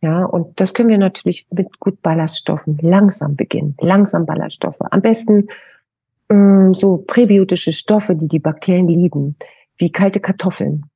Ja, 0.00 0.24
und 0.24 0.60
das 0.60 0.72
können 0.72 0.88
wir 0.88 0.96
natürlich 0.96 1.46
mit 1.50 1.78
gut 1.80 2.00
Ballaststoffen 2.00 2.78
langsam 2.80 3.36
beginnen. 3.36 3.74
Langsam 3.80 4.24
Ballaststoffe. 4.24 4.80
Am 4.90 5.02
besten 5.02 5.48
mh, 6.28 6.68
mm, 6.68 6.74
so 6.74 6.98
präbiotische 6.98 7.72
Stoffe, 7.72 8.14
die 8.14 8.28
die 8.28 8.38
Bakterien 8.38 8.88
lieben, 8.88 9.36
wie 9.76 9.92
kalte 9.92 10.20
Kartoffeln. 10.20 10.89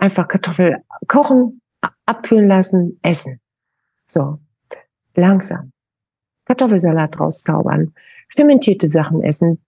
Einfach 0.00 0.28
Kartoffel 0.28 0.82
kochen, 1.06 1.60
abkühlen 2.06 2.48
lassen, 2.48 2.98
essen. 3.02 3.40
So, 4.06 4.38
langsam. 5.14 5.72
Kartoffelsalat 6.46 7.18
rauszaubern. 7.18 7.94
Fermentierte 8.28 8.88
Sachen 8.88 9.22
essen, 9.22 9.64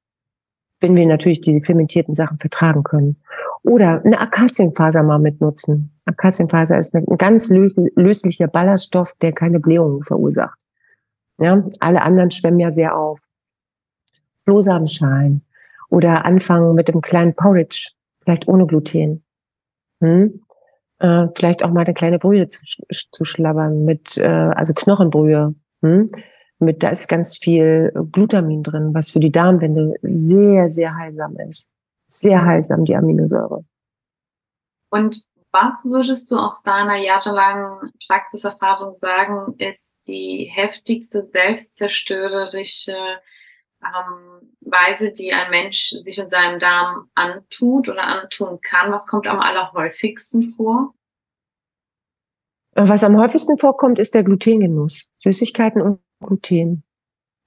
wenn 0.80 0.94
wir 0.94 1.06
natürlich 1.06 1.40
diese 1.40 1.62
fermentierten 1.62 2.14
Sachen 2.14 2.38
vertragen 2.38 2.82
können. 2.82 3.16
Oder 3.62 4.02
eine 4.04 4.20
Akazienfaser 4.20 5.02
mal 5.02 5.18
mitnutzen. 5.18 5.92
Akazienfaser 6.04 6.78
ist 6.78 6.94
ein 6.94 7.04
ganz 7.18 7.48
löslicher 7.48 8.46
Ballaststoff, 8.46 9.14
der 9.20 9.32
keine 9.32 9.58
Blähungen 9.58 10.02
verursacht. 10.02 10.60
Ja, 11.38 11.64
alle 11.80 12.02
anderen 12.02 12.30
schwemmen 12.30 12.60
ja 12.60 12.70
sehr 12.70 12.96
auf. 12.96 13.26
Flohsamenschalen 14.44 15.42
oder 15.88 16.24
anfangen 16.24 16.74
mit 16.74 16.88
einem 16.88 17.00
kleinen 17.00 17.34
Porridge, 17.34 17.90
vielleicht 18.22 18.46
ohne 18.48 18.66
Gluten. 18.66 19.24
Hm? 20.00 20.40
Äh, 20.98 21.26
vielleicht 21.34 21.64
auch 21.64 21.70
mal 21.70 21.84
eine 21.84 21.94
kleine 21.94 22.18
Brühe 22.18 22.48
zu, 22.48 22.64
zu 22.90 23.24
schlabbern 23.24 23.84
mit, 23.84 24.16
äh, 24.16 24.26
also 24.26 24.72
Knochenbrühe. 24.74 25.54
Hm? 25.82 26.10
Mit, 26.58 26.82
da 26.82 26.88
ist 26.88 27.08
ganz 27.08 27.36
viel 27.36 27.92
Glutamin 28.12 28.62
drin, 28.62 28.94
was 28.94 29.10
für 29.10 29.20
die 29.20 29.32
Darmwände 29.32 29.94
sehr, 30.00 30.68
sehr 30.68 30.96
heilsam 30.96 31.36
ist. 31.48 31.72
Sehr 32.06 32.44
heilsam, 32.44 32.84
die 32.84 32.96
Aminosäure. 32.96 33.64
Und 34.90 35.26
was 35.52 35.84
würdest 35.84 36.30
du 36.30 36.36
aus 36.36 36.62
deiner 36.62 36.96
jahrelangen 36.96 37.92
Praxiserfahrung 38.06 38.94
sagen, 38.94 39.54
ist 39.58 39.98
die 40.06 40.50
heftigste 40.52 41.22
selbstzerstörerische 41.22 42.96
ähm, 43.82 44.55
Weise, 44.66 45.12
die 45.12 45.32
ein 45.32 45.50
Mensch 45.50 45.90
sich 45.90 46.18
in 46.18 46.28
seinem 46.28 46.58
Darm 46.58 47.08
antut 47.14 47.88
oder 47.88 48.04
antun 48.04 48.60
kann? 48.60 48.92
Was 48.92 49.06
kommt 49.06 49.26
am 49.26 49.40
allerhäufigsten 49.40 50.54
vor? 50.56 50.94
Was 52.72 53.04
am 53.04 53.16
häufigsten 53.16 53.56
vorkommt, 53.56 53.98
ist 53.98 54.14
der 54.14 54.24
Glutengenuss. 54.24 55.08
Süßigkeiten 55.16 55.80
und 55.80 56.00
Gluten. 56.20 56.84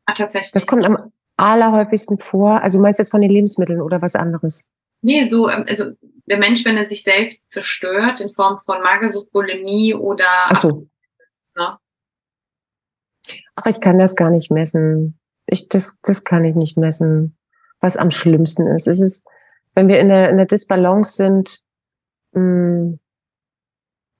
Ach, 0.05 0.17
tatsächlich. 0.17 0.53
Das 0.53 0.65
kommt 0.65 0.85
am 0.85 1.11
allerhäufigsten 1.37 2.17
vor. 2.19 2.61
Also 2.61 2.79
meinst 2.79 2.99
du 2.99 3.03
jetzt 3.03 3.11
von 3.11 3.21
den 3.21 3.31
Lebensmitteln 3.31 3.81
oder 3.81 4.01
was 4.01 4.15
anderes? 4.15 4.69
Nee, 5.01 5.27
so, 5.27 5.49
ähm, 5.49 5.65
also 5.67 5.91
der 6.25 6.37
Mensch, 6.37 6.65
wenn 6.65 6.77
er 6.77 6.85
sich 6.85 7.03
selbst 7.03 7.51
zerstört 7.51 8.21
in 8.21 8.33
Form 8.33 8.57
von 8.57 8.81
Magersucht, 8.81 9.31
Bulimie 9.31 9.93
oder. 9.93 10.47
Ach 10.47 10.61
so. 10.61 10.87
Ne? 11.55 11.77
Ach, 13.55 13.65
ich 13.65 13.79
kann 13.81 13.99
das 13.99 14.15
gar 14.15 14.29
nicht 14.29 14.51
messen. 14.51 15.18
Ich, 15.49 15.67
das, 15.69 15.97
das 16.03 16.23
kann 16.23 16.45
ich 16.45 16.55
nicht 16.55 16.77
messen, 16.77 17.37
was 17.79 17.97
am 17.97 18.11
schlimmsten 18.11 18.67
ist. 18.67 18.87
Es 18.87 19.01
ist, 19.01 19.25
wenn 19.75 19.87
wir 19.87 19.99
in 19.99 20.09
der, 20.09 20.29
in 20.29 20.37
der 20.37 20.45
Disbalance 20.45 21.15
sind, 21.15 21.61
mh, 22.33 22.41
hm, 22.41 22.99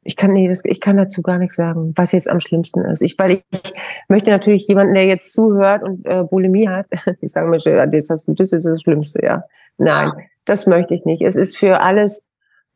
ich 0.02 0.16
kann, 0.16 0.32
nee, 0.32 0.48
das, 0.48 0.64
ich 0.66 0.80
kann 0.80 0.98
dazu 0.98 1.22
gar 1.22 1.38
nichts 1.38 1.56
sagen, 1.56 1.94
was 1.96 2.14
jetzt 2.14 2.30
am 2.30 2.40
schlimmsten 2.40 2.84
ist. 2.86 3.02
Ich, 3.02 3.20
weil 3.20 3.32
ich, 3.32 3.44
ich 3.52 3.74
möchte 4.08 4.32
natürlich 4.32 4.68
jemanden, 4.68 4.94
der 4.94 5.06
jetzt 5.06 5.34
zuhört 5.34 5.84
und 5.84 6.06
äh, 6.06 6.24
Bulimie 6.24 6.68
hat, 6.68 6.88
ich 7.22 7.32
sage 7.32 7.48
mir, 7.48 7.58
das, 7.58 8.08
das, 8.08 8.26
das 8.26 8.54
ist 8.54 8.66
das 8.66 8.82
Schlimmste, 8.82 9.24
ja. 9.24 9.44
Nein, 9.78 10.12
das 10.46 10.66
möchte 10.68 10.94
ich 10.94 11.06
nicht. 11.06 11.22
Es 11.22 11.36
ist 11.36 11.58
für 11.58 11.82
alles, 11.82 12.28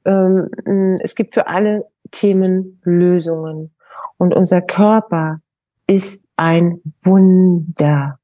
ähm, 0.05 0.97
es 1.01 1.15
gibt 1.15 1.33
für 1.33 1.47
alle 1.47 1.85
Themen 2.11 2.79
Lösungen. 2.83 3.73
Und 4.17 4.35
unser 4.35 4.61
Körper 4.61 5.41
ist 5.87 6.27
ein 6.35 6.81
Wunder. 7.01 8.19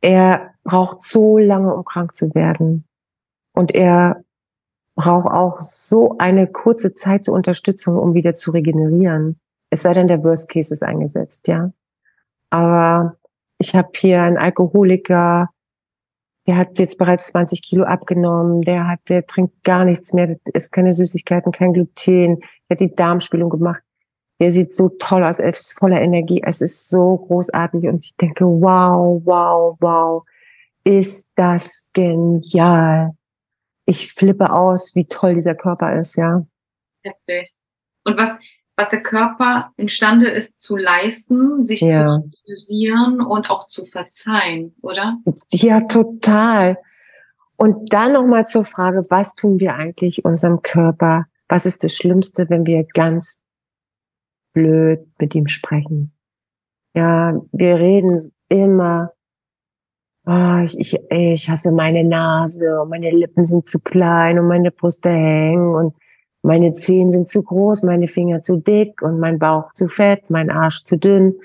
Er 0.00 0.54
braucht 0.64 1.02
so 1.02 1.38
lange, 1.38 1.74
um 1.74 1.84
krank 1.84 2.14
zu 2.14 2.34
werden. 2.34 2.84
Und 3.52 3.74
er 3.74 4.22
braucht 4.94 5.30
auch 5.30 5.58
so 5.58 6.16
eine 6.18 6.46
kurze 6.46 6.94
Zeit 6.94 7.24
zur 7.24 7.34
Unterstützung, 7.34 7.96
um 7.98 8.14
wieder 8.14 8.34
zu 8.34 8.50
regenerieren. 8.50 9.38
Es 9.70 9.82
sei 9.82 9.92
denn, 9.92 10.08
der 10.08 10.22
Worst 10.24 10.50
Case 10.50 10.72
ist 10.72 10.82
eingesetzt, 10.82 11.48
ja. 11.48 11.72
Aber 12.50 13.16
ich 13.58 13.74
habe 13.74 13.90
hier 13.96 14.22
einen 14.22 14.38
Alkoholiker, 14.38 15.50
der 16.46 16.56
hat 16.56 16.78
jetzt 16.78 16.98
bereits 16.98 17.28
20 17.28 17.62
Kilo 17.62 17.84
abgenommen, 17.84 18.62
der 18.62 18.86
hat, 18.86 19.00
der 19.08 19.26
trinkt 19.26 19.64
gar 19.64 19.84
nichts 19.84 20.12
mehr, 20.12 20.36
isst 20.52 20.72
keine 20.72 20.92
Süßigkeiten, 20.92 21.52
kein 21.52 21.72
Gluten, 21.72 22.38
der 22.38 22.70
hat 22.70 22.80
die 22.80 22.94
Darmspülung 22.94 23.50
gemacht. 23.50 23.82
Der 24.40 24.50
sieht 24.50 24.72
so 24.72 24.90
toll 24.98 25.24
aus, 25.24 25.38
er 25.38 25.50
ist 25.50 25.78
voller 25.78 26.00
Energie, 26.00 26.42
es 26.44 26.60
ist 26.60 26.90
so 26.90 27.16
großartig 27.16 27.88
und 27.88 28.04
ich 28.04 28.16
denke, 28.16 28.44
wow, 28.44 29.22
wow, 29.24 29.76
wow, 29.80 30.24
ist 30.84 31.32
das 31.36 31.90
genial 31.94 33.16
ich 33.86 34.12
flippe 34.12 34.52
aus, 34.52 34.94
wie 34.94 35.06
toll 35.06 35.34
dieser 35.34 35.54
Körper 35.54 35.98
ist, 35.98 36.16
ja. 36.16 36.44
Heftig. 37.02 37.48
Und 38.04 38.18
was, 38.18 38.38
was 38.76 38.90
der 38.90 39.02
Körper 39.02 39.72
imstande 39.76 40.28
ist 40.28 40.60
zu 40.60 40.76
leisten, 40.76 41.62
sich 41.62 41.80
ja. 41.80 42.04
zu 42.04 42.12
stabilisieren 42.12 43.20
und 43.20 43.48
auch 43.48 43.66
zu 43.66 43.86
verzeihen, 43.86 44.74
oder? 44.82 45.16
Ja, 45.52 45.80
total. 45.82 46.76
Und 47.56 47.92
dann 47.92 48.12
nochmal 48.12 48.46
zur 48.46 48.64
Frage, 48.64 49.04
was 49.08 49.34
tun 49.34 49.60
wir 49.60 49.74
eigentlich 49.74 50.24
unserem 50.24 50.60
Körper? 50.62 51.26
Was 51.48 51.64
ist 51.64 51.84
das 51.84 51.94
Schlimmste, 51.94 52.50
wenn 52.50 52.66
wir 52.66 52.84
ganz 52.92 53.40
blöd 54.56 55.06
mit 55.18 55.34
ihm 55.34 55.46
sprechen? 55.46 56.12
Ja, 56.94 57.38
wir 57.52 57.76
reden 57.76 58.18
immer 58.48 59.12
oh, 60.26 60.58
ich, 60.64 60.78
ich, 60.78 61.00
ich 61.10 61.50
hasse 61.50 61.72
meine 61.72 62.04
Nase 62.04 62.80
und 62.80 62.90
meine 62.90 63.10
Lippen 63.10 63.44
sind 63.44 63.66
zu 63.66 63.80
klein 63.80 64.38
und 64.38 64.48
meine 64.48 64.70
Brüste 64.70 65.10
hängen 65.10 65.74
und 65.74 65.94
meine 66.42 66.72
Zehen 66.72 67.10
sind 67.10 67.28
zu 67.28 67.42
groß, 67.42 67.84
meine 67.84 68.08
Finger 68.08 68.42
zu 68.42 68.58
dick 68.58 69.02
und 69.02 69.18
mein 69.18 69.38
Bauch 69.38 69.72
zu 69.72 69.88
fett, 69.88 70.30
mein 70.30 70.50
Arsch 70.50 70.84
zu 70.84 70.96
dünn, 70.96 71.36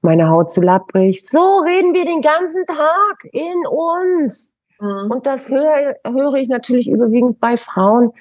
meine 0.00 0.28
Haut 0.30 0.50
zu 0.50 0.62
lapprig. 0.62 1.26
So 1.26 1.58
reden 1.66 1.94
wir 1.94 2.04
den 2.04 2.22
ganzen 2.22 2.64
Tag 2.66 3.24
in 3.32 3.66
uns. 3.68 4.54
Mhm. 4.80 5.10
Und 5.10 5.26
das 5.26 5.50
höre, 5.50 5.96
höre 6.06 6.34
ich 6.34 6.48
natürlich 6.48 6.88
überwiegend 6.88 7.40
bei 7.40 7.56
Frauen. 7.56 8.12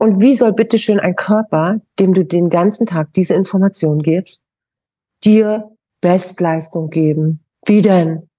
Und 0.00 0.18
wie 0.18 0.32
soll 0.32 0.54
bitteschön 0.54 0.98
ein 0.98 1.14
Körper, 1.14 1.82
dem 1.98 2.14
du 2.14 2.24
den 2.24 2.48
ganzen 2.48 2.86
Tag 2.86 3.12
diese 3.12 3.34
Information 3.34 4.02
gibst, 4.02 4.44
dir 5.22 5.76
Bestleistung 6.00 6.88
geben? 6.88 7.44
Wie 7.66 7.82
denn? 7.82 8.30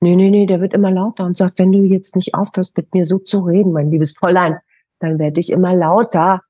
Nee, 0.00 0.14
nee, 0.14 0.28
nee, 0.28 0.44
der 0.44 0.60
wird 0.60 0.74
immer 0.74 0.90
lauter 0.90 1.24
und 1.24 1.34
sagt, 1.34 1.58
wenn 1.58 1.72
du 1.72 1.84
jetzt 1.84 2.16
nicht 2.16 2.34
aufhörst, 2.34 2.76
mit 2.76 2.92
mir 2.92 3.06
so 3.06 3.18
zu 3.18 3.40
reden, 3.40 3.72
mein 3.72 3.90
liebes 3.90 4.12
Fräulein, 4.12 4.58
dann 4.98 5.18
werde 5.18 5.40
ich 5.40 5.50
immer 5.50 5.74
lauter, 5.74 6.42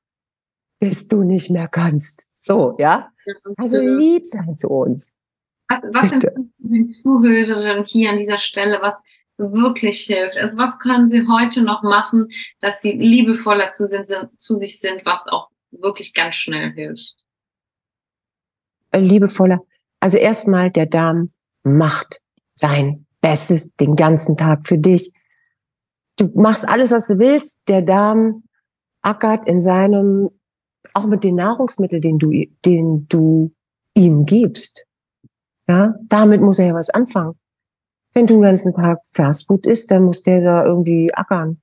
bis 0.81 1.07
du 1.07 1.23
nicht 1.23 1.49
mehr 1.49 1.69
kannst. 1.69 2.27
So, 2.37 2.75
ja? 2.77 3.09
Also 3.55 3.79
lieb 3.79 4.27
sein 4.27 4.57
zu 4.57 4.67
uns. 4.67 5.13
Was, 5.69 5.81
was 5.93 6.11
empfinden 6.11 6.53
den 6.57 6.89
Zuhörerinnen 6.89 7.85
hier 7.85 8.09
an 8.09 8.17
dieser 8.17 8.37
Stelle, 8.37 8.79
was 8.81 8.95
wirklich 9.37 10.01
hilft? 10.01 10.37
Also 10.37 10.57
was 10.57 10.79
können 10.79 11.07
sie 11.07 11.27
heute 11.27 11.63
noch 11.63 11.83
machen, 11.83 12.29
dass 12.59 12.81
sie 12.81 12.91
liebevoller 12.91 13.71
zu, 13.71 13.85
sind, 13.85 14.05
zu 14.37 14.55
sich 14.55 14.79
sind, 14.79 15.05
was 15.05 15.27
auch 15.27 15.49
wirklich 15.71 16.13
ganz 16.13 16.35
schnell 16.35 16.71
hilft? 16.73 17.15
Äh, 18.91 18.99
liebevoller. 18.99 19.59
Also 19.99 20.17
erstmal 20.17 20.71
der 20.71 20.85
Darm 20.85 21.31
macht 21.63 22.21
sein 22.53 23.05
Bestes 23.21 23.73
den 23.75 23.95
ganzen 23.95 24.37
Tag 24.37 24.67
für 24.67 24.77
dich. 24.77 25.11
Du 26.17 26.31
machst 26.35 26.67
alles, 26.67 26.91
was 26.91 27.07
du 27.07 27.19
willst. 27.19 27.61
Der 27.67 27.81
Darm 27.81 28.43
ackert 29.01 29.47
in 29.47 29.61
seinem, 29.61 30.29
auch 30.93 31.05
mit 31.07 31.23
den 31.23 31.35
Nahrungsmitteln, 31.35 32.01
den 32.01 32.17
du, 32.19 32.31
den 32.65 33.07
du 33.07 33.53
ihm 33.95 34.25
gibst. 34.25 34.85
Ja, 35.67 35.95
damit 36.07 36.41
muss 36.41 36.59
er 36.59 36.67
ja 36.67 36.73
was 36.73 36.89
anfangen. 36.89 37.36
Wenn 38.17 38.25
du 38.25 38.33
den 38.33 38.41
ganzen 38.41 38.73
Tag 38.73 39.01
Fastfood 39.13 39.67
isst, 39.67 39.91
dann 39.91 40.05
muss 40.05 40.23
der 40.23 40.41
da 40.41 40.65
irgendwie 40.65 41.13
ackern. 41.13 41.61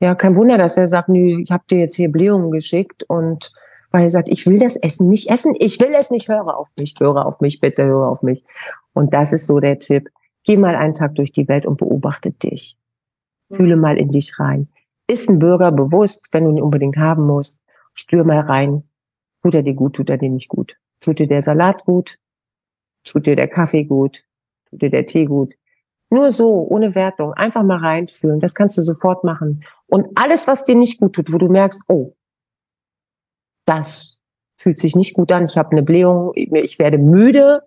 Ja, 0.00 0.16
kein 0.16 0.34
Wunder, 0.34 0.58
dass 0.58 0.76
er 0.76 0.88
sagt, 0.88 1.08
nö, 1.08 1.40
ich 1.40 1.52
habe 1.52 1.62
dir 1.70 1.78
jetzt 1.78 1.94
hier 1.94 2.10
Blähungen 2.10 2.50
geschickt 2.50 3.04
und 3.04 3.52
weil 3.92 4.02
er 4.02 4.08
sagt, 4.08 4.28
ich 4.28 4.44
will 4.48 4.58
das 4.58 4.76
Essen 4.76 5.08
nicht 5.08 5.30
essen, 5.30 5.54
ich 5.56 5.78
will 5.78 5.94
es 5.96 6.10
nicht, 6.10 6.28
höre 6.28 6.58
auf 6.58 6.72
mich, 6.80 6.96
höre 6.98 7.24
auf 7.24 7.40
mich, 7.40 7.60
bitte 7.60 7.84
höre 7.84 8.08
auf 8.08 8.24
mich. 8.24 8.42
Und 8.92 9.14
das 9.14 9.32
ist 9.32 9.46
so 9.46 9.60
der 9.60 9.78
Tipp. 9.78 10.08
Geh 10.44 10.56
mal 10.56 10.74
einen 10.74 10.94
Tag 10.94 11.14
durch 11.14 11.30
die 11.30 11.46
Welt 11.46 11.64
und 11.64 11.76
beobachte 11.76 12.32
dich. 12.32 12.76
Fühle 13.52 13.76
mal 13.76 13.98
in 13.98 14.10
dich 14.10 14.40
rein. 14.40 14.66
Ist 15.06 15.30
ein 15.30 15.38
Bürger 15.38 15.70
bewusst, 15.70 16.30
wenn 16.32 16.42
du 16.42 16.50
ihn 16.50 16.60
unbedingt 16.60 16.96
haben 16.96 17.24
musst? 17.24 17.60
Spür 17.94 18.24
mal 18.24 18.40
rein. 18.40 18.82
Tut 19.44 19.54
er 19.54 19.62
dir 19.62 19.74
gut, 19.74 19.94
tut 19.94 20.10
er 20.10 20.18
dir 20.18 20.28
nicht 20.28 20.48
gut? 20.48 20.76
Tut 20.98 21.20
dir 21.20 21.28
der 21.28 21.44
Salat 21.44 21.84
gut? 21.84 22.18
Tut 23.04 23.26
dir 23.26 23.36
der 23.36 23.46
Kaffee 23.46 23.84
gut? 23.84 24.24
Tut 24.70 24.82
dir 24.82 24.90
der 24.90 25.06
Tee 25.06 25.24
gut? 25.24 25.54
Nur 26.10 26.30
so, 26.30 26.66
ohne 26.68 26.94
Wertung, 26.94 27.34
einfach 27.34 27.62
mal 27.62 27.78
reinfühlen. 27.78 28.38
Das 28.38 28.54
kannst 28.54 28.78
du 28.78 28.82
sofort 28.82 29.24
machen. 29.24 29.64
Und 29.86 30.06
alles, 30.14 30.46
was 30.46 30.64
dir 30.64 30.74
nicht 30.74 31.00
gut 31.00 31.14
tut, 31.14 31.32
wo 31.32 31.38
du 31.38 31.48
merkst, 31.48 31.82
oh, 31.88 32.14
das 33.66 34.20
fühlt 34.56 34.78
sich 34.78 34.96
nicht 34.96 35.14
gut 35.14 35.30
an, 35.32 35.44
ich 35.44 35.58
habe 35.58 35.72
eine 35.72 35.82
Blähung, 35.82 36.32
ich 36.34 36.78
werde 36.78 36.98
müde, 36.98 37.62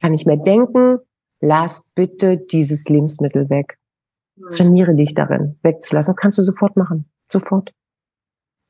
kann 0.00 0.12
nicht 0.12 0.26
mehr 0.26 0.36
denken, 0.36 0.98
lass 1.40 1.92
bitte 1.94 2.38
dieses 2.38 2.88
Lebensmittel 2.88 3.50
weg. 3.50 3.78
Hm. 4.36 4.50
Trainiere 4.50 4.94
dich 4.94 5.14
darin, 5.14 5.58
wegzulassen. 5.62 6.12
Das 6.12 6.20
kannst 6.20 6.38
du 6.38 6.42
sofort 6.42 6.76
machen. 6.76 7.10
Sofort. 7.28 7.72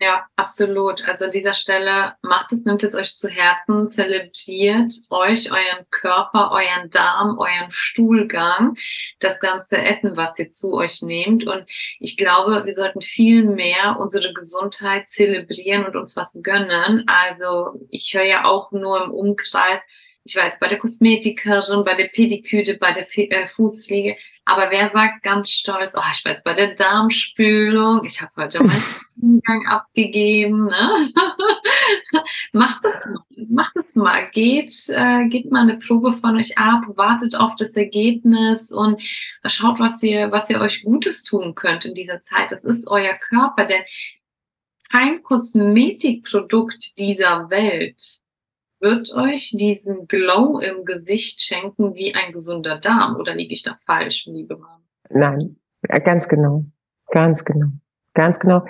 Ja, 0.04 0.26
absolut. 0.36 1.02
Also 1.08 1.24
an 1.24 1.30
dieser 1.30 1.54
Stelle 1.54 2.12
macht 2.20 2.52
es, 2.52 2.66
nimmt 2.66 2.82
es 2.82 2.94
euch 2.94 3.16
zu 3.16 3.26
Herzen, 3.26 3.88
zelebriert 3.88 4.92
euch, 5.08 5.50
euren 5.50 5.86
Körper, 5.90 6.50
euren 6.52 6.90
Darm, 6.90 7.38
euren 7.38 7.70
Stuhlgang, 7.70 8.76
das 9.20 9.40
ganze 9.40 9.78
Essen, 9.78 10.14
was 10.14 10.38
ihr 10.38 10.50
zu 10.50 10.74
euch 10.74 11.00
nehmt. 11.00 11.46
Und 11.46 11.64
ich 12.00 12.18
glaube, 12.18 12.66
wir 12.66 12.72
sollten 12.74 13.00
viel 13.00 13.44
mehr 13.44 13.96
unsere 13.98 14.34
Gesundheit 14.34 15.08
zelebrieren 15.08 15.86
und 15.86 15.96
uns 15.96 16.16
was 16.16 16.38
gönnen. 16.42 17.04
Also 17.06 17.80
ich 17.88 18.12
höre 18.12 18.26
ja 18.26 18.44
auch 18.44 18.72
nur 18.72 19.06
im 19.06 19.10
Umkreis, 19.10 19.80
ich 20.24 20.34
jetzt 20.34 20.60
bei 20.60 20.68
der 20.68 20.78
Kosmetikerin, 20.78 21.84
bei 21.84 21.94
der 21.94 22.08
Pediküre, 22.08 22.76
bei 22.78 22.92
der 22.92 23.06
äh, 23.16 23.48
Fußpflege. 23.48 24.18
Aber 24.46 24.70
wer 24.70 24.90
sagt 24.90 25.22
ganz 25.22 25.50
stolz, 25.50 25.94
oh, 25.96 26.02
ich 26.12 26.24
war 26.24 26.32
jetzt 26.32 26.44
bei 26.44 26.54
der 26.54 26.74
Darmspülung, 26.74 28.04
ich 28.04 28.20
habe 28.20 28.32
heute 28.36 28.58
meinen 28.58 29.40
Gang 29.46 29.66
abgegeben. 29.68 30.66
Ne? 30.66 31.12
macht 32.52 32.84
das 32.84 33.06
mal, 33.06 33.24
macht 33.48 33.76
das 33.76 33.96
mal. 33.96 34.28
Geht, 34.30 34.74
äh, 34.90 35.28
geht 35.28 35.50
mal 35.50 35.62
eine 35.62 35.78
Probe 35.78 36.12
von 36.12 36.36
euch 36.36 36.58
ab, 36.58 36.82
wartet 36.96 37.34
auf 37.36 37.54
das 37.56 37.74
Ergebnis 37.74 38.70
und 38.70 39.00
schaut, 39.46 39.78
was 39.80 40.02
ihr, 40.02 40.30
was 40.30 40.50
ihr 40.50 40.60
euch 40.60 40.82
Gutes 40.82 41.24
tun 41.24 41.54
könnt 41.54 41.86
in 41.86 41.94
dieser 41.94 42.20
Zeit. 42.20 42.52
Das 42.52 42.64
ist 42.64 42.86
euer 42.86 43.14
Körper, 43.14 43.64
denn 43.64 43.82
kein 44.90 45.22
Kosmetikprodukt 45.22 46.98
dieser 46.98 47.48
Welt 47.48 48.20
wird 48.84 49.12
euch 49.14 49.54
diesen 49.56 50.06
Glow 50.06 50.60
im 50.60 50.84
Gesicht 50.84 51.42
schenken 51.42 51.94
wie 51.94 52.14
ein 52.14 52.32
gesunder 52.32 52.78
Darm. 52.78 53.16
Oder 53.16 53.34
liege 53.34 53.54
ich 53.54 53.62
da 53.62 53.76
falsch, 53.86 54.26
liebe 54.26 54.56
Mama? 54.56 54.82
Nein, 55.08 55.56
ganz 56.04 56.28
genau. 56.28 56.66
Ganz 57.10 57.44
genau. 57.44 57.68
Ganz 58.12 58.38
genau. 58.38 58.64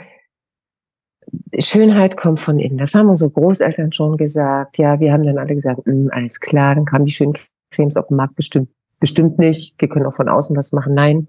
Schönheit 1.59 2.17
kommt 2.17 2.39
von 2.39 2.61
innen. 2.61 2.79
Das 2.79 2.95
haben 2.95 3.09
unsere 3.09 3.31
Großeltern 3.33 3.93
schon 3.93 4.17
gesagt. 4.17 4.79
Ja, 4.79 5.01
wir 5.01 5.13
haben 5.13 5.25
dann 5.25 5.39
alle 5.39 5.55
gesagt, 5.55 5.85
hm, 5.85 6.09
alles 6.13 6.39
klar, 6.39 6.77
dann 6.77 6.85
kamen 6.85 7.07
die 7.07 7.13
schönen 7.13 7.35
Cremes 7.71 7.97
auf 7.97 8.09
den 8.09 8.17
Markt. 8.17 8.37
Bestimmt, 8.37 8.71
bestimmt 9.01 9.39
nicht. 9.39 9.75
Wir 9.79 9.89
können 9.89 10.07
auch 10.07 10.15
von 10.15 10.29
außen 10.29 10.57
was 10.57 10.73
machen. 10.73 10.95
Nein. 10.95 11.29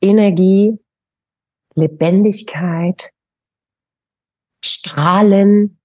Energie, 0.00 0.78
Lebendigkeit, 1.74 3.12
Strahlen, 4.64 5.78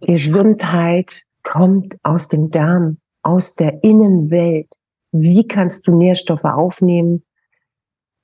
Gesundheit, 0.00 1.24
kommt 1.42 1.96
aus 2.02 2.28
dem 2.28 2.50
Darm, 2.50 2.98
aus 3.22 3.54
der 3.54 3.82
Innenwelt. 3.82 4.74
Wie 5.12 5.46
kannst 5.46 5.86
du 5.86 5.96
Nährstoffe 5.96 6.44
aufnehmen? 6.44 7.24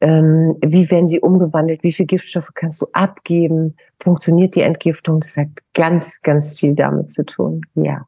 Ähm, 0.00 0.56
wie 0.60 0.90
werden 0.90 1.08
sie 1.08 1.20
umgewandelt? 1.20 1.82
Wie 1.82 1.92
viele 1.92 2.06
Giftstoffe 2.06 2.50
kannst 2.54 2.82
du 2.82 2.86
abgeben? 2.92 3.76
Funktioniert 4.00 4.54
die 4.54 4.62
Entgiftung? 4.62 5.20
Das 5.20 5.36
hat 5.36 5.48
ganz, 5.74 6.20
ganz 6.22 6.58
viel 6.58 6.74
damit 6.74 7.10
zu 7.10 7.24
tun. 7.24 7.62
Ja. 7.74 8.06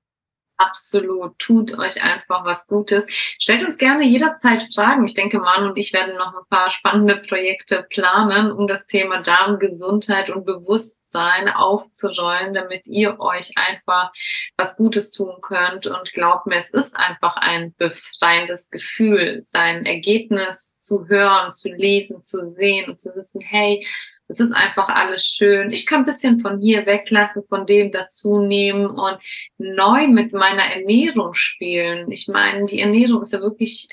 Absolut. 0.61 1.39
Tut 1.39 1.79
euch 1.79 2.03
einfach 2.03 2.45
was 2.45 2.67
Gutes. 2.67 3.07
Stellt 3.39 3.65
uns 3.65 3.79
gerne 3.79 4.05
jederzeit 4.05 4.67
Fragen. 4.75 5.05
Ich 5.05 5.15
denke, 5.15 5.39
Manu 5.39 5.69
und 5.69 5.79
ich 5.79 5.93
werden 5.93 6.17
noch 6.17 6.35
ein 6.35 6.49
paar 6.51 6.73
spannende 6.73 7.23
Projekte 7.29 7.87
planen, 7.89 8.51
um 8.51 8.67
das 8.67 8.87
Thema 8.87 9.23
Darmgesundheit 9.23 10.31
und 10.31 10.45
Bewusstsein 10.45 11.49
aufzurollen, 11.49 12.55
damit 12.55 12.89
ihr 12.89 13.21
euch 13.21 13.53
einfach 13.55 14.11
was 14.57 14.77
Gutes 14.77 15.13
tun 15.13 15.37
könnt. 15.43 15.87
Und 15.87 16.13
glaubt 16.13 16.47
mir, 16.49 16.59
es 16.59 16.71
ist 16.71 16.97
einfach 16.97 17.37
ein 17.37 17.73
befreiendes 17.79 18.71
Gefühl, 18.71 19.43
sein 19.45 19.87
Ergebnis 19.87 20.77
zu 20.79 21.07
hören, 21.07 21.53
zu 21.53 21.69
lesen, 21.69 22.21
zu 22.21 22.49
sehen 22.49 22.89
und 22.89 22.99
zu 22.99 23.15
wissen, 23.15 23.41
hey, 23.41 23.87
es 24.29 24.41
ist 24.41 24.53
einfach 24.53 24.89
alles 24.89 25.25
schön. 25.25 25.73
Ich 25.73 25.87
kann 25.87 26.01
ein 26.01 26.07
bisschen 26.07 26.41
von 26.41 26.61
hier 26.61 26.87
weglassen, 26.87 27.45
von 27.49 27.67
dem 27.67 27.91
dazu 27.93 28.41
nehmen 28.41 28.87
und 28.87 29.19
neu 29.57 30.07
mit 30.07 30.33
meiner 30.33 30.65
Ernährung 30.65 31.35
spielen. 31.35 32.11
Ich 32.11 32.29
meine, 32.29 32.67
die 32.67 32.81
Ernährung 32.81 33.23
ist 33.23 33.33
ja 33.33 33.41
wirklich 33.41 33.89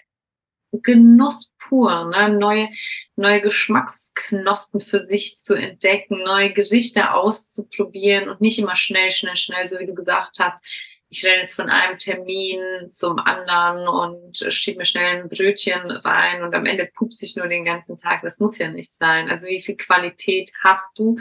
Genuss 0.84 1.54
pur, 1.58 2.10
ne? 2.10 2.38
neue, 2.38 2.68
neue 3.16 3.42
Geschmacksknospen 3.42 4.82
für 4.82 5.06
sich 5.06 5.40
zu 5.40 5.54
entdecken, 5.54 6.22
neue 6.26 6.52
Gesichter 6.52 7.16
auszuprobieren 7.16 8.28
und 8.28 8.42
nicht 8.42 8.60
immer 8.60 8.76
schnell, 8.76 9.10
schnell, 9.12 9.38
schnell, 9.38 9.70
so 9.70 9.80
wie 9.80 9.86
du 9.86 9.94
gesagt 9.94 10.38
hast 10.40 10.62
ich 11.10 11.26
renne 11.26 11.42
jetzt 11.42 11.56
von 11.56 11.70
einem 11.70 11.98
Termin 11.98 12.92
zum 12.92 13.20
anderen 13.20 13.88
und 13.88 14.38
schiebe 14.52 14.80
mir 14.80 14.86
schnell 14.86 15.22
ein 15.22 15.30
Brötchen 15.30 15.92
rein 15.92 16.44
und 16.44 16.54
am 16.54 16.66
Ende 16.66 16.90
pupst 16.94 17.22
ich 17.24 17.36
nur 17.36 17.48
den 17.48 17.64
ganzen 17.64 17.96
Tag. 17.96 18.22
Das 18.24 18.40
muss 18.40 18.58
ja 18.58 18.70
nicht 18.70 18.92
sein. 18.92 19.30
Also 19.30 19.48
wie 19.48 19.62
viel 19.62 19.78
Qualität 19.78 20.52
hast 20.64 20.98
du, 20.98 21.20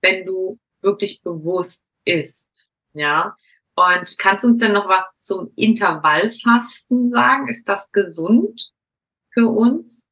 wenn 0.00 0.26
du 0.26 0.58
wirklich 0.80 1.22
bewusst 1.22 1.84
isst? 2.04 2.66
Ja. 2.92 3.36
Und 3.74 4.18
kannst 4.18 4.44
du 4.44 4.48
uns 4.48 4.58
denn 4.58 4.72
noch 4.72 4.88
was 4.88 5.16
zum 5.16 5.50
Intervallfasten 5.56 7.10
sagen? 7.10 7.48
Ist 7.48 7.68
das 7.68 7.90
gesund 7.90 8.70
für 9.32 9.48
uns? 9.48 10.04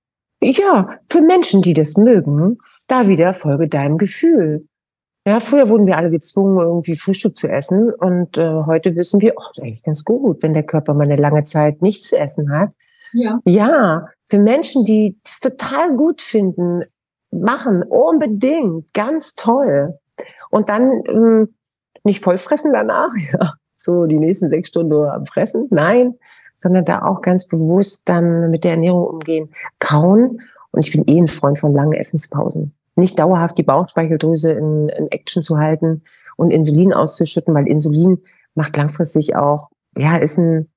Ja, 0.43 0.99
für 1.11 1.21
Menschen, 1.21 1.61
die 1.61 1.75
das 1.75 1.99
mögen, 1.99 2.59
da 2.87 3.07
wieder 3.07 3.35
folge 3.35 3.69
deinem 3.69 3.99
Gefühl. 3.99 4.67
Ja, 5.27 5.39
früher 5.39 5.69
wurden 5.69 5.87
wir 5.87 5.99
alle 5.99 6.11
gezwungen, 6.11 6.59
irgendwie 6.59 6.97
Frühstück 6.97 7.37
zu 7.37 7.49
essen. 7.49 7.93
Und 7.93 8.39
äh, 8.39 8.63
heute 8.65 8.97
wissen 8.97 9.21
wir, 9.21 9.35
oh, 9.37 9.51
ist 9.51 9.61
eigentlich 9.61 9.83
ganz 9.83 10.05
gut, 10.05 10.43
wenn 10.43 10.55
der 10.55 10.63
Körper 10.63 10.95
mal 10.95 11.05
eine 11.05 11.17
lange 11.17 11.45
Zeit 11.45 11.83
nichts 11.83 12.09
zu 12.09 12.19
essen 12.19 12.51
hat. 12.51 12.73
Ja. 13.13 13.41
ja, 13.45 14.07
für 14.25 14.41
Menschen, 14.41 14.85
die 14.85 15.19
es 15.25 15.41
total 15.41 15.97
gut 15.97 16.21
finden, 16.21 16.85
machen 17.33 17.83
unbedingt, 17.83 18.95
ganz 18.95 19.35
toll. 19.35 19.99
Und 20.51 20.69
dann 20.69 21.03
ähm, 21.07 21.55
nicht 22.05 22.23
vollfressen 22.23 22.73
danach, 22.73 23.11
ja, 23.33 23.55
so 23.75 24.07
die 24.07 24.19
nächsten 24.19 24.49
sechs 24.49 24.69
Stunden 24.69 24.91
nur 24.91 25.13
am 25.13 25.27
Fressen, 25.27 25.67
nein, 25.71 26.15
sondern 26.55 26.85
da 26.85 27.03
auch 27.03 27.21
ganz 27.21 27.47
bewusst 27.49 28.09
dann 28.09 28.51
mit 28.51 28.65
der 28.65 28.73
Ernährung 28.73 29.05
umgehen, 29.05 29.51
kauen. 29.81 30.41
Und 30.71 30.87
ich 30.87 30.93
bin 30.93 31.05
eh 31.09 31.21
ein 31.21 31.27
Freund 31.27 31.59
von 31.59 31.75
langen 31.75 31.95
Essenspausen 31.95 32.75
nicht 32.97 33.19
dauerhaft 33.19 33.59
die 33.59 33.63
Bauchspeicheldrüse 33.63 34.53
in, 34.53 34.89
in 34.89 35.09
Action 35.09 35.43
zu 35.43 35.59
halten 35.59 36.03
und 36.37 36.51
Insulin 36.51 36.93
auszuschütten, 36.93 37.55
weil 37.55 37.67
Insulin 37.67 38.19
macht 38.55 38.77
langfristig 38.77 39.37
auch, 39.37 39.71
ja, 39.97 40.17
ist 40.17 40.39
ein, 40.39 40.71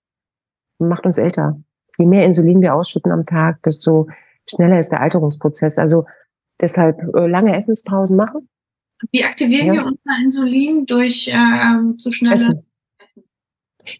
macht 0.79 1.05
uns 1.05 1.17
älter. 1.17 1.59
Je 1.97 2.05
mehr 2.05 2.25
Insulin 2.25 2.61
wir 2.61 2.75
ausschütten 2.75 3.11
am 3.11 3.25
Tag, 3.25 3.61
desto 3.63 4.07
schneller 4.49 4.79
ist 4.79 4.91
der 4.91 5.01
Alterungsprozess. 5.01 5.77
Also 5.77 6.05
deshalb 6.59 6.99
äh, 7.15 7.27
lange 7.27 7.55
Essenspausen 7.55 8.17
machen. 8.17 8.49
Wie 9.11 9.23
aktivieren 9.23 9.67
ja. 9.67 9.73
wir 9.73 9.85
unser 9.85 10.23
Insulin 10.23 10.85
durch 10.85 11.27
äh, 11.27 11.97
zu 11.97 12.11
schnelle 12.11 12.35
Essen. 12.35 12.65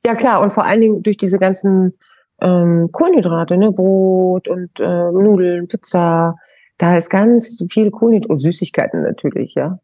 Ja 0.05 0.15
klar, 0.15 0.41
und 0.41 0.53
vor 0.53 0.65
allen 0.65 0.81
Dingen 0.81 1.03
durch 1.03 1.17
diese 1.17 1.39
ganzen 1.39 1.97
ähm, 2.41 2.89
Kohlenhydrate, 2.91 3.57
ne, 3.57 3.71
Brot 3.71 4.47
und 4.47 4.79
äh, 4.79 5.11
Nudeln, 5.11 5.67
Pizza, 5.67 6.37
da 6.77 6.95
ist 6.95 7.09
ganz 7.09 7.63
viel 7.69 7.91
Kohlenhydrat 7.91 8.31
und 8.31 8.39
Süßigkeiten 8.39 9.03
natürlich, 9.03 9.53
ja. 9.55 9.79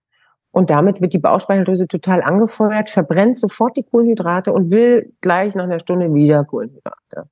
Und 0.51 0.71
damit 0.71 0.99
wird 0.99 1.13
die 1.13 1.19
Bauchspeicheldrüse 1.19 1.87
total 1.87 2.23
angefeuert, 2.23 2.89
verbrennt 2.89 3.37
sofort 3.37 3.77
die 3.77 3.83
Kohlenhydrate 3.83 4.51
und 4.51 4.71
will 4.71 5.13
gleich 5.21 5.53
nach 5.53 5.65
einer 5.65 5.79
Stunde 5.79 6.13
wieder 6.13 6.43
Kohlenhydrate. 6.43 7.29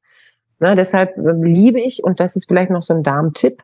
Na, 0.59 0.75
deshalb 0.75 1.17
ähm, 1.17 1.43
liebe 1.43 1.81
ich, 1.81 2.03
und 2.03 2.19
das 2.19 2.35
ist 2.35 2.47
vielleicht 2.47 2.69
noch 2.69 2.83
so 2.83 2.93
ein 2.93 3.03
Darmtipp, 3.03 3.63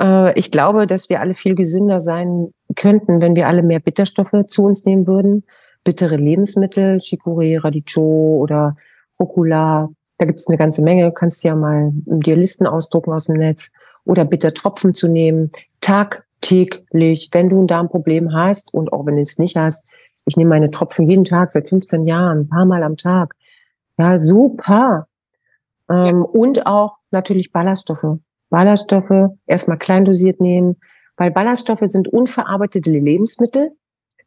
äh, 0.00 0.38
ich 0.38 0.50
glaube, 0.50 0.86
dass 0.86 1.08
wir 1.08 1.20
alle 1.20 1.34
viel 1.34 1.54
gesünder 1.54 2.00
sein 2.00 2.52
könnten, 2.76 3.20
wenn 3.20 3.36
wir 3.36 3.48
alle 3.48 3.62
mehr 3.62 3.80
Bitterstoffe 3.80 4.34
zu 4.48 4.64
uns 4.64 4.84
nehmen 4.84 5.06
würden. 5.06 5.44
Bittere 5.84 6.16
Lebensmittel, 6.16 6.98
Chicorée, 6.98 7.62
Radicchio 7.62 8.02
oder 8.02 8.76
Rucola. 9.18 9.88
Da 10.18 10.26
gibt 10.26 10.40
es 10.40 10.48
eine 10.48 10.58
ganze 10.58 10.82
Menge. 10.82 11.04
Du 11.04 11.12
kannst 11.12 11.42
ja 11.44 11.56
mal 11.56 11.90
dir 11.92 12.36
Listen 12.36 12.66
ausdrucken 12.66 13.12
aus 13.12 13.24
dem 13.24 13.38
Netz 13.38 13.72
oder 14.04 14.24
bitte 14.24 14.52
Tropfen 14.52 14.94
zu 14.94 15.08
nehmen, 15.08 15.50
tagtäglich, 15.80 17.28
wenn 17.32 17.48
du 17.48 17.62
ein 17.62 17.66
Darmproblem 17.66 18.32
hast 18.34 18.72
und 18.74 18.92
auch 18.92 19.06
wenn 19.06 19.16
du 19.16 19.22
es 19.22 19.38
nicht 19.38 19.56
hast. 19.56 19.86
Ich 20.24 20.36
nehme 20.36 20.50
meine 20.50 20.70
Tropfen 20.70 21.08
jeden 21.08 21.24
Tag 21.24 21.50
seit 21.50 21.68
15 21.68 22.06
Jahren, 22.06 22.40
ein 22.40 22.48
paar 22.48 22.64
Mal 22.64 22.82
am 22.82 22.96
Tag. 22.96 23.34
Ja, 23.98 24.18
super. 24.18 25.08
Ähm, 25.90 25.96
ja. 25.96 26.12
Und 26.12 26.66
auch 26.66 26.98
natürlich 27.10 27.52
Ballaststoffe. 27.52 28.18
Ballaststoffe 28.50 29.30
erstmal 29.46 29.78
klein 29.78 30.04
dosiert 30.04 30.40
nehmen, 30.40 30.76
weil 31.16 31.30
Ballaststoffe 31.30 31.82
sind 31.84 32.08
unverarbeitete 32.08 32.90
Lebensmittel. 32.90 33.72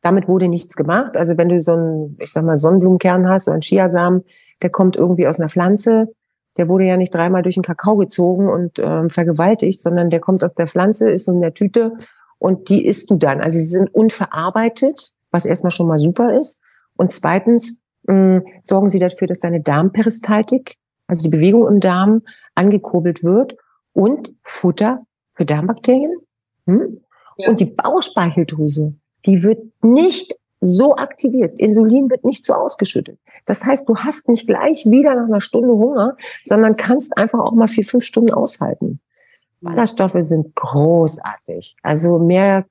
damit 0.01 0.28
wurde 0.28 0.47
nichts 0.47 0.76
gemacht. 0.76 1.17
Also 1.17 1.36
wenn 1.38 1.49
du 1.49 1.59
so 1.59 1.73
einen, 1.73 2.17
ich 2.19 2.32
sag 2.32 2.43
mal, 2.45 2.59
Sonnenblumenkern 2.59 3.28
hast 3.28 3.47
oder 3.47 3.55
einen 3.55 3.61
Chiasamen, 3.61 4.23
der 4.61 4.69
kommt 4.69 4.95
irgendwie 4.95 5.28
aus 5.28 5.39
einer 5.39 5.49
Pflanze, 5.49 6.13
der 6.58 6.70
wurde 6.70 6.86
ja 6.86 6.97
nicht 6.97 7.14
dreimal 7.14 7.41
durch 7.41 7.56
den 7.56 7.64
Kakao 7.64 7.97
gezogen 7.97 8.49
und 8.49 8.80
ähm, 8.80 9.10
vergewaltigt, 9.10 9.82
sondern 9.82 10.10
der 10.10 10.20
kommt 10.20 10.43
aus 10.43 10.53
der 10.53 10.68
Pflanze, 10.68 11.12
ist 11.12 11.28
in 11.28 11.41
der 11.41 11.53
Tüte 11.53 11.93
und 12.39 12.70
die 12.70 12.86
isst 12.86 13.10
du 13.10 13.16
dann. 13.16 13.41
Also 13.41 13.58
sie 13.58 13.66
sind 13.66 13.93
unverarbeitet, 13.93 15.12
was 15.32 15.45
erstmal 15.45 15.72
schon 15.72 15.88
mal 15.88 15.97
super 15.97 16.39
ist. 16.39 16.62
Und 16.95 17.12
zweitens 17.12 17.82
mh, 18.03 18.41
sorgen 18.62 18.89
sie 18.89 18.99
dafür, 18.99 19.28
dass 19.28 19.39
deine 19.39 19.62
Darmperistaltik, 19.62 20.78
also 21.08 21.24
die 21.24 21.36
Bewegung 21.36 21.68
im 21.68 21.80
Darm, 21.80 22.22
angekurbelt 22.56 23.24
wird 23.24 23.58
und 23.93 24.34
Futter 24.43 25.06
für 25.36 25.45
Darmbakterien. 25.45 26.16
Hm? 26.66 27.01
Ja. 27.38 27.49
Und 27.49 27.60
die 27.60 27.66
Bauchspeicheldrüse, 27.66 28.93
die 29.26 29.43
wird 29.43 29.62
nicht 29.82 30.36
so 30.62 30.95
aktiviert. 30.95 31.60
Insulin 31.60 32.10
wird 32.10 32.24
nicht 32.24 32.45
so 32.45 32.53
ausgeschüttet. 32.53 33.20
Das 33.45 33.64
heißt, 33.64 33.88
du 33.88 33.95
hast 33.95 34.30
nicht 34.30 34.47
gleich 34.47 34.86
wieder 34.86 35.16
nach 35.16 35.28
einer 35.28 35.41
Stunde 35.41 35.74
Hunger, 35.74 36.18
sondern 36.43 36.76
kannst 36.76 37.18
einfach 37.18 37.39
auch 37.39 37.53
mal 37.53 37.68
vier, 37.68 37.84
fünf 37.84 38.03
Stunden 38.03 38.32
aushalten. 38.32 38.99
Ballaststoffe 39.62 40.18
sind 40.20 40.56
großartig. 40.56 41.76
Also 41.82 42.20
mehr 42.20 42.66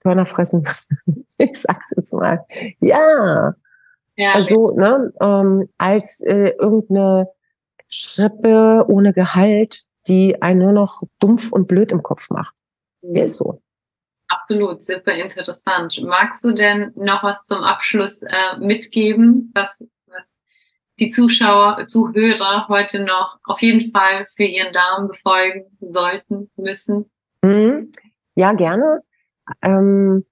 Körner 0.00 0.24
fressen. 0.24 0.66
ich 1.38 1.60
sag's 1.60 1.92
jetzt 1.96 2.12
mal. 2.12 2.44
Ja. 2.80 3.54
ja 4.16 4.32
also, 4.32 4.74
ne, 4.74 5.12
ähm, 5.20 5.68
als 5.78 6.20
äh, 6.22 6.52
irgendeine 6.58 7.28
Schrippe 7.88 8.84
ohne 8.88 9.12
Gehalt, 9.12 9.84
die 10.08 10.40
einen 10.42 10.60
nur 10.60 10.72
noch 10.72 11.02
dumpf 11.20 11.52
und 11.52 11.68
blöd 11.68 11.92
im 11.92 12.02
Kopf 12.02 12.30
macht. 12.30 12.54
Mhm. 13.02 13.16
Ist 13.16 13.36
so. 13.36 13.60
Absolut, 14.32 14.82
super 14.82 15.12
interessant. 15.12 16.00
Magst 16.02 16.42
du 16.42 16.52
denn 16.52 16.92
noch 16.96 17.22
was 17.22 17.42
zum 17.42 17.58
Abschluss 17.58 18.22
äh, 18.22 18.56
mitgeben, 18.58 19.52
was, 19.54 19.84
was 20.06 20.38
die 20.98 21.10
Zuschauer, 21.10 21.86
Zuhörer 21.86 22.66
heute 22.68 23.04
noch 23.04 23.38
auf 23.44 23.60
jeden 23.60 23.92
Fall 23.92 24.26
für 24.34 24.44
ihren 24.44 24.72
Darm 24.72 25.08
befolgen 25.08 25.66
sollten, 25.80 26.50
müssen? 26.56 27.10
Mhm. 27.42 27.88
Ja, 28.34 28.54
gerne. 28.54 29.02
Ähm, 29.60 30.24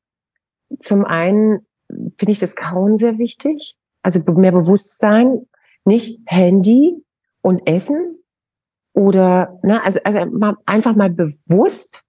zum 0.79 1.05
einen 1.05 1.67
finde 2.17 2.33
ich 2.33 2.39
das 2.39 2.57
Kauen 2.57 2.97
sehr 2.97 3.19
wichtig. 3.19 3.77
Also 4.03 4.21
mehr 4.33 4.53
Bewusstsein, 4.53 5.47
nicht 5.85 6.21
Handy 6.25 7.05
und 7.43 7.69
Essen 7.69 8.19
oder, 8.95 9.59
na, 9.63 9.83
also, 9.85 10.01
also 10.05 10.21
einfach 10.65 10.97
mal 10.97 11.11
bewusst 11.11 12.03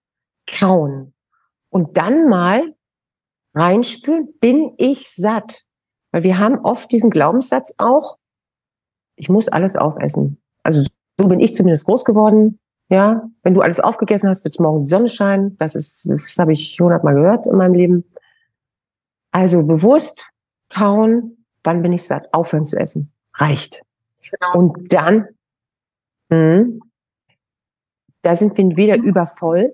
kauen 0.47 1.13
und 1.71 1.97
dann 1.97 2.27
mal 2.27 2.75
reinspüren, 3.55 4.33
bin 4.39 4.73
ich 4.77 5.09
satt? 5.09 5.63
Weil 6.11 6.23
wir 6.23 6.37
haben 6.37 6.59
oft 6.59 6.91
diesen 6.91 7.09
Glaubenssatz 7.09 7.73
auch, 7.77 8.17
ich 9.15 9.29
muss 9.29 9.47
alles 9.47 9.77
aufessen. 9.77 10.41
Also 10.63 10.85
so 11.17 11.27
bin 11.27 11.39
ich 11.39 11.55
zumindest 11.55 11.85
groß 11.85 12.05
geworden. 12.05 12.59
Ja, 12.89 13.29
wenn 13.43 13.53
du 13.53 13.61
alles 13.61 13.79
aufgegessen 13.79 14.29
hast, 14.29 14.43
wird 14.43 14.59
morgen 14.59 14.83
die 14.83 14.89
Sonne 14.89 15.07
scheinen. 15.07 15.57
Das 15.57 15.75
ist, 15.75 16.09
das 16.09 16.37
habe 16.37 16.51
ich 16.51 16.77
hundertmal 16.79 17.15
gehört 17.15 17.45
in 17.45 17.55
meinem 17.55 17.73
Leben. 17.73 18.03
Also 19.31 19.65
bewusst 19.65 20.29
kauen, 20.69 21.45
wann 21.63 21.81
bin 21.81 21.93
ich 21.93 22.03
satt? 22.03 22.33
Aufhören 22.33 22.65
zu 22.65 22.77
essen. 22.77 23.13
Reicht. 23.35 23.81
Genau. 24.29 24.59
Und 24.59 24.91
dann, 24.91 25.27
mh, 26.29 26.79
da 28.23 28.35
sind 28.35 28.57
wir 28.57 28.75
wieder 28.75 28.97
übervoll. 28.97 29.73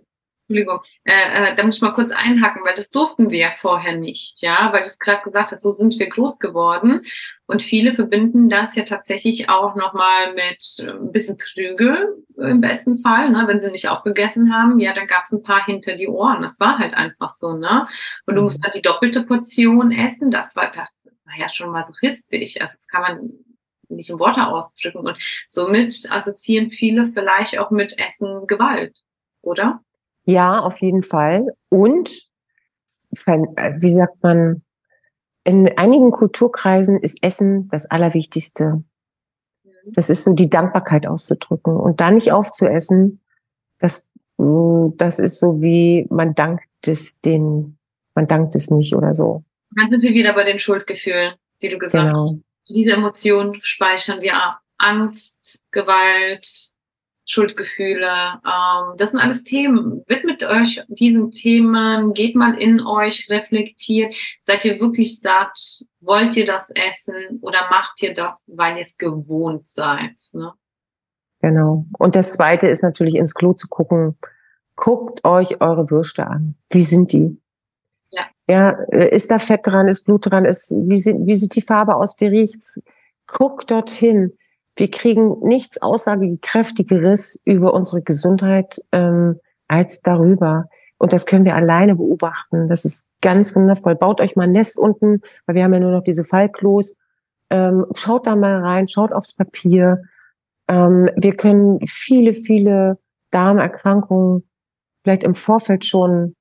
Entschuldigung, 0.50 0.80
äh, 1.04 1.52
äh, 1.52 1.56
da 1.56 1.64
muss 1.64 1.76
ich 1.76 1.82
mal 1.82 1.94
kurz 1.94 2.12
einhaken, 2.12 2.64
weil 2.64 2.74
das 2.74 2.90
durften 2.90 3.30
wir 3.32 3.38
ja 3.38 3.52
vorher 3.60 3.98
nicht, 3.98 4.42
ja, 4.42 4.70
weil 4.72 4.82
du 4.82 4.88
es 4.88 4.98
gerade 4.98 5.22
gesagt 5.22 5.52
hast, 5.52 5.62
so 5.62 5.72
sind 5.72 6.00
wir 6.00 6.08
groß 6.08 6.40
geworden 6.40 7.06
und 7.48 7.62
viele 7.62 7.94
verbinden 7.94 8.48
das 8.48 8.76
ja 8.76 8.84
tatsächlich 8.84 9.50
auch 9.50 9.76
nochmal 9.76 10.34
mit 10.36 10.64
äh, 10.80 10.92
ein 10.92 11.12
bisschen 11.12 11.38
Prügel 11.38 12.24
im 12.38 12.62
besten 12.62 13.00
Fall, 13.00 13.30
ne, 13.30 13.44
wenn 13.48 13.60
sie 13.60 13.72
nicht 13.72 13.90
aufgegessen 13.90 14.54
haben, 14.54 14.80
ja, 14.80 14.94
dann 14.94 15.08
gab 15.08 15.26
es 15.26 15.34
ein 15.34 15.44
paar 15.44 15.66
hinter 15.66 15.96
die 15.96 16.08
Ohren, 16.08 16.42
das 16.42 16.62
war 16.62 16.78
halt 16.80 16.94
einfach 16.94 17.30
so, 17.32 17.52
ne, 17.52 17.86
und 18.26 18.36
du 18.36 18.42
musst 18.42 18.64
dann 18.64 18.72
die 18.74 18.82
doppelte 18.82 19.24
Portion 19.24 19.92
essen, 19.92 20.32
das 20.32 20.56
war 20.56 20.72
das, 20.72 21.10
war 21.26 21.38
ja 21.38 21.50
schon 21.50 21.72
masochistisch, 21.72 22.62
also 22.62 22.72
das 22.72 22.88
kann 22.88 23.02
man 23.02 23.30
nicht 23.90 24.10
in 24.10 24.20
Worte 24.20 24.48
ausdrücken 24.48 25.00
und 25.00 25.18
somit 25.50 26.08
assoziieren 26.10 26.72
viele 26.72 27.08
vielleicht 27.08 27.58
auch 27.60 27.70
mit 27.70 28.00
Essen 28.00 28.48
Gewalt, 28.48 28.98
oder? 29.42 29.82
Ja, 30.28 30.60
auf 30.60 30.82
jeden 30.82 31.04
Fall. 31.04 31.48
Und, 31.70 32.28
wie 33.12 33.94
sagt 33.94 34.22
man, 34.22 34.62
in 35.46 35.78
einigen 35.78 36.12
Kulturkreisen 36.12 37.00
ist 37.00 37.24
Essen 37.24 37.70
das 37.70 37.90
Allerwichtigste. 37.90 38.84
Das 39.86 40.10
ist 40.10 40.26
so 40.26 40.34
die 40.34 40.50
Dankbarkeit 40.50 41.08
auszudrücken 41.08 41.78
und 41.78 42.02
da 42.02 42.12
nicht 42.12 42.34
aufzuessen. 42.34 43.22
Das, 43.80 44.14
das 44.38 45.20
ist 45.20 45.40
so 45.40 45.62
wie, 45.62 46.06
man 46.10 46.36
dankt 46.36 46.66
es 46.86 47.22
den, 47.22 47.78
man 48.14 48.28
dankt 48.28 48.54
es 48.56 48.70
nicht 48.70 48.96
oder 48.96 49.16
so. 49.16 49.46
Dann 49.78 49.90
sind 49.90 50.02
wir 50.02 50.12
wieder 50.12 50.34
bei 50.34 50.44
den 50.44 50.60
Schuldgefühlen, 50.60 51.36
die 51.62 51.70
du 51.70 51.78
gesagt 51.78 52.06
genau. 52.06 52.32
hast. 52.34 52.44
Diese 52.68 52.92
Emotionen 52.92 53.60
speichern 53.62 54.20
wir 54.20 54.36
ab. 54.36 54.60
Angst, 54.78 55.64
Gewalt, 55.72 56.76
Schuldgefühle. 57.28 58.40
Ähm, 58.46 58.98
das 58.98 59.12
sind 59.12 59.20
alles 59.20 59.44
Themen. 59.44 60.04
Widmet 60.08 60.44
euch 60.44 60.82
diesen 60.88 61.30
Themen, 61.30 62.14
geht 62.14 62.36
mal 62.36 62.56
in 62.56 62.86
euch, 62.86 63.28
reflektiert. 63.30 64.16
Seid 64.42 64.64
ihr 64.66 64.80
wirklich 64.80 65.20
satt? 65.20 65.60
Wollt 66.00 66.38
ihr 66.38 66.46
das 66.46 66.72
essen 66.74 67.40
oder 67.42 67.70
macht 67.70 68.02
ihr 68.02 68.14
das, 68.14 68.46
weil 68.48 68.78
ihr 68.78 68.84
es 68.84 68.98
gewohnt 68.98 69.68
seid? 69.68 70.16
Ne? 70.32 70.54
Genau. 71.42 71.86
Und 72.00 72.16
das 72.16 72.32
Zweite 72.32 72.68
ist 72.68 72.82
natürlich 72.82 73.16
ins 73.16 73.34
Klo 73.34 73.54
zu 73.54 73.68
gucken. 73.68 74.18
Guckt 74.76 75.26
euch 75.26 75.60
eure 75.60 75.92
Würste 75.92 76.28
an. 76.28 76.56
Wie 76.70 76.84
sind 76.84 77.12
die? 77.12 77.42
Ja. 78.12 78.28
ja. 78.48 78.70
Ist 78.92 79.32
da 79.32 79.38
Fett 79.38 79.62
dran? 79.64 79.90
Ist 79.90 80.06
Blut 80.06 80.32
dran? 80.32 80.46
Ist, 80.46 80.72
wie, 80.88 80.98
sieht, 80.98 81.18
wie 81.20 81.36
sieht 81.36 81.56
die 81.56 81.62
Farbe 81.62 81.96
aus? 81.96 82.16
Wie 82.20 82.28
riecht's? 82.28 82.82
Guckt 83.26 83.70
dorthin 83.70 84.38
wir 84.78 84.90
kriegen 84.90 85.40
nichts 85.42 85.82
aussagekräftigeres 85.82 87.42
über 87.46 87.74
unsere 87.74 88.02
Gesundheit 88.02 88.82
ähm, 88.92 89.40
als 89.68 90.02
darüber. 90.02 90.70
Und 91.00 91.14
das 91.14 91.26
können 91.26 91.46
wir 91.46 91.56
alleine 91.56 91.96
beobachten. 91.96 92.70
Das 92.70 92.86
ist 92.86 93.20
ganz 93.22 93.56
wundervoll. 93.56 93.96
Baut 93.96 94.22
euch 94.22 94.36
mal 94.36 94.44
ein 94.44 94.52
Nest 94.52 94.80
unten, 94.80 95.22
weil 95.46 95.56
wir 95.56 95.64
haben 95.64 95.74
ja 95.74 95.80
nur 95.80 95.92
noch 95.92 96.04
diese 96.04 96.24
Fallklos. 96.24 96.98
Ähm, 97.50 97.86
schaut 97.96 98.28
da 98.28 98.36
mal 98.36 98.64
rein, 98.64 98.88
schaut 98.88 99.12
aufs 99.12 99.36
Papier. 99.36 100.04
Ähm, 100.68 101.10
wir 101.16 101.36
können 101.36 101.80
viele, 101.86 102.34
viele 102.34 102.98
Darmerkrankungen 103.32 104.48
vielleicht 105.04 105.24
im 105.24 105.34
Vorfeld 105.34 105.86
schon 105.86 106.36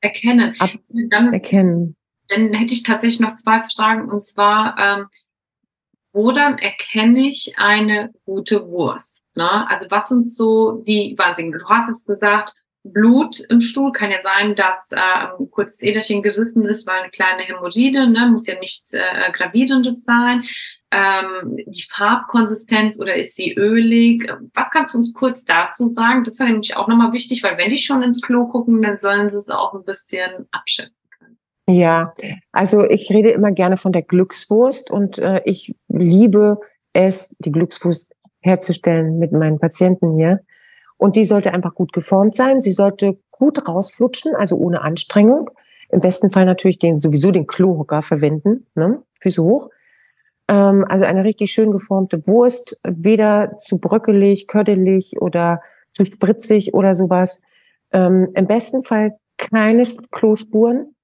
erkennen. 0.00 0.54
Ab 0.58 0.70
dann, 1.10 1.32
erkennen. 1.32 1.96
Dann 2.28 2.52
hätte 2.52 2.72
ich 2.72 2.82
tatsächlich 2.82 3.20
noch 3.20 3.32
zwei 3.32 3.62
Fragen. 3.74 4.10
Und 4.10 4.24
zwar, 4.24 4.76
ähm, 4.78 5.06
woran 6.12 6.58
erkenne 6.58 7.28
ich 7.28 7.54
eine 7.56 8.12
gute 8.24 8.66
Wurst? 8.68 9.24
Ne? 9.34 9.68
Also 9.68 9.86
was 9.90 10.08
sind 10.08 10.28
so 10.28 10.82
die 10.86 11.14
Wahnsinn? 11.16 11.52
Du 11.52 11.64
hast 11.68 11.88
jetzt 11.88 12.06
gesagt, 12.06 12.54
Blut 12.84 13.40
im 13.50 13.60
Stuhl 13.60 13.92
kann 13.92 14.10
ja 14.10 14.22
sein, 14.22 14.54
dass 14.54 14.92
äh, 14.92 14.96
ein 14.96 15.50
kurzes 15.50 15.82
Äderchen 15.82 16.22
gerissen 16.22 16.64
ist, 16.64 16.86
weil 16.86 17.00
eine 17.00 17.10
kleine 17.10 17.42
Hämorrhoide, 17.42 18.08
ne? 18.10 18.28
muss 18.30 18.46
ja 18.46 18.58
nichts 18.58 18.92
äh, 18.92 19.00
Gravierendes 19.32 20.04
sein. 20.04 20.44
Ähm, 20.90 21.58
die 21.66 21.84
Farbkonsistenz 21.90 22.98
oder 22.98 23.14
ist 23.14 23.34
sie 23.34 23.54
ölig? 23.54 24.26
Was 24.54 24.70
kannst 24.70 24.94
du 24.94 24.98
uns 24.98 25.12
kurz 25.12 25.44
dazu 25.44 25.86
sagen? 25.86 26.24
Das 26.24 26.40
war 26.40 26.46
nämlich 26.46 26.76
auch 26.76 26.88
nochmal 26.88 27.12
wichtig, 27.12 27.42
weil 27.42 27.58
wenn 27.58 27.70
die 27.70 27.78
schon 27.78 28.02
ins 28.02 28.22
Klo 28.22 28.46
gucken, 28.46 28.80
dann 28.80 28.96
sollen 28.96 29.30
sie 29.30 29.36
es 29.36 29.50
auch 29.50 29.74
ein 29.74 29.84
bisschen 29.84 30.48
abschätzen. 30.50 30.97
Ja, 31.68 32.14
also 32.50 32.88
ich 32.88 33.10
rede 33.10 33.28
immer 33.28 33.52
gerne 33.52 33.76
von 33.76 33.92
der 33.92 34.00
Glückswurst 34.00 34.90
und 34.90 35.18
äh, 35.18 35.42
ich 35.44 35.76
liebe 35.88 36.58
es, 36.94 37.36
die 37.40 37.52
Glückswurst 37.52 38.14
herzustellen 38.40 39.18
mit 39.18 39.32
meinen 39.32 39.58
Patienten 39.58 40.16
hier. 40.16 40.40
Und 40.96 41.16
die 41.16 41.24
sollte 41.24 41.52
einfach 41.52 41.74
gut 41.74 41.92
geformt 41.92 42.34
sein. 42.34 42.62
Sie 42.62 42.70
sollte 42.70 43.18
gut 43.30 43.68
rausflutschen, 43.68 44.34
also 44.34 44.56
ohne 44.56 44.80
Anstrengung. 44.80 45.50
Im 45.90 46.00
besten 46.00 46.30
Fall 46.30 46.46
natürlich 46.46 46.78
den, 46.78 47.00
sowieso 47.00 47.32
den 47.32 47.46
Klohocker 47.46 48.00
verwenden, 48.00 48.66
ne? 48.74 49.02
Füße 49.20 49.42
hoch. 49.42 49.68
Ähm, 50.48 50.86
also 50.88 51.04
eine 51.04 51.22
richtig 51.22 51.52
schön 51.52 51.70
geformte 51.70 52.26
Wurst, 52.26 52.80
weder 52.82 53.56
zu 53.58 53.78
bröckelig, 53.78 54.46
kördelig 54.46 55.20
oder 55.20 55.60
zu 55.92 56.06
spritzig 56.06 56.72
oder 56.72 56.94
sowas. 56.94 57.42
Ähm, 57.92 58.30
Im 58.34 58.46
besten 58.46 58.82
Fall 58.82 59.18
keine 59.36 59.82
Klospuren, 60.10 60.94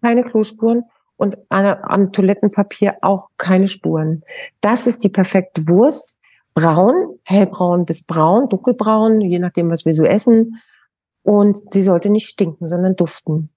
keine 0.00 0.24
Klospuren 0.24 0.84
und 1.16 1.36
am 1.48 2.12
Toilettenpapier 2.12 2.96
auch 3.02 3.28
keine 3.38 3.68
Spuren. 3.68 4.22
Das 4.60 4.86
ist 4.86 5.04
die 5.04 5.08
perfekte 5.08 5.66
Wurst. 5.68 6.18
Braun, 6.54 7.18
hellbraun 7.24 7.84
bis 7.84 8.04
braun, 8.04 8.48
dunkelbraun, 8.48 9.20
je 9.20 9.38
nachdem, 9.38 9.70
was 9.70 9.84
wir 9.84 9.92
so 9.92 10.04
essen. 10.04 10.62
Und 11.22 11.58
sie 11.72 11.82
sollte 11.82 12.08
nicht 12.10 12.28
stinken, 12.28 12.66
sondern 12.66 12.96
duften. 12.96 13.50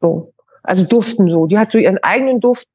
So. 0.00 0.32
Also 0.62 0.84
duften 0.84 1.28
so. 1.28 1.46
Die 1.46 1.58
hat 1.58 1.70
so 1.70 1.78
ihren 1.78 1.98
eigenen 2.02 2.40
Duft. 2.40 2.68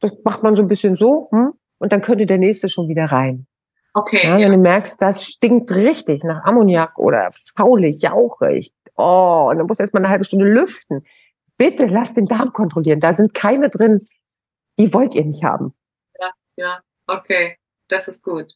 Das 0.00 0.12
macht 0.24 0.42
man 0.42 0.56
so 0.56 0.62
ein 0.62 0.68
bisschen 0.68 0.96
so. 0.96 1.28
Hm? 1.30 1.52
Und 1.78 1.92
dann 1.92 2.00
könnte 2.00 2.26
der 2.26 2.38
nächste 2.38 2.68
schon 2.68 2.88
wieder 2.88 3.04
rein. 3.04 3.46
Okay. 3.94 4.20
Ja, 4.24 4.38
wenn 4.38 4.52
du 4.52 4.58
merkst, 4.58 5.00
das 5.00 5.24
stinkt 5.24 5.74
richtig 5.74 6.24
nach 6.24 6.44
Ammoniak 6.44 6.98
oder 6.98 7.28
faulig, 7.56 8.02
jauchig. 8.02 8.72
Oh, 8.96 9.48
und 9.50 9.58
dann 9.58 9.66
musst 9.66 9.80
du 9.80 9.82
erstmal 9.82 10.02
eine 10.02 10.10
halbe 10.10 10.24
Stunde 10.24 10.46
lüften. 10.46 11.04
Bitte 11.58 11.86
lass 11.86 12.14
den 12.14 12.26
Darm 12.26 12.52
kontrollieren. 12.52 13.00
Da 13.00 13.14
sind 13.14 13.34
Keime 13.34 13.70
drin, 13.70 14.00
die 14.78 14.92
wollt 14.92 15.14
ihr 15.14 15.24
nicht 15.24 15.42
haben. 15.42 15.74
Ja, 16.18 16.30
ja, 16.56 16.80
okay. 17.06 17.56
Das 17.88 18.08
ist 18.08 18.22
gut. 18.22 18.52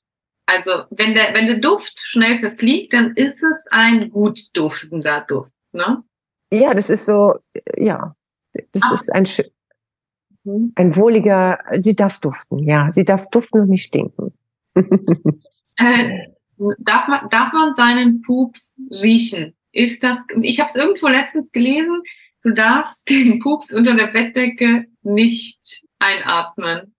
Also, 0.46 0.84
wenn 0.90 1.14
der, 1.14 1.32
wenn 1.34 1.46
der 1.46 1.58
Duft 1.58 2.00
schnell 2.00 2.40
verfliegt, 2.40 2.92
dann 2.92 3.14
ist 3.14 3.42
es 3.42 3.66
ein 3.70 4.10
gut 4.10 4.50
duftender 4.54 5.20
Duft, 5.20 5.52
ne? 5.72 6.02
Ja, 6.52 6.74
das 6.74 6.90
ist 6.90 7.06
so, 7.06 7.36
ja. 7.76 8.16
Das 8.72 8.82
Ach. 8.84 8.92
ist 8.92 9.14
ein, 9.14 9.24
Mhm. 10.44 10.72
ein 10.74 10.96
wohliger, 10.96 11.58
sie 11.80 11.94
darf 11.94 12.18
duften, 12.20 12.60
ja. 12.60 12.90
Sie 12.92 13.04
darf 13.04 13.28
duften 13.30 13.60
und 13.62 13.68
nicht 13.70 13.86
stinken. 13.86 14.32
Äh, 15.76 16.26
darf, 16.80 17.08
man, 17.08 17.30
darf 17.30 17.54
man 17.54 17.74
seinen 17.74 18.20
Pups 18.20 18.76
riechen? 18.90 19.56
Ist 19.72 20.02
das, 20.02 20.18
ich 20.42 20.60
habe 20.60 20.68
es 20.68 20.76
irgendwo 20.76 21.08
letztens 21.08 21.52
gelesen, 21.52 22.02
du 22.42 22.52
darfst 22.52 23.08
den 23.08 23.38
Pups 23.38 23.72
unter 23.72 23.94
der 23.94 24.08
Bettdecke 24.08 24.86
nicht 25.02 25.84
einatmen. 25.98 26.94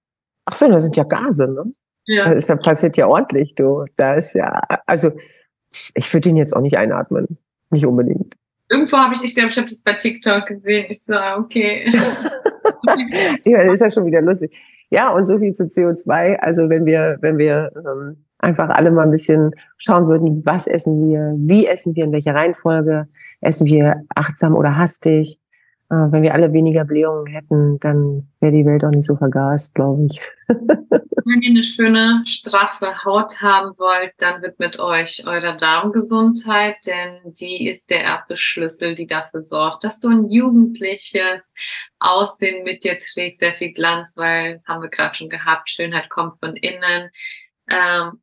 Ach 0.46 0.54
so, 0.54 0.70
das 0.70 0.84
sind 0.84 0.98
ja 0.98 1.04
Gase, 1.04 1.48
ne? 1.48 1.72
Ja. 2.06 2.34
Das 2.34 2.48
ja, 2.48 2.56
passiert 2.56 2.98
ja 2.98 3.08
ordentlich, 3.08 3.56
du. 3.56 3.86
Da 3.96 4.16
ist 4.16 4.34
ja, 4.34 4.62
also, 4.86 5.12
ich 5.94 6.14
würde 6.14 6.30
den 6.30 6.38
jetzt 6.38 6.56
auch 6.56 6.62
nicht 6.62 6.78
einatmen. 6.78 7.38
Nicht 7.70 7.86
unbedingt. 7.86 8.36
Irgendwo 8.70 8.98
habe 8.98 9.14
ich, 9.14 9.24
ich 9.24 9.36
glaube, 9.36 9.52
ich 9.52 9.58
habe 9.58 9.70
das 9.70 9.82
bei 9.82 9.94
TikTok 9.94 10.48
gesehen. 10.48 10.88
Ich 10.90 11.04
so, 11.04 11.14
okay. 11.38 11.92
Ja, 13.46 13.64
das 13.64 13.74
ist 13.74 13.82
ja 13.82 13.92
schon 13.92 14.06
wieder 14.06 14.22
lustig. 14.22 14.58
Ja, 14.90 15.10
und 15.10 15.26
so 15.26 15.40
viel 15.40 15.54
zu 15.54 15.64
CO2. 15.64 16.38
Also 16.38 16.70
wenn 16.70 16.86
wir, 16.86 17.18
wenn 17.22 17.38
wir 17.38 17.72
ähm, 17.76 18.26
einfach 18.42 18.70
alle 18.70 18.92
mal 18.92 19.04
ein 19.04 19.12
bisschen 19.12 19.52
schauen 19.78 20.08
würden, 20.08 20.46
was 20.46 20.68
essen 20.68 21.10
wir, 21.10 21.34
wie 21.38 21.68
essen 21.68 21.96
wir, 21.96 22.06
in 22.06 22.12
welcher 22.12 22.36
Reihenfolge, 22.36 23.08
essen 23.40 23.68
wir 23.68 23.94
achtsam 24.16 24.56
oder 24.56 24.78
hastig. 24.78 25.40
Äh, 25.92 26.12
wenn 26.12 26.24
wir 26.24 26.34
alle 26.34 26.54
weniger 26.54 26.86
Blähungen 26.86 27.28
hätten, 27.28 27.78
dann 27.82 28.30
wäre 28.40 28.54
die 28.54 28.66
Welt 28.66 28.86
auch 28.86 28.92
nicht 28.92 29.06
so 29.06 29.18
vergast, 29.18 29.76
glaube 29.76 30.08
ich. 30.10 30.22
Wenn 30.48 31.42
ihr 31.42 31.52
eine 31.52 31.64
schöne, 31.64 32.24
straffe 32.26 33.04
Haut 33.04 33.42
haben 33.42 33.78
wollt, 33.78 34.14
dann 34.18 34.42
widmet 34.42 34.80
euch 34.80 35.24
eurer 35.28 35.56
Darmgesundheit, 35.56 36.78
denn 36.88 37.34
die 37.40 37.70
ist 37.70 37.90
der 37.90 38.02
erste 38.02 38.38
Schlüssel, 38.38 38.96
die 38.96 39.06
dafür 39.06 39.44
sorgt, 39.44 39.84
dass 39.84 40.00
du 40.00 40.08
ein 40.10 40.30
jugendliches 40.30 41.54
Aussehen 42.00 42.64
mit 42.64 42.84
dir 42.84 42.98
trägst, 42.98 43.40
sehr 43.40 43.54
viel 43.54 43.74
Glanz, 43.74 44.14
weil, 44.16 44.54
das 44.54 44.66
haben 44.68 44.82
wir 44.82 44.90
gerade 44.90 45.16
schon 45.16 45.30
gehabt, 45.30 45.70
Schönheit 45.70 46.10
kommt 46.10 46.40
von 46.40 46.56
innen. 46.56 47.10
Ähm, 47.70 48.22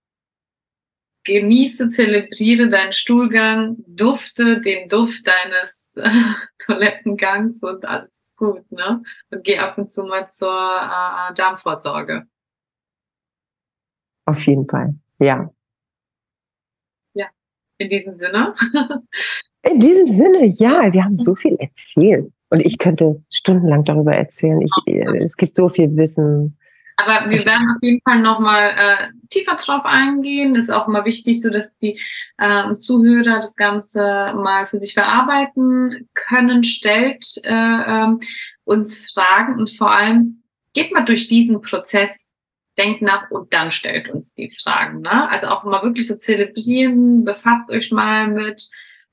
genieße, 1.29 1.89
zelebriere 1.91 2.69
deinen 2.69 2.93
Stuhlgang, 2.93 3.77
dufte 3.87 4.61
den 4.61 4.89
Duft 4.89 5.27
deines 5.27 5.95
äh, 5.97 6.11
Toilettengangs 6.59 7.63
und 7.63 7.85
alles 7.85 8.19
ist 8.21 8.37
gut, 8.37 8.71
ne? 8.73 9.03
Und 9.31 9.45
geh 9.45 9.59
ab 9.59 9.79
und 9.79 9.93
zu 9.93 10.03
mal 10.05 10.29
zur 10.29 10.49
äh, 10.49 11.35
Darmvorsorge. 11.35 12.25
Auf 14.27 14.45
jeden 14.47 14.69
Fall. 14.69 14.95
Ja. 15.21 15.51
In 17.79 17.89
diesem 17.89 18.13
Sinne. 18.13 18.55
In 19.71 19.79
diesem 19.79 20.09
Sinne, 20.09 20.47
ja, 20.47 20.93
wir 20.93 21.05
haben 21.05 21.17
so 21.17 21.35
viel 21.35 21.55
erzählt. 21.57 22.33
Und 22.51 22.65
ich 22.65 22.79
könnte 22.79 23.23
stundenlang 23.31 23.85
darüber 23.85 24.15
erzählen. 24.15 24.61
Ich, 24.63 24.73
es 25.21 25.37
gibt 25.37 25.57
so 25.57 25.69
viel 25.69 25.97
Wissen. 25.97 26.58
Aber 27.01 27.31
wir 27.31 27.45
werden 27.45 27.71
auf 27.71 27.81
jeden 27.81 28.01
Fall 28.03 28.21
nochmal 28.21 28.75
äh, 28.77 29.13
tiefer 29.31 29.55
drauf 29.55 29.85
eingehen. 29.85 30.55
Das 30.55 30.65
ist 30.65 30.71
auch 30.71 30.89
immer 30.89 31.05
wichtig, 31.05 31.41
so 31.41 31.49
dass 31.49 31.69
die 31.79 32.01
äh, 32.39 32.75
Zuhörer 32.75 33.41
das 33.41 33.55
Ganze 33.55 34.01
mal 34.35 34.67
für 34.67 34.79
sich 34.79 34.95
verarbeiten 34.95 36.09
können. 36.15 36.65
Stellt 36.65 37.25
äh, 37.45 37.53
ähm, 37.53 38.19
uns 38.65 39.09
Fragen 39.13 39.61
und 39.61 39.71
vor 39.71 39.93
allem 39.93 40.43
geht 40.75 40.91
mal 40.93 41.05
durch 41.05 41.29
diesen 41.29 41.61
Prozess, 41.61 42.33
denkt 42.77 43.01
nach 43.01 43.31
und 43.31 43.55
dann 43.55 43.71
stellt 43.71 44.09
uns 44.09 44.35
die 44.35 44.51
Fragen. 44.61 45.03
Ne? 45.03 45.31
Also 45.31 45.47
auch 45.47 45.63
mal 45.63 45.85
wirklich 45.85 46.09
so 46.09 46.17
zelebrieren, 46.17 47.25
befasst 47.25 47.71
euch 47.71 47.93
mal 47.93 48.27
mit 48.27 48.69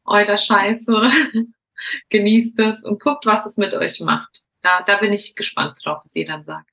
eurer 0.05 0.37
Scheiße, 0.39 1.09
genießt 2.09 2.59
es 2.61 2.83
und 2.83 2.99
guckt, 2.99 3.27
was 3.27 3.45
es 3.45 3.57
mit 3.57 3.75
euch 3.75 3.99
macht. 3.99 4.45
Da, 4.63 4.81
da 4.81 4.97
bin 4.97 5.13
ich 5.13 5.35
gespannt 5.35 5.77
drauf, 5.83 6.01
was 6.03 6.15
ihr 6.15 6.25
dann 6.25 6.45
sagt. 6.45 6.67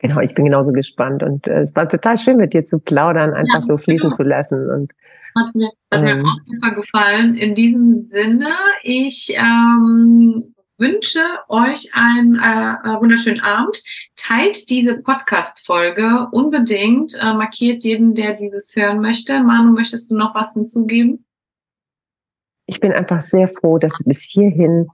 Genau, 0.00 0.20
ich 0.20 0.34
bin 0.34 0.46
genauso 0.46 0.72
gespannt. 0.72 1.22
Und 1.22 1.46
äh, 1.46 1.60
es 1.60 1.76
war 1.76 1.88
total 1.88 2.18
schön, 2.18 2.36
mit 2.36 2.52
dir 2.54 2.64
zu 2.64 2.78
plaudern, 2.78 3.32
einfach 3.34 3.54
Ja, 3.54 3.60
so 3.60 3.76
fließen 3.78 4.08
genau. 4.08 4.16
zu 4.16 4.22
lassen. 4.22 4.70
Und 4.70 4.92
Hat 5.36 5.54
mir, 5.54 5.70
hat 5.92 6.02
mir 6.02 6.10
Ähm. 6.12 6.24
auch 6.26 6.38
super 6.42 6.74
gefallen. 6.74 7.36
In 7.36 7.54
diesem 7.54 7.98
Sinne, 7.98 8.48
ich 8.82 9.34
ähm, 9.36 10.54
wünsche 10.78 11.20
euch 11.48 11.90
einen 11.92 12.36
äh, 12.36 12.72
äh, 12.96 13.00
wunderschönen 13.00 13.40
Abend. 13.40 13.82
Teilt 14.16 14.70
diese 14.70 15.02
Podcast-Folge 15.02 16.28
unbedingt. 16.32 17.14
Äh, 17.20 17.34
markiert 17.34 17.84
jeden, 17.84 18.14
der 18.14 18.34
dieses 18.34 18.74
hören 18.74 19.00
möchte. 19.00 19.42
Manu, 19.42 19.72
möchtest 19.72 20.10
du 20.10 20.16
noch 20.16 20.34
was 20.34 20.54
hinzugeben? 20.54 21.24
ich 22.66 22.78
bin 22.78 22.92
einfach 22.92 23.20
sehr 23.20 23.48
froh, 23.48 23.78
dass 23.78 23.98
du 23.98 24.04
bis 24.04 24.22
hierhin 24.22 24.86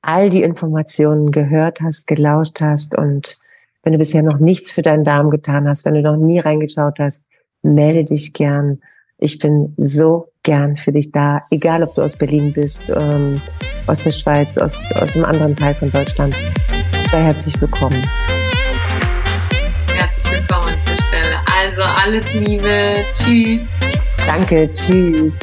all 0.00 0.30
die 0.30 0.42
Informationen 0.42 1.30
gehört 1.30 1.82
hast, 1.82 2.06
gelauscht 2.06 2.62
hast. 2.62 2.96
Und 2.96 3.36
wenn 3.88 3.92
du 3.92 3.98
bisher 3.98 4.22
noch 4.22 4.38
nichts 4.38 4.70
für 4.70 4.82
deinen 4.82 5.02
Darm 5.02 5.30
getan 5.30 5.66
hast, 5.66 5.86
wenn 5.86 5.94
du 5.94 6.02
noch 6.02 6.18
nie 6.18 6.40
reingeschaut 6.40 6.98
hast, 6.98 7.26
melde 7.62 8.04
dich 8.04 8.34
gern. 8.34 8.80
Ich 9.16 9.38
bin 9.38 9.72
so 9.78 10.30
gern 10.42 10.76
für 10.76 10.92
dich 10.92 11.10
da, 11.10 11.44
egal 11.50 11.82
ob 11.82 11.94
du 11.94 12.02
aus 12.02 12.16
Berlin 12.16 12.52
bist, 12.52 12.90
ähm, 12.90 13.40
aus 13.86 14.00
der 14.00 14.10
Schweiz, 14.10 14.58
aus, 14.58 14.84
aus 14.92 15.16
einem 15.16 15.24
anderen 15.24 15.56
Teil 15.56 15.72
von 15.72 15.90
Deutschland. 15.90 16.36
Sei 17.10 17.22
herzlich 17.22 17.58
willkommen. 17.62 18.06
Herzlich 19.96 20.38
willkommen 20.38 20.68
an 20.68 20.74
dieser 20.84 21.02
Stelle. 21.04 21.36
Also 21.58 21.82
alles 22.04 22.34
Liebe. 22.34 22.96
Tschüss. 23.16 23.62
Danke, 24.26 24.68
tschüss. 24.68 25.38